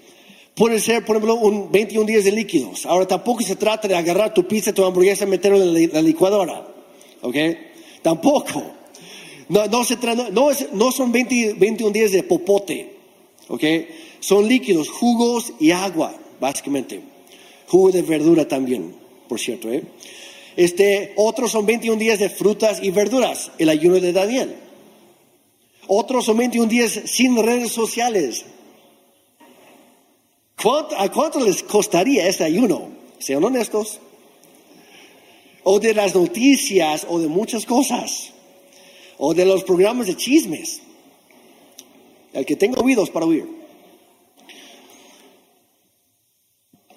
Puede 0.53 0.79
ser, 0.79 1.03
por 1.03 1.15
ejemplo, 1.15 1.33
un 1.33 1.71
21 1.71 2.05
días 2.05 2.25
de 2.25 2.31
líquidos. 2.33 2.85
Ahora 2.85 3.07
tampoco 3.07 3.41
se 3.41 3.55
trata 3.55 3.87
de 3.87 3.95
agarrar 3.95 4.31
tu 4.35 4.47
pizza, 4.47 4.73
tu 4.73 4.85
hamburguesa, 4.85 5.25
meterlo 5.25 5.57
en 5.63 5.91
la, 5.91 6.01
licuadora. 6.03 6.67
¿Ok? 7.23 7.35
Tampoco. 8.03 8.63
No, 9.49 9.65
no, 9.65 9.83
se 9.83 9.97
tra- 9.97 10.29
no, 10.29 10.51
es- 10.51 10.71
no 10.71 10.91
son 10.91 11.11
20 11.11 11.55
21 11.57 11.91
días 11.91 12.11
de 12.11 12.21
popote. 12.21 12.93
¿Ok? 13.47 13.63
Son 14.19 14.47
líquidos, 14.47 14.87
jugos 14.87 15.51
y 15.59 15.71
agua, 15.71 16.13
básicamente. 16.39 17.01
Jugo 17.67 17.91
de 17.91 18.03
verdura 18.03 18.47
también, 18.47 18.93
por 19.27 19.39
cierto. 19.39 19.73
¿eh? 19.73 19.81
Este, 20.55 21.13
otros 21.15 21.51
son 21.51 21.65
21 21.65 21.97
días 21.99 22.19
de 22.19 22.29
frutas 22.29 22.79
y 22.81 22.91
verduras, 22.91 23.51
el 23.57 23.69
ayuno 23.69 23.99
de 23.99 24.13
Daniel. 24.13 24.55
Otros 25.87 26.25
son 26.25 26.37
21 26.37 26.67
días 26.69 26.91
sin 27.05 27.35
redes 27.41 27.71
sociales. 27.71 28.45
¿Cuánto- 30.61 30.97
¿A 30.97 31.11
cuánto 31.11 31.39
les 31.39 31.63
costaría 31.63 32.27
este 32.27 32.43
ayuno? 32.43 32.89
Sean 33.19 33.43
honestos. 33.43 33.99
O 35.63 35.79
de 35.79 35.93
las 35.93 36.13
noticias, 36.13 37.05
o 37.09 37.19
de 37.19 37.27
muchas 37.27 37.65
cosas. 37.65 38.31
O 39.17 39.33
de 39.33 39.45
los 39.45 39.63
programas 39.63 40.07
de 40.07 40.15
chismes. 40.15 40.81
El 42.33 42.45
que 42.45 42.55
tenga 42.55 42.81
oídos 42.81 43.09
para 43.09 43.25
oír. 43.25 43.45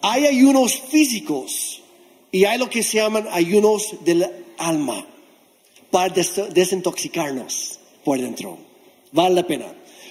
Hay 0.03 0.27
ayunos 0.27 0.79
físicos 0.81 1.83
y 2.37 2.45
hay 2.45 2.59
lo 2.59 2.69
que 2.69 2.83
se 2.83 2.99
llaman 2.99 3.29
ayunos 3.33 3.97
del 4.05 4.27
alma 4.59 5.07
para 5.91 6.13
des- 6.13 6.53
desintoxicarnos 6.53 7.79
por 8.05 8.19
dentro. 8.21 8.59
Vale 9.13 9.35
la 9.37 9.47
pena. 9.47 9.67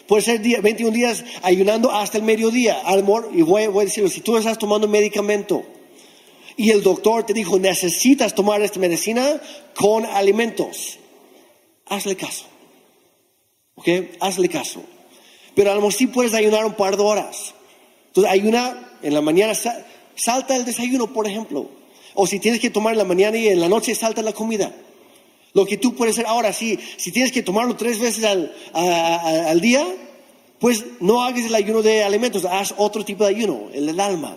Puede 0.07 0.21
ser 0.23 0.41
día- 0.41 0.61
21 0.61 0.91
días 0.91 1.23
ayunando 1.41 1.91
hasta 1.91 2.17
el 2.17 2.23
mediodía. 2.23 2.81
Amor, 2.85 3.29
y 3.33 3.41
voy, 3.41 3.63
a 3.63 3.69
decirlo, 3.85 4.09
si 4.09 4.21
tú 4.21 4.37
estás 4.37 4.57
tomando 4.57 4.87
medicamento 4.87 5.63
y 6.57 6.71
el 6.71 6.81
doctor 6.81 7.25
te 7.25 7.33
dijo 7.33 7.59
necesitas 7.59 8.33
tomar 8.33 8.61
esta 8.61 8.79
medicina 8.79 9.41
con 9.75 10.05
alimentos, 10.05 10.97
hazle 11.87 12.15
caso. 12.15 12.45
¿Ok? 13.75 13.87
Hazle 14.19 14.47
caso. 14.49 14.81
Pero 15.55 15.71
a 15.71 15.75
lo 15.75 15.81
mejor 15.81 15.93
sí 15.93 16.07
puedes 16.07 16.33
ayunar 16.33 16.65
un 16.65 16.73
par 16.75 16.95
de 16.97 17.03
horas. 17.03 17.53
Entonces 18.07 18.31
ayuna 18.31 18.97
en 19.01 19.13
la 19.13 19.21
mañana, 19.21 19.53
sa- 19.53 19.85
salta 20.15 20.55
el 20.55 20.65
desayuno, 20.65 21.11
por 21.13 21.27
ejemplo. 21.27 21.69
O 22.15 22.25
si 22.25 22.39
tienes 22.39 22.59
que 22.59 22.69
tomar 22.69 22.93
en 22.93 22.97
la 22.99 23.05
mañana 23.05 23.37
y 23.37 23.47
en 23.47 23.59
la 23.59 23.69
noche 23.69 23.93
salta 23.95 24.21
la 24.21 24.33
comida. 24.33 24.73
Lo 25.53 25.65
que 25.65 25.77
tú 25.77 25.95
puedes 25.95 26.15
hacer 26.15 26.25
ahora, 26.27 26.51
sí, 26.51 26.77
si 26.97 27.11
tienes 27.11 27.31
que 27.31 27.41
tomarlo 27.43 27.75
tres 27.77 27.99
veces 27.99 28.23
al, 28.25 28.53
al 28.73 29.61
día, 29.61 29.85
pues 30.59 30.83
no 30.99 31.21
hagas 31.23 31.45
el 31.45 31.55
ayuno 31.55 31.81
de 31.81 32.03
alimentos, 32.03 32.43
haz 32.45 32.73
otro 32.77 33.05
tipo 33.05 33.23
de 33.23 33.29
ayuno, 33.35 33.69
el 33.73 33.85
del 33.85 33.99
alma, 33.99 34.35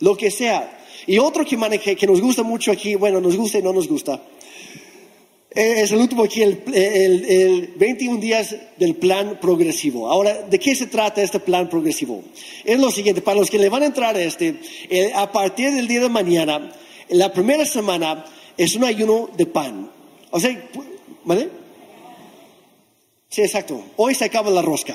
lo 0.00 0.16
que 0.16 0.30
sea. 0.30 0.78
Y 1.06 1.18
otro 1.18 1.44
que 1.44 1.56
maneje, 1.56 1.94
que 1.96 2.06
nos 2.06 2.20
gusta 2.20 2.42
mucho 2.42 2.72
aquí, 2.72 2.94
bueno, 2.96 3.20
nos 3.20 3.36
gusta 3.36 3.58
y 3.58 3.62
no 3.62 3.72
nos 3.72 3.86
gusta, 3.88 4.20
eh, 5.54 5.82
es 5.82 5.92
el 5.92 5.98
último 5.98 6.24
aquí, 6.24 6.42
el, 6.42 6.62
el- 6.72 7.24
el 7.24 7.66
21 7.76 8.18
días 8.20 8.56
del 8.78 8.94
plan 8.96 9.38
progresivo. 9.40 10.08
Ahora, 10.10 10.42
¿de 10.42 10.58
qué 10.58 10.74
se 10.74 10.86
trata 10.86 11.22
este 11.22 11.40
plan 11.40 11.68
progresivo? 11.68 12.22
Es 12.64 12.78
lo 12.80 12.90
siguiente, 12.90 13.20
para 13.20 13.38
los 13.38 13.50
que 13.50 13.58
le 13.58 13.68
van 13.68 13.82
a 13.82 13.86
entrar 13.86 14.16
a 14.16 14.22
este, 14.22 14.54
eh, 14.88 15.12
a 15.14 15.30
partir 15.30 15.70
del 15.72 15.86
día 15.86 16.00
de 16.00 16.08
mañana, 16.08 16.72
la 17.12 17.32
primera 17.32 17.64
semana 17.64 18.24
es 18.56 18.74
un 18.74 18.84
ayuno 18.84 19.28
de 19.36 19.46
pan. 19.46 19.90
O 20.30 20.40
sea, 20.40 20.50
¿vale? 21.24 21.48
Sí, 23.28 23.42
exacto. 23.42 23.82
Hoy 23.96 24.14
se 24.14 24.26
acaba 24.26 24.50
la 24.50 24.62
rosca. 24.62 24.94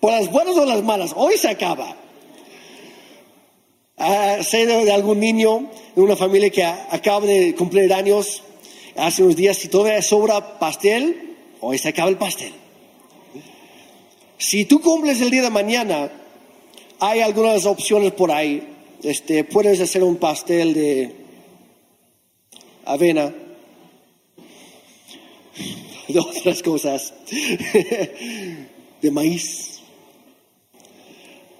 Por 0.00 0.12
las 0.12 0.30
buenas 0.30 0.56
o 0.56 0.64
las 0.64 0.82
malas, 0.82 1.12
hoy 1.14 1.36
se 1.36 1.48
acaba. 1.48 1.96
Ah, 3.98 4.38
sé 4.42 4.64
de, 4.64 4.90
algún 4.90 5.20
niño 5.20 5.70
de 5.94 6.00
una 6.00 6.16
familia 6.16 6.48
que 6.48 6.64
acaba 6.64 7.26
de 7.26 7.54
cumplir 7.54 7.92
años 7.92 8.42
hace 8.96 9.22
unos 9.22 9.36
días, 9.36 9.58
si 9.58 9.68
todavía 9.68 10.00
sobra 10.00 10.58
pastel, 10.58 11.36
hoy 11.60 11.76
se 11.76 11.90
acaba 11.90 12.08
el 12.08 12.16
pastel. 12.16 12.52
Si 14.38 14.64
tú 14.64 14.80
cumples 14.80 15.20
el 15.20 15.30
día 15.30 15.42
de 15.42 15.50
mañana, 15.50 16.10
hay 16.98 17.20
algunas 17.20 17.66
opciones 17.66 18.12
por 18.12 18.32
ahí. 18.32 18.66
Este, 19.02 19.44
puedes 19.44 19.80
hacer 19.80 20.02
un 20.04 20.16
pastel 20.16 20.74
de 20.74 21.10
avena, 22.84 23.32
de 26.08 26.18
otras 26.18 26.62
cosas, 26.62 27.14
de 29.02 29.10
maíz. 29.10 29.80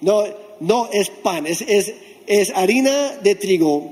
No, 0.01 0.23
no 0.59 0.89
es 0.91 1.09
pan, 1.09 1.47
es, 1.47 1.61
es, 1.61 1.93
es 2.27 2.51
harina 2.55 3.17
de 3.17 3.35
trigo. 3.35 3.91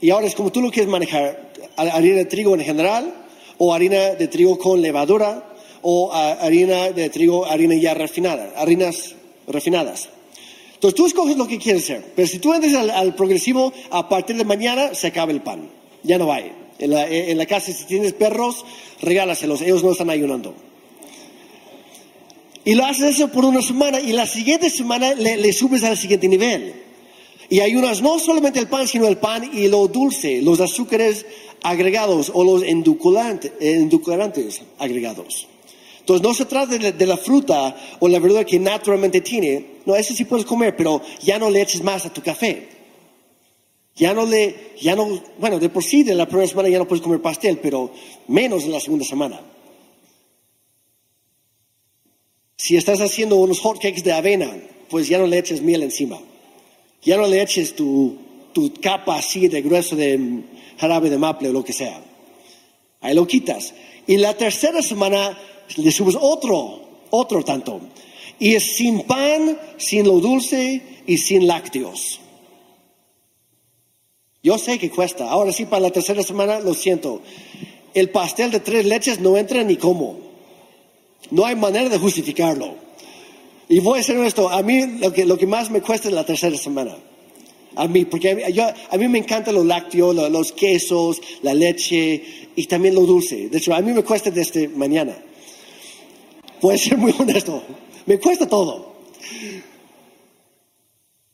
Y 0.00 0.10
ahora 0.10 0.26
es 0.26 0.34
como 0.34 0.50
tú 0.50 0.60
lo 0.60 0.70
quieres 0.70 0.90
manejar, 0.90 1.52
ha- 1.76 1.82
harina 1.82 2.16
de 2.16 2.24
trigo 2.24 2.54
en 2.54 2.62
general, 2.62 3.14
o 3.58 3.72
harina 3.72 4.14
de 4.14 4.26
trigo 4.28 4.58
con 4.58 4.80
levadura, 4.82 5.54
o 5.82 6.10
ah, 6.12 6.32
harina 6.40 6.90
de 6.90 7.10
trigo, 7.10 7.44
harina 7.46 7.76
ya 7.76 7.94
refinada, 7.94 8.52
harinas 8.56 9.14
refinadas. 9.46 10.08
Entonces 10.82 10.96
tú 10.96 11.06
escoges 11.06 11.36
lo 11.36 11.46
que 11.46 11.58
quieres 11.58 11.84
hacer, 11.84 12.04
pero 12.16 12.26
si 12.26 12.40
tú 12.40 12.52
entras 12.52 12.74
al, 12.74 13.14
progresivo, 13.14 13.72
a 13.90 14.08
partir 14.08 14.34
de 14.34 14.44
mañana 14.44 14.96
se 14.96 15.06
acaba 15.06 15.30
el 15.30 15.40
pan, 15.40 15.70
ya 16.02 16.18
no 16.18 16.32
hay. 16.32 16.50
En 16.80 17.38
la, 17.38 17.46
casa, 17.46 17.70
si 17.70 17.84
tienes 17.84 18.14
perros, 18.14 18.64
regálaselos, 19.00 19.62
ellos 19.62 19.84
no 19.84 19.92
están 19.92 20.10
ayunando. 20.10 20.56
Y 22.64 22.74
lo 22.74 22.84
haces 22.84 23.14
eso 23.14 23.28
por 23.28 23.44
una 23.44 23.62
semana 23.62 24.00
y 24.00 24.10
la 24.10 24.26
siguiente 24.26 24.70
semana 24.70 25.14
le, 25.14 25.52
subes 25.52 25.84
al 25.84 25.96
siguiente 25.96 26.26
nivel. 26.26 26.74
Y 27.48 27.60
ayunas 27.60 28.02
no 28.02 28.18
solamente 28.18 28.58
el 28.58 28.66
pan, 28.66 28.88
sino 28.88 29.06
el 29.06 29.18
pan 29.18 29.48
y 29.56 29.68
lo 29.68 29.86
dulce, 29.86 30.42
los 30.42 30.58
azúcares 30.58 31.24
agregados 31.62 32.32
o 32.34 32.42
los 32.42 32.64
endulcorantes 32.64 34.62
agregados. 34.80 35.46
Entonces 36.02 36.26
no 36.26 36.34
se 36.34 36.46
trata 36.46 36.76
de, 36.76 37.06
la 37.06 37.16
fruta 37.16 37.76
o 38.00 38.08
la 38.08 38.18
verdura 38.18 38.44
que 38.44 38.58
naturalmente 38.58 39.20
tiene. 39.20 39.78
No, 39.86 39.94
eso 39.94 40.12
sí 40.12 40.24
puedes 40.24 40.44
comer, 40.44 40.74
pero 40.76 41.00
ya 41.22 41.38
no 41.38 41.48
le 41.48 41.62
eches 41.62 41.80
más 41.80 42.04
a 42.04 42.12
tu 42.12 42.20
café. 42.20 42.68
Ya 43.94 44.12
no 44.12 44.26
le, 44.26 44.72
ya 44.80 44.96
no, 44.96 45.22
bueno, 45.38 45.60
de 45.60 45.68
por 45.68 45.84
sí 45.84 46.02
de 46.02 46.16
la 46.16 46.26
primera 46.26 46.48
semana 46.48 46.68
ya 46.68 46.78
no 46.78 46.88
puedes 46.88 47.04
comer 47.04 47.22
pastel, 47.22 47.60
pero 47.62 47.92
menos 48.26 48.64
en 48.64 48.72
la 48.72 48.80
segunda 48.80 49.04
semana. 49.04 49.40
Si 52.56 52.76
estás 52.76 53.00
haciendo 53.00 53.36
unos 53.36 53.60
hotcakes 53.60 54.02
de 54.02 54.12
avena, 54.12 54.50
pues 54.90 55.06
ya 55.06 55.18
no 55.18 55.28
le 55.28 55.38
eches 55.38 55.62
miel 55.62 55.84
encima. 55.84 56.18
Ya 57.02 57.16
no 57.16 57.28
le 57.28 57.40
eches 57.40 57.76
tu, 57.76 58.18
tu 58.52 58.72
capa 58.80 59.18
así 59.18 59.46
de 59.46 59.62
grueso 59.62 59.94
de 59.94 60.18
mm, 60.18 60.44
jarabe 60.78 61.10
de 61.10 61.18
maple 61.18 61.50
o 61.50 61.52
lo 61.52 61.64
que 61.64 61.72
sea. 61.72 62.02
Ahí 63.00 63.14
lo 63.14 63.24
quitas. 63.24 63.72
Y 64.08 64.16
la 64.16 64.36
tercera 64.36 64.82
semana 64.82 65.38
le 65.76 65.90
subes 65.90 66.16
otro, 66.20 66.80
otro 67.10 67.44
tanto. 67.44 67.80
Y 68.38 68.54
es 68.54 68.64
sin 68.76 69.02
pan, 69.02 69.58
sin 69.78 70.06
lo 70.06 70.18
dulce 70.20 70.82
y 71.06 71.18
sin 71.18 71.46
lácteos. 71.46 72.20
Yo 74.42 74.58
sé 74.58 74.78
que 74.78 74.90
cuesta. 74.90 75.30
Ahora 75.30 75.52
sí, 75.52 75.66
para 75.66 75.82
la 75.82 75.90
tercera 75.90 76.22
semana, 76.22 76.58
lo 76.60 76.74
siento. 76.74 77.20
El 77.94 78.10
pastel 78.10 78.50
de 78.50 78.60
tres 78.60 78.86
leches 78.86 79.20
no 79.20 79.36
entra 79.36 79.62
ni 79.62 79.76
como. 79.76 80.18
No 81.30 81.44
hay 81.46 81.54
manera 81.54 81.88
de 81.88 81.98
justificarlo. 81.98 82.74
Y 83.68 83.78
voy 83.78 84.00
a 84.00 84.02
ser 84.02 84.18
honesto, 84.18 84.50
a 84.50 84.62
mí 84.62 84.98
lo 84.98 85.12
que, 85.12 85.24
lo 85.24 85.38
que 85.38 85.46
más 85.46 85.70
me 85.70 85.80
cuesta 85.80 86.08
es 86.08 86.14
la 86.14 86.26
tercera 86.26 86.56
semana. 86.58 86.96
A 87.76 87.86
mí, 87.88 88.04
porque 88.04 88.30
a 88.30 88.34
mí, 88.34 88.42
yo- 88.52 88.64
a 88.90 88.96
mí 88.98 89.08
me 89.08 89.18
encantan 89.18 89.54
los 89.54 89.64
lácteos, 89.64 90.14
lo- 90.14 90.28
los 90.28 90.52
quesos, 90.52 91.22
la 91.42 91.54
leche 91.54 92.22
y 92.56 92.66
también 92.66 92.94
lo 92.94 93.02
dulce. 93.02 93.48
De 93.48 93.58
hecho, 93.58 93.72
a 93.74 93.80
mí 93.80 93.92
me 93.92 94.02
cuesta 94.02 94.30
desde 94.30 94.68
mañana. 94.68 95.16
Voy 96.62 96.76
a 96.76 96.78
ser 96.78 96.96
muy 96.96 97.12
honesto. 97.18 97.62
Me 98.06 98.18
cuesta 98.18 98.48
todo. 98.48 98.92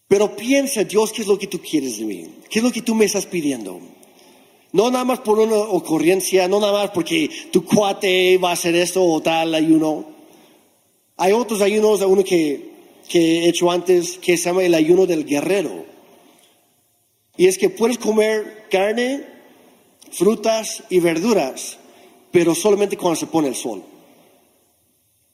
Pero 0.08 0.34
piensa, 0.34 0.82
Dios, 0.84 1.12
¿qué 1.12 1.22
es 1.22 1.28
lo 1.28 1.38
que 1.38 1.46
tú 1.46 1.60
quieres 1.60 1.98
de 1.98 2.04
mí? 2.06 2.28
¿Qué 2.50 2.58
es 2.58 2.64
lo 2.64 2.72
que 2.72 2.80
tú 2.80 2.94
me 2.94 3.04
estás 3.04 3.26
pidiendo? 3.26 3.78
No 4.72 4.90
nada 4.90 5.04
más 5.04 5.20
por 5.20 5.38
una 5.38 5.56
ocurrencia, 5.56 6.48
no 6.48 6.60
nada 6.60 6.72
más 6.72 6.90
porque 6.90 7.30
tu 7.52 7.64
cuate 7.64 8.38
va 8.38 8.50
a 8.50 8.52
hacer 8.54 8.74
esto 8.74 9.04
o 9.04 9.20
tal 9.20 9.54
ayuno. 9.54 10.06
Hay 11.18 11.32
otros 11.32 11.60
ayunos, 11.60 12.00
uno 12.00 12.24
que, 12.24 12.70
que 13.08 13.44
he 13.44 13.48
hecho 13.48 13.70
antes, 13.70 14.18
que 14.18 14.38
se 14.38 14.44
llama 14.44 14.62
el 14.62 14.74
ayuno 14.74 15.06
del 15.06 15.26
guerrero. 15.26 15.84
Y 17.36 17.46
es 17.46 17.58
que 17.58 17.68
puedes 17.68 17.98
comer 17.98 18.66
carne, 18.70 19.26
frutas 20.10 20.82
y 20.88 21.00
verduras, 21.00 21.78
pero 22.30 22.54
solamente 22.54 22.96
cuando 22.96 23.16
se 23.16 23.26
pone 23.26 23.48
el 23.48 23.54
sol. 23.54 23.82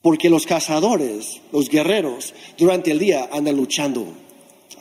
Porque 0.04 0.28
los 0.28 0.44
cazadores, 0.44 1.40
los 1.50 1.70
guerreros, 1.70 2.34
durante 2.58 2.90
el 2.90 2.98
día 2.98 3.30
andan 3.32 3.56
luchando. 3.56 4.06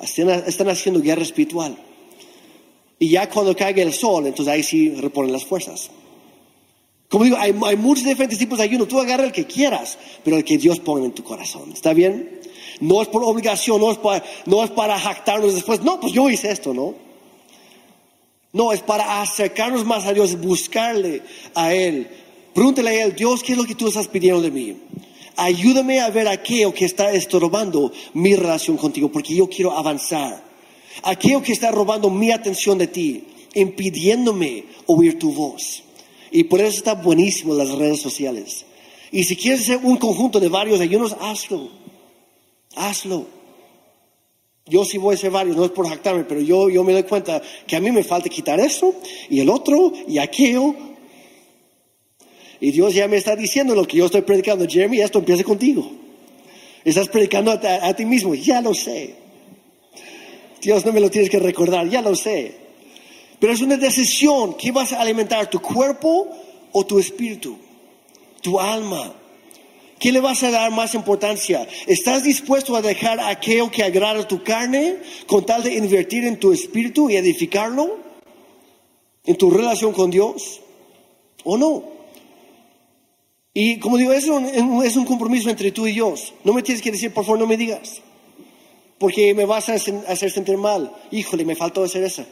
Están, 0.01 0.67
haciendo 0.67 0.99
guerra 0.99 1.21
espiritual. 1.21 1.77
Y 2.99 3.07
ya 3.07 3.29
cuando 3.29 3.55
caiga 3.55 3.81
el 3.81 3.93
sol, 3.93 4.27
entonces 4.27 4.53
ahí 4.53 4.63
sí 4.63 4.89
reponen 4.89 5.31
las 5.31 5.45
fuerzas. 5.45 5.89
Como 7.07 7.23
digo, 7.23 7.37
hay, 7.39 7.55
hay 7.65 7.77
muchos 7.77 8.03
diferentes 8.03 8.37
tipos 8.37 8.57
de 8.57 8.65
ayuno. 8.65 8.85
Tú 8.85 8.99
agarra 8.99 9.23
el 9.23 9.31
que 9.31 9.45
quieras, 9.45 9.97
pero 10.25 10.35
el 10.35 10.43
que 10.43 10.57
Dios 10.57 10.81
pone 10.81 11.05
en 11.05 11.13
tu 11.13 11.23
corazón. 11.23 11.71
¿Está 11.71 11.93
bien? 11.93 12.41
No 12.81 13.01
es 13.01 13.07
por 13.07 13.23
obligación, 13.23 13.79
no 13.79 13.93
es 13.93 13.99
para, 13.99 14.21
no 14.45 14.61
es 14.61 14.71
para 14.71 14.99
jactarnos 14.99 15.53
después. 15.53 15.81
No, 15.83 16.01
pues 16.01 16.11
yo 16.11 16.29
hice 16.29 16.51
esto, 16.51 16.73
¿no? 16.73 16.95
No, 18.51 18.73
es 18.73 18.81
para 18.81 19.21
acercarnos 19.21 19.85
más 19.85 20.05
a 20.05 20.11
Dios, 20.11 20.37
buscarle 20.37 21.21
a 21.55 21.73
Él. 21.73 22.09
Pregúntale 22.53 22.89
a 22.89 23.05
Él, 23.05 23.15
Dios, 23.15 23.41
¿qué 23.41 23.53
es 23.53 23.57
lo 23.57 23.63
que 23.63 23.75
tú 23.75 23.87
estás 23.87 24.09
pidiendo 24.09 24.41
de 24.41 24.51
mí? 24.51 24.75
Ayúdame 25.35 25.99
a 25.99 26.09
ver 26.09 26.27
aquello 26.27 26.73
que 26.73 26.85
está 26.85 27.11
estorbando 27.11 27.91
mi 28.13 28.35
relación 28.35 28.77
contigo, 28.77 29.11
porque 29.11 29.35
yo 29.35 29.47
quiero 29.47 29.71
avanzar. 29.71 30.43
Aquello 31.03 31.41
que 31.41 31.53
está 31.53 31.71
robando 31.71 32.09
mi 32.09 32.31
atención 32.31 32.77
de 32.77 32.87
ti, 32.87 33.23
impidiéndome 33.55 34.65
oír 34.85 35.17
tu 35.17 35.31
voz. 35.33 35.83
Y 36.31 36.45
por 36.45 36.61
eso 36.61 36.77
está 36.77 36.95
buenísimo 36.95 37.53
las 37.53 37.69
redes 37.71 38.01
sociales. 38.01 38.65
Y 39.11 39.23
si 39.23 39.35
quieres 39.35 39.61
hacer 39.61 39.79
un 39.83 39.97
conjunto 39.97 40.39
de 40.39 40.49
varios 40.49 40.79
ayunos, 40.79 41.15
hazlo. 41.19 41.69
Hazlo. 42.75 43.27
Yo 44.65 44.85
sí 44.85 44.97
voy 44.97 45.13
a 45.13 45.17
hacer 45.17 45.29
varios, 45.29 45.57
no 45.57 45.65
es 45.65 45.71
por 45.71 45.87
jactarme, 45.87 46.23
pero 46.23 46.39
yo, 46.41 46.69
yo 46.69 46.83
me 46.83 46.93
doy 46.93 47.03
cuenta 47.03 47.41
que 47.67 47.75
a 47.75 47.81
mí 47.81 47.91
me 47.91 48.03
falta 48.03 48.29
quitar 48.29 48.59
eso 48.59 48.93
y 49.29 49.39
el 49.39 49.49
otro 49.49 49.91
y 50.07 50.17
aquello. 50.19 50.73
Y 52.63 52.71
Dios 52.71 52.93
ya 52.93 53.09
me 53.09 53.17
está 53.17 53.35
diciendo 53.35 53.75
lo 53.75 53.85
que 53.85 53.97
yo 53.97 54.05
estoy 54.05 54.21
predicando. 54.21 54.65
Jeremy, 54.65 55.01
esto 55.01 55.19
empieza 55.19 55.43
contigo. 55.43 55.85
Estás 56.85 57.09
predicando 57.09 57.51
a, 57.51 57.93
ti 57.93 58.05
mismo, 58.05 58.33
ya 58.35 58.61
lo 58.61 58.73
sé. 58.73 59.15
Dios 60.61 60.85
no 60.85 60.93
me 60.93 61.01
lo 61.01 61.09
tienes 61.09 61.29
que 61.29 61.39
recordar, 61.39 61.89
ya 61.89 62.01
lo 62.01 62.15
sé. 62.15 62.55
Pero 63.37 63.51
es 63.51 63.59
una 63.59 63.75
decisión. 63.75 64.53
¿Qué 64.53 64.71
vas 64.71 64.93
a 64.93 65.01
alimentar? 65.01 65.49
¿Tu 65.49 65.59
cuerpo 65.59 66.29
o 66.71 66.85
tu 66.85 66.99
espíritu? 66.99 67.57
¿Tu 68.41 68.57
alma? 68.57 69.13
¿Qué 69.99 70.13
le 70.13 70.21
vas 70.21 70.41
a 70.43 70.49
dar 70.49 70.71
más 70.71 70.95
importancia? 70.95 71.67
¿Estás 71.85 72.23
dispuesto 72.23 72.77
a 72.77 72.81
dejar 72.81 73.19
aquello 73.19 73.69
que 73.69 73.83
agrada 73.83 74.25
tu 74.25 74.41
carne 74.41 74.99
con 75.27 75.45
tal 75.45 75.63
de 75.63 75.73
invertir 75.73 76.23
en 76.23 76.39
tu 76.39 76.53
espíritu 76.53 77.09
y 77.09 77.17
edificarlo? 77.17 77.99
¿En 79.25 79.35
tu 79.35 79.51
relación 79.51 79.91
con 79.91 80.09
Dios? 80.09 80.61
¿O 81.43 81.57
no? 81.57 81.91
Y 83.53 83.77
como 83.79 83.97
digo, 83.97 84.11
es 84.11 84.27
un, 84.27 84.83
es 84.83 84.95
un 84.95 85.05
compromiso 85.05 85.49
entre 85.49 85.71
tú 85.71 85.85
y 85.85 85.91
Dios. 85.91 86.33
No 86.43 86.53
me 86.53 86.63
tienes 86.63 86.81
que 86.81 86.91
decir, 86.91 87.13
por 87.13 87.23
favor, 87.23 87.39
no 87.39 87.47
me 87.47 87.57
digas. 87.57 88.01
Porque 88.97 89.33
me 89.33 89.45
vas 89.45 89.69
a 89.69 89.73
hacer 89.73 90.31
sentir 90.31 90.57
mal. 90.57 90.91
Híjole, 91.11 91.45
me 91.45 91.55
faltó 91.55 91.83
hacer 91.83 92.03
eso. 92.03 92.25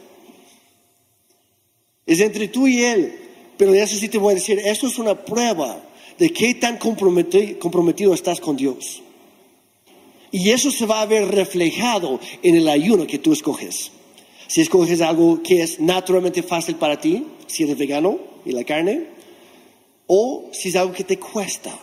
Es 2.06 2.20
entre 2.20 2.48
tú 2.48 2.66
y 2.66 2.82
Él. 2.82 3.18
Pero 3.56 3.74
eso 3.74 3.96
sí 3.96 4.08
te 4.08 4.18
voy 4.18 4.32
a 4.32 4.34
decir, 4.34 4.58
esto 4.58 4.86
es 4.86 4.98
una 4.98 5.24
prueba 5.24 5.80
de 6.18 6.30
qué 6.30 6.54
tan 6.54 6.78
comprometido, 6.78 8.14
estás 8.14 8.40
con 8.40 8.56
Dios. 8.56 9.02
Y 10.30 10.50
eso 10.50 10.70
se 10.70 10.86
va 10.86 11.02
a 11.02 11.06
ver 11.06 11.28
reflejado 11.28 12.18
en 12.42 12.56
el 12.56 12.68
ayuno 12.68 13.06
que 13.06 13.18
tú 13.18 13.32
escoges. 13.32 13.92
Si 14.48 14.62
escoges 14.62 15.00
algo 15.00 15.42
que 15.42 15.62
es 15.62 15.78
naturalmente 15.78 16.42
fácil 16.42 16.76
para 16.76 17.00
ti, 17.00 17.26
si 17.46 17.62
eres 17.62 17.78
vegano 17.78 18.18
y 18.44 18.52
la 18.52 18.64
carne, 18.64 19.06
o 20.14 20.50
si 20.52 20.68
es 20.68 20.76
algo 20.76 20.92
que 20.92 21.04
te 21.04 21.18
cuesta. 21.18 21.74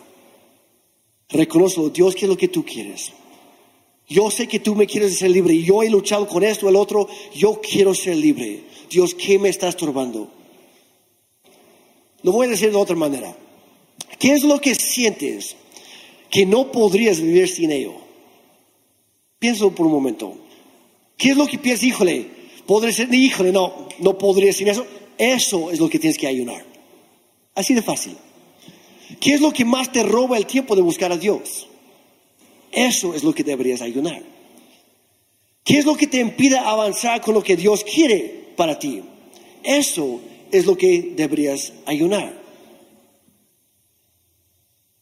Reconozco, 1.29 1.89
Dios, 1.89 2.13
¿qué 2.13 2.25
es 2.25 2.29
lo 2.29 2.37
que 2.37 2.47
tú 2.47 2.63
quieres? 2.63 3.11
Yo 4.07 4.29
sé 4.29 4.47
que 4.47 4.59
tú 4.59 4.75
me 4.75 4.85
quieres 4.85 5.17
ser 5.17 5.31
libre 5.31 5.59
yo 5.63 5.81
he 5.81 5.89
luchado 5.89 6.27
con 6.27 6.43
esto 6.43 6.69
el 6.69 6.75
otro, 6.75 7.07
yo 7.33 7.59
quiero 7.59 7.95
ser 7.95 8.17
libre. 8.17 8.65
Dios, 8.87 9.15
¿qué 9.15 9.39
me 9.39 9.49
está 9.49 9.67
estorbando? 9.67 10.31
Lo 12.21 12.31
voy 12.31 12.45
a 12.45 12.51
decir 12.51 12.69
de 12.69 12.77
otra 12.77 12.95
manera. 12.95 13.35
¿Qué 14.19 14.33
es 14.33 14.43
lo 14.43 14.61
que 14.61 14.75
sientes 14.75 15.55
que 16.29 16.45
no 16.45 16.71
podrías 16.71 17.19
vivir 17.19 17.47
sin 17.47 17.71
ello? 17.71 17.95
Piénsalo 19.39 19.73
por 19.73 19.87
un 19.87 19.93
momento. 19.93 20.37
¿Qué 21.17 21.29
es 21.29 21.37
lo 21.37 21.47
que 21.47 21.57
piensas, 21.57 21.85
híjole, 21.85 22.27
podría 22.67 22.93
ser, 22.93 23.11
híjole, 23.11 23.51
no, 23.51 23.87
no 23.97 24.19
podría 24.19 24.53
sin 24.53 24.67
eso? 24.67 24.85
Eso 25.17 25.71
es 25.71 25.79
lo 25.79 25.89
que 25.89 25.97
tienes 25.97 26.17
que 26.19 26.27
ayunar. 26.27 26.68
Así 27.55 27.73
de 27.73 27.81
fácil. 27.81 28.17
¿Qué 29.19 29.33
es 29.33 29.41
lo 29.41 29.51
que 29.51 29.65
más 29.65 29.91
te 29.91 30.03
roba 30.03 30.37
el 30.37 30.45
tiempo 30.45 30.75
de 30.75 30.81
buscar 30.81 31.11
a 31.11 31.17
Dios? 31.17 31.67
Eso 32.71 33.13
es 33.13 33.23
lo 33.23 33.33
que 33.33 33.43
deberías 33.43 33.81
ayunar. 33.81 34.21
¿Qué 35.63 35.77
es 35.77 35.85
lo 35.85 35.95
que 35.95 36.07
te 36.07 36.19
impide 36.19 36.57
avanzar 36.57 37.21
con 37.21 37.33
lo 37.33 37.43
que 37.43 37.55
Dios 37.55 37.83
quiere 37.83 38.53
para 38.55 38.77
ti? 38.77 39.01
Eso 39.63 40.21
es 40.51 40.65
lo 40.65 40.77
que 40.77 41.13
deberías 41.15 41.73
ayunar. 41.85 42.39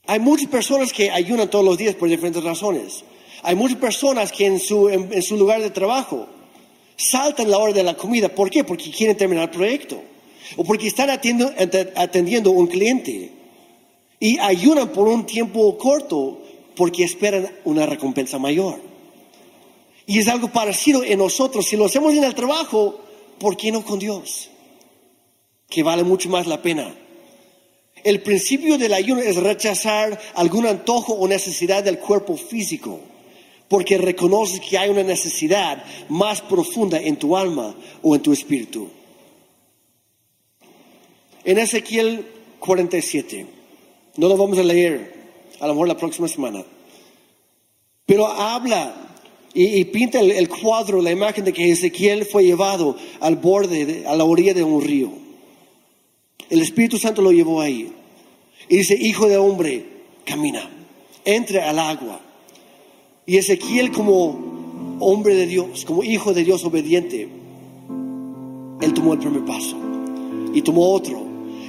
Hay 0.08 0.20
muchas 0.20 0.50
personas 0.50 0.94
que 0.94 1.12
ayunan 1.12 1.50
todos 1.50 1.66
los 1.66 1.78
días 1.78 1.96
por 1.96 2.10
diferentes 2.10 2.44
razones. 2.44 3.04
Hay 3.44 3.56
muchas 3.56 3.78
personas 3.78 4.32
que 4.32 4.46
en 4.46 4.60
su, 4.60 4.90
en, 4.90 5.22
su 5.22 5.38
lugar 5.38 5.62
de 5.62 5.70
trabajo 5.70 6.28
saltan 6.96 7.52
la 7.52 7.58
hora 7.58 7.74
de 7.74 7.84
la 7.84 7.96
comida. 7.96 8.30
¿Por 8.30 8.50
qué? 8.50 8.64
Porque 8.64 8.90
quieren 8.90 9.18
terminar 9.18 9.46
el 9.46 9.50
proyecto. 9.50 10.02
O 10.56 10.64
porque 10.64 10.88
están 10.88 11.10
atendiendo, 11.10 11.54
atendiendo 11.96 12.52
un 12.52 12.68
cliente. 12.68 13.32
Y 14.20 14.40
ayunan 14.40 14.90
por 14.90 15.08
un 15.08 15.26
tiempo 15.26 15.78
corto 15.78 16.42
porque 16.76 17.04
esperan 17.04 17.50
una 17.66 17.86
recompensa 17.86 18.40
mayor. 18.40 18.80
Y 20.06 20.20
es 20.20 20.28
algo 20.28 20.50
parecido 20.50 21.04
en 21.04 21.20
nosotros. 21.20 21.66
Si 21.66 21.76
lo 21.76 21.86
hacemos 21.86 22.14
en 22.14 22.24
el 22.24 22.34
trabajo, 22.34 23.00
¿por 23.40 23.58
qué 23.58 23.72
no 23.72 23.84
con 23.84 24.00
Dios? 24.00 24.50
Que 25.70 25.84
vale 25.84 26.04
mucho 26.04 26.30
más 26.30 26.48
la 26.48 26.62
pena. 26.62 26.96
El 28.04 28.22
principio 28.22 28.78
del 28.78 28.94
ayuno 28.94 29.22
es 29.22 29.36
rechazar 29.36 30.18
algún 30.36 30.66
antojo 30.66 31.14
o 31.14 31.28
necesidad 31.28 31.84
del 31.84 32.00
cuerpo 32.00 32.38
físico, 32.38 33.02
porque 33.68 33.98
reconoces 33.98 34.62
que 34.62 34.78
hay 34.78 34.90
una 34.90 35.04
necesidad 35.04 35.84
más 36.08 36.42
profunda 36.42 37.02
en 37.02 37.18
tu 37.18 37.36
alma 37.36 37.76
o 38.02 38.16
en 38.16 38.22
tu 38.22 38.32
espíritu. 38.32 38.90
En 41.48 41.58
Ezequiel 41.58 42.26
47, 42.60 43.46
no 44.18 44.28
lo 44.28 44.36
vamos 44.36 44.58
a 44.58 44.64
leer, 44.64 45.14
a 45.62 45.68
lo 45.68 45.76
mejor 45.76 45.88
la 45.88 45.96
próxima 45.96 46.28
semana, 46.28 46.66
pero 48.06 48.28
habla 48.28 48.94
y, 49.54 49.86
pinta 49.86 50.20
el, 50.20 50.50
cuadro, 50.50 51.02
la 51.02 51.10
imagen 51.10 51.46
de 51.46 51.54
que 51.54 51.72
Ezequiel 51.72 52.26
fue 52.26 52.44
llevado 52.44 52.98
al 53.22 53.38
borde, 53.38 54.04
a 54.06 54.14
la 54.18 54.26
orilla 54.26 54.54
de 54.54 54.62
un 54.62 54.82
río. 54.82 55.10
El 56.50 56.62
Espíritu 56.62 56.98
Santo 56.98 57.22
lo 57.22 57.32
llevó 57.32 57.62
ahí. 57.62 57.94
Y 58.68 58.80
dice, 58.80 58.98
hijo 59.00 59.30
de 59.30 59.38
hombre, 59.38 59.86
camina, 60.26 60.70
entre 61.24 61.62
al 61.62 61.80
agua. 61.80 62.20
Y 63.26 63.38
Ezequiel 63.38 63.94
como 63.94 64.98
hombre 65.00 65.34
de 65.34 65.48
Dios, 65.48 65.86
como 65.86 66.04
hijo 66.04 66.34
de 66.34 66.44
Dios 66.44 66.66
obediente, 66.66 67.30
él 68.82 68.94
tomó 68.94 69.14
el 69.14 69.20
primer 69.20 69.46
paso 69.46 69.78
y 70.54 70.62
tomó 70.62 70.92
otro. 70.92 71.27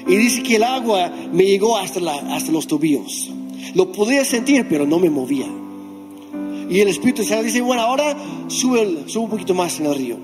Y 0.08 0.16
dice 0.16 0.42
que 0.42 0.56
el 0.56 0.64
agua 0.64 1.12
me 1.32 1.44
llegó 1.44 1.76
hasta, 1.76 2.00
hasta 2.34 2.50
los 2.50 2.66
tobillos. 2.66 3.30
Lo 3.74 3.92
podía 3.92 4.24
sentir, 4.24 4.66
pero 4.68 4.86
no 4.86 4.98
me 4.98 5.10
movía. 5.10 5.46
Y 6.70 6.80
el 6.80 6.88
Espíritu 6.88 7.24
Santo 7.24 7.44
dice, 7.44 7.60
bueno, 7.60 7.82
ahora 7.82 8.16
sube, 8.48 9.04
sube 9.06 9.24
un 9.24 9.30
poquito 9.30 9.54
más 9.54 9.78
en 9.80 9.86
el 9.86 9.94
río. 9.94 10.16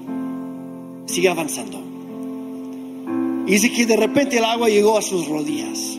Sigue 1.06 1.28
avanzando. 1.28 1.80
Y 3.46 3.52
dice 3.52 3.70
que 3.70 3.84
de 3.84 3.96
repente 3.96 4.38
el 4.38 4.44
agua 4.44 4.68
llegó 4.68 4.96
a 4.96 5.02
sus 5.02 5.28
rodillas 5.28 5.98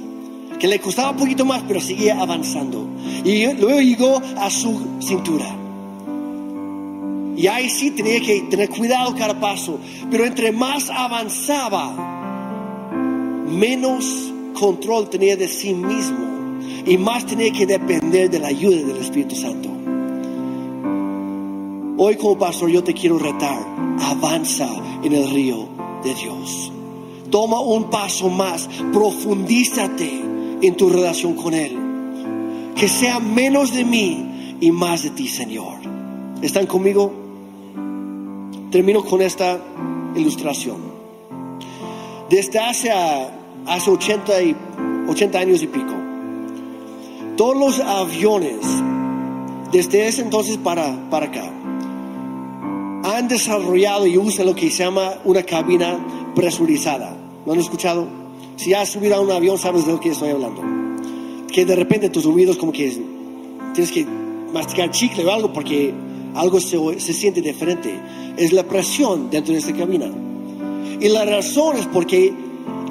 que 0.59 0.67
le 0.67 0.79
costaba 0.79 1.11
un 1.11 1.17
poquito 1.17 1.45
más, 1.45 1.63
pero 1.67 1.79
seguía 1.79 2.19
avanzando. 2.19 2.87
Y 3.23 3.45
luego 3.53 3.79
llegó 3.79 4.21
a 4.37 4.49
su 4.49 4.99
cintura. 5.01 5.45
Y 7.37 7.47
ahí 7.47 7.69
sí 7.69 7.91
tenía 7.91 8.21
que 8.21 8.41
tener 8.49 8.69
cuidado 8.69 9.13
cada 9.15 9.39
paso. 9.39 9.79
Pero 10.09 10.25
entre 10.25 10.51
más 10.51 10.89
avanzaba, 10.89 12.14
menos 13.55 14.31
control 14.53 15.09
tenía 15.09 15.35
de 15.35 15.47
sí 15.47 15.73
mismo. 15.73 16.35
Y 16.85 16.97
más 16.97 17.25
tenía 17.25 17.51
que 17.51 17.65
depender 17.65 18.29
de 18.29 18.39
la 18.39 18.47
ayuda 18.47 18.85
del 18.85 18.97
Espíritu 18.97 19.35
Santo. 19.35 19.69
Hoy 21.97 22.15
como 22.17 22.37
pastor 22.37 22.69
yo 22.69 22.83
te 22.83 22.93
quiero 22.93 23.17
retar. 23.17 23.59
Avanza 23.99 24.67
en 25.03 25.13
el 25.13 25.29
río 25.31 25.67
de 26.03 26.13
Dios. 26.13 26.71
Toma 27.31 27.59
un 27.59 27.89
paso 27.89 28.29
más. 28.29 28.67
Profundízate 28.93 30.21
en 30.61 30.75
tu 30.75 30.89
relación 30.89 31.33
con 31.33 31.53
Él. 31.53 31.77
Que 32.75 32.87
sea 32.87 33.19
menos 33.19 33.73
de 33.73 33.85
mí 33.85 34.57
y 34.59 34.71
más 34.71 35.03
de 35.03 35.11
ti, 35.11 35.27
Señor. 35.27 35.79
¿Están 36.41 36.67
conmigo? 36.67 37.11
Termino 38.69 39.03
con 39.03 39.21
esta 39.21 39.59
ilustración. 40.15 40.77
Desde 42.29 42.59
hace, 42.59 42.91
hace 43.65 43.89
80, 43.89 44.41
y, 44.43 44.55
80 45.07 45.39
años 45.39 45.61
y 45.61 45.67
pico, 45.67 45.93
todos 47.37 47.57
los 47.57 47.79
aviones, 47.79 48.59
desde 49.71 50.07
ese 50.07 50.21
entonces 50.21 50.57
para, 50.57 51.09
para 51.09 51.25
acá, 51.27 51.51
han 53.03 53.27
desarrollado 53.27 54.07
y 54.07 54.17
usan 54.17 54.47
lo 54.47 54.55
que 54.55 54.71
se 54.71 54.83
llama 54.83 55.15
una 55.25 55.43
cabina 55.43 56.33
presurizada. 56.33 57.15
¿Lo 57.45 57.53
han 57.53 57.59
escuchado? 57.59 58.07
Si 58.55 58.73
has 58.73 58.89
subido 58.89 59.15
a 59.15 59.19
un 59.19 59.31
avión, 59.31 59.57
sabes 59.57 59.85
de 59.85 59.91
lo 59.91 59.99
que 59.99 60.09
estoy 60.09 60.29
hablando. 60.29 60.61
Que 61.51 61.65
de 61.65 61.75
repente 61.75 62.09
tus 62.09 62.25
oídos 62.25 62.57
como 62.57 62.71
que 62.71 62.89
tienes 63.73 63.91
que 63.91 64.05
masticar 64.51 64.89
chicle 64.91 65.25
o 65.25 65.31
algo 65.31 65.53
porque 65.53 65.93
algo 66.33 66.59
se, 66.59 66.99
se 66.99 67.13
siente 67.13 67.41
diferente. 67.41 67.93
Es 68.37 68.53
la 68.53 68.63
presión 68.63 69.29
dentro 69.29 69.53
de 69.53 69.59
esta 69.59 69.73
cabina. 69.73 70.09
Y 70.99 71.07
la 71.09 71.25
razón 71.25 71.77
es 71.77 71.85
porque 71.87 72.33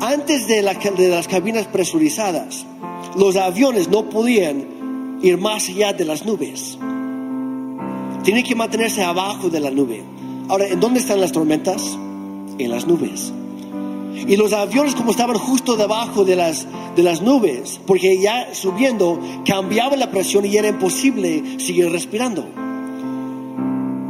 antes 0.01 0.47
de, 0.49 0.63
la- 0.63 0.75
de 0.75 1.09
las 1.09 1.29
cabinas 1.29 1.67
presurizadas, 1.67 2.67
los 3.17 3.37
aviones 3.37 3.89
no 3.89 4.09
podían 4.09 5.19
ir 5.23 5.39
más 5.39 5.69
allá 5.69 5.93
de 5.93 6.05
las 6.05 6.25
nubes. 6.27 6.79
Tienen 8.25 8.45
que 8.45 8.55
mantenerse 8.55 9.03
abajo 9.03 9.49
de 9.51 9.61
la 9.61 9.71
nube. 9.71 10.03
Ahora, 10.49 10.67
¿en 10.67 10.81
dónde 10.81 11.01
están 11.01 11.21
las 11.21 11.33
tormentas? 11.33 11.83
En 12.59 12.71
las 12.71 12.87
nubes. 12.87 13.33
Y 14.27 14.37
los 14.37 14.53
aviones 14.53 14.95
como 14.95 15.11
estaban 15.11 15.37
justo 15.37 15.77
debajo 15.77 16.25
de 16.25 16.37
las, 16.37 16.67
de 16.97 17.03
las 17.03 17.21
nubes, 17.21 17.81
porque 17.87 18.19
ya 18.19 18.55
subiendo 18.55 19.19
cambiaba 19.45 19.97
la 19.97 20.11
presión 20.11 20.45
y 20.47 20.57
era 20.57 20.69
imposible 20.69 21.59
seguir 21.59 21.91
respirando. 21.91 22.47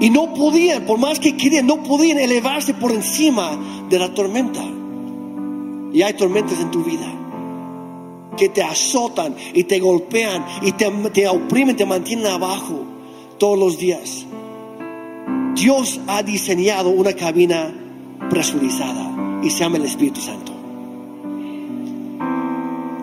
Y 0.01 0.11
no 0.11 0.35
podían, 0.35 0.85
por 0.85 0.99
más 0.99 1.19
que 1.19 1.37
querían, 1.37 1.67
no 1.67 1.83
podían 1.83 2.19
elevarse 2.19 2.75
por 2.75 2.93
encima 2.93 3.59
de 3.89 3.99
la 3.99 4.13
tormenta. 4.13 4.63
Y 5.95 6.03
hay 6.03 6.13
tormentas 6.15 6.61
en 6.61 6.71
tu 6.73 6.83
vida 6.83 7.07
que 8.37 8.49
te 8.49 8.63
azotan 8.63 9.37
y 9.55 9.63
te 9.65 9.79
golpean 9.79 10.45
y 10.63 10.73
te, 10.73 10.91
te 11.13 11.29
oprimen, 11.29 11.77
te 11.77 11.87
mantienen 11.87 12.27
abajo 12.27 12.83
todos 13.39 13.57
los 13.57 13.79
días. 13.79 14.27
Dios 15.55 16.01
ha 16.09 16.25
diseñado 16.25 16.91
una 16.91 17.13
cabina 17.13 17.73
presurizada 18.29 19.41
y 19.43 19.51
se 19.51 19.61
llama 19.61 19.77
el 19.77 19.85
Espíritu 19.85 20.21
Santo. 20.21 20.54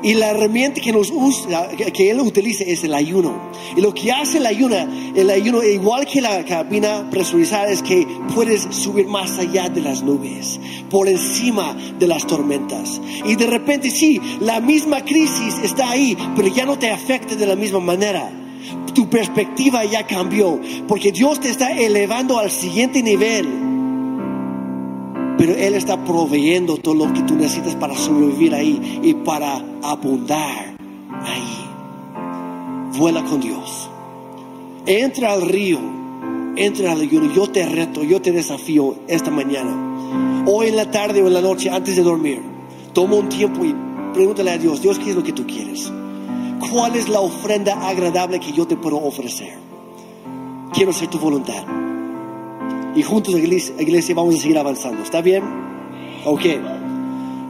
Y 0.04 0.16
la 0.16 0.32
herramienta 0.32 0.82
que 0.82 0.92
nos 0.92 1.12
usa, 1.12 1.70
que- 1.70 2.10
él 2.10 2.20
utiliza 2.22 2.64
es 2.64 2.84
el 2.84 2.94
ayuno. 2.94 3.52
Y 3.78 3.82
lo 3.82 3.94
que 3.94 4.12
hace 4.12 4.40
el 4.40 4.48
ayuno, 4.48 4.76
el 5.16 5.30
ayuno 5.30 5.64
igual 5.64 6.06
que 6.08 6.22
la 6.22 6.44
cabina 6.44 7.08
presurizada 7.12 7.70
es 7.72 7.84
que 7.84 8.08
puedes 8.34 8.64
subir 8.72 9.08
más 9.08 9.38
allá 9.38 9.70
de 9.70 9.82
las 9.82 10.02
nubes, 10.02 10.60
por 10.90 11.08
encima 11.08 11.76
de 12.00 12.08
las 12.08 12.26
tormentas. 12.26 13.00
Y 13.26 13.36
de 13.36 13.46
repente 13.46 13.92
sí, 13.92 14.20
la 14.40 14.60
misma 14.60 15.06
crisis 15.06 15.56
está 15.64 15.92
ahí, 15.92 16.18
pero 16.36 16.48
ya 16.48 16.66
no 16.66 16.80
te 16.80 16.90
afecta 16.90 17.36
de 17.36 17.46
la 17.46 17.56
misma 17.56 17.80
manera. 17.80 18.32
Tu 18.96 19.08
perspectiva 19.10 19.86
ya 19.86 20.06
cambió, 20.08 20.60
porque 20.88 21.12
Dios 21.12 21.40
te 21.40 21.50
está 21.50 21.72
elevando 21.72 22.40
al 22.40 22.50
siguiente 22.52 23.02
nivel 23.04 23.48
pero 25.42 25.56
Él 25.56 25.74
está 25.74 26.06
proveyendo 26.06 26.78
todo 26.78 26.94
lo 26.94 27.12
que 27.12 27.24
tú 27.24 27.34
necesitas 27.34 27.74
para 27.74 27.96
sobrevivir 27.96 28.54
ahí 28.54 29.00
y 29.02 29.16
para 29.16 29.56
abundar 29.82 30.78
ahí. 31.20 32.96
Vuela 32.96 33.24
con 33.24 33.42
Dios. 33.42 33.90
Entra 34.86 35.34
al 35.34 35.42
río, 35.42 35.80
entra 36.56 36.92
al 36.92 37.02
ayuno. 37.02 37.34
Yo 37.34 37.50
te 37.50 37.66
reto, 37.66 38.04
yo 38.04 38.22
te 38.22 38.32
desafío 38.32 38.94
esta 39.08 39.32
mañana. 39.32 40.46
Hoy 40.46 40.68
en 40.68 40.76
la 40.76 40.92
tarde 40.92 41.24
o 41.24 41.28
en 41.28 41.34
la 41.34 41.42
noche, 41.42 41.72
antes 41.72 41.96
de 41.96 42.04
dormir, 42.04 42.40
toma 42.94 43.16
un 43.16 43.28
tiempo 43.28 43.66
y 43.66 43.76
pregúntale 44.14 44.52
a 44.52 44.60
Dios, 44.60 44.80
Dios, 44.80 45.00
¿qué 45.00 45.10
es 45.10 45.16
lo 45.16 45.24
que 45.24 45.34
tú 45.34 45.48
quieres? 45.48 45.92
¿Cuál 46.72 46.96
es 46.96 47.10
la 47.10 47.20
ofrenda 47.20 47.90
agradable 47.90 48.40
que 48.40 48.52
yo 48.52 48.68
te 48.68 48.78
puedo 48.78 48.98
ofrecer? 48.98 49.58
Quiero 50.72 50.92
hacer 50.92 51.08
tu 51.08 51.18
voluntad. 51.18 51.66
Y 52.96 53.04
juntos, 53.04 53.36
iglesia, 53.36 53.76
iglesia, 53.80 54.16
vamos 54.16 54.36
a 54.36 54.38
seguir 54.40 54.58
avanzando. 54.58 55.02
¿Está 55.04 55.22
bien? 55.22 55.44
Ok. 56.26 56.46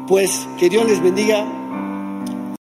Pues 0.07 0.47
que 0.59 0.69
Dios 0.69 0.85
les 0.87 1.01
bendiga. 1.01 1.60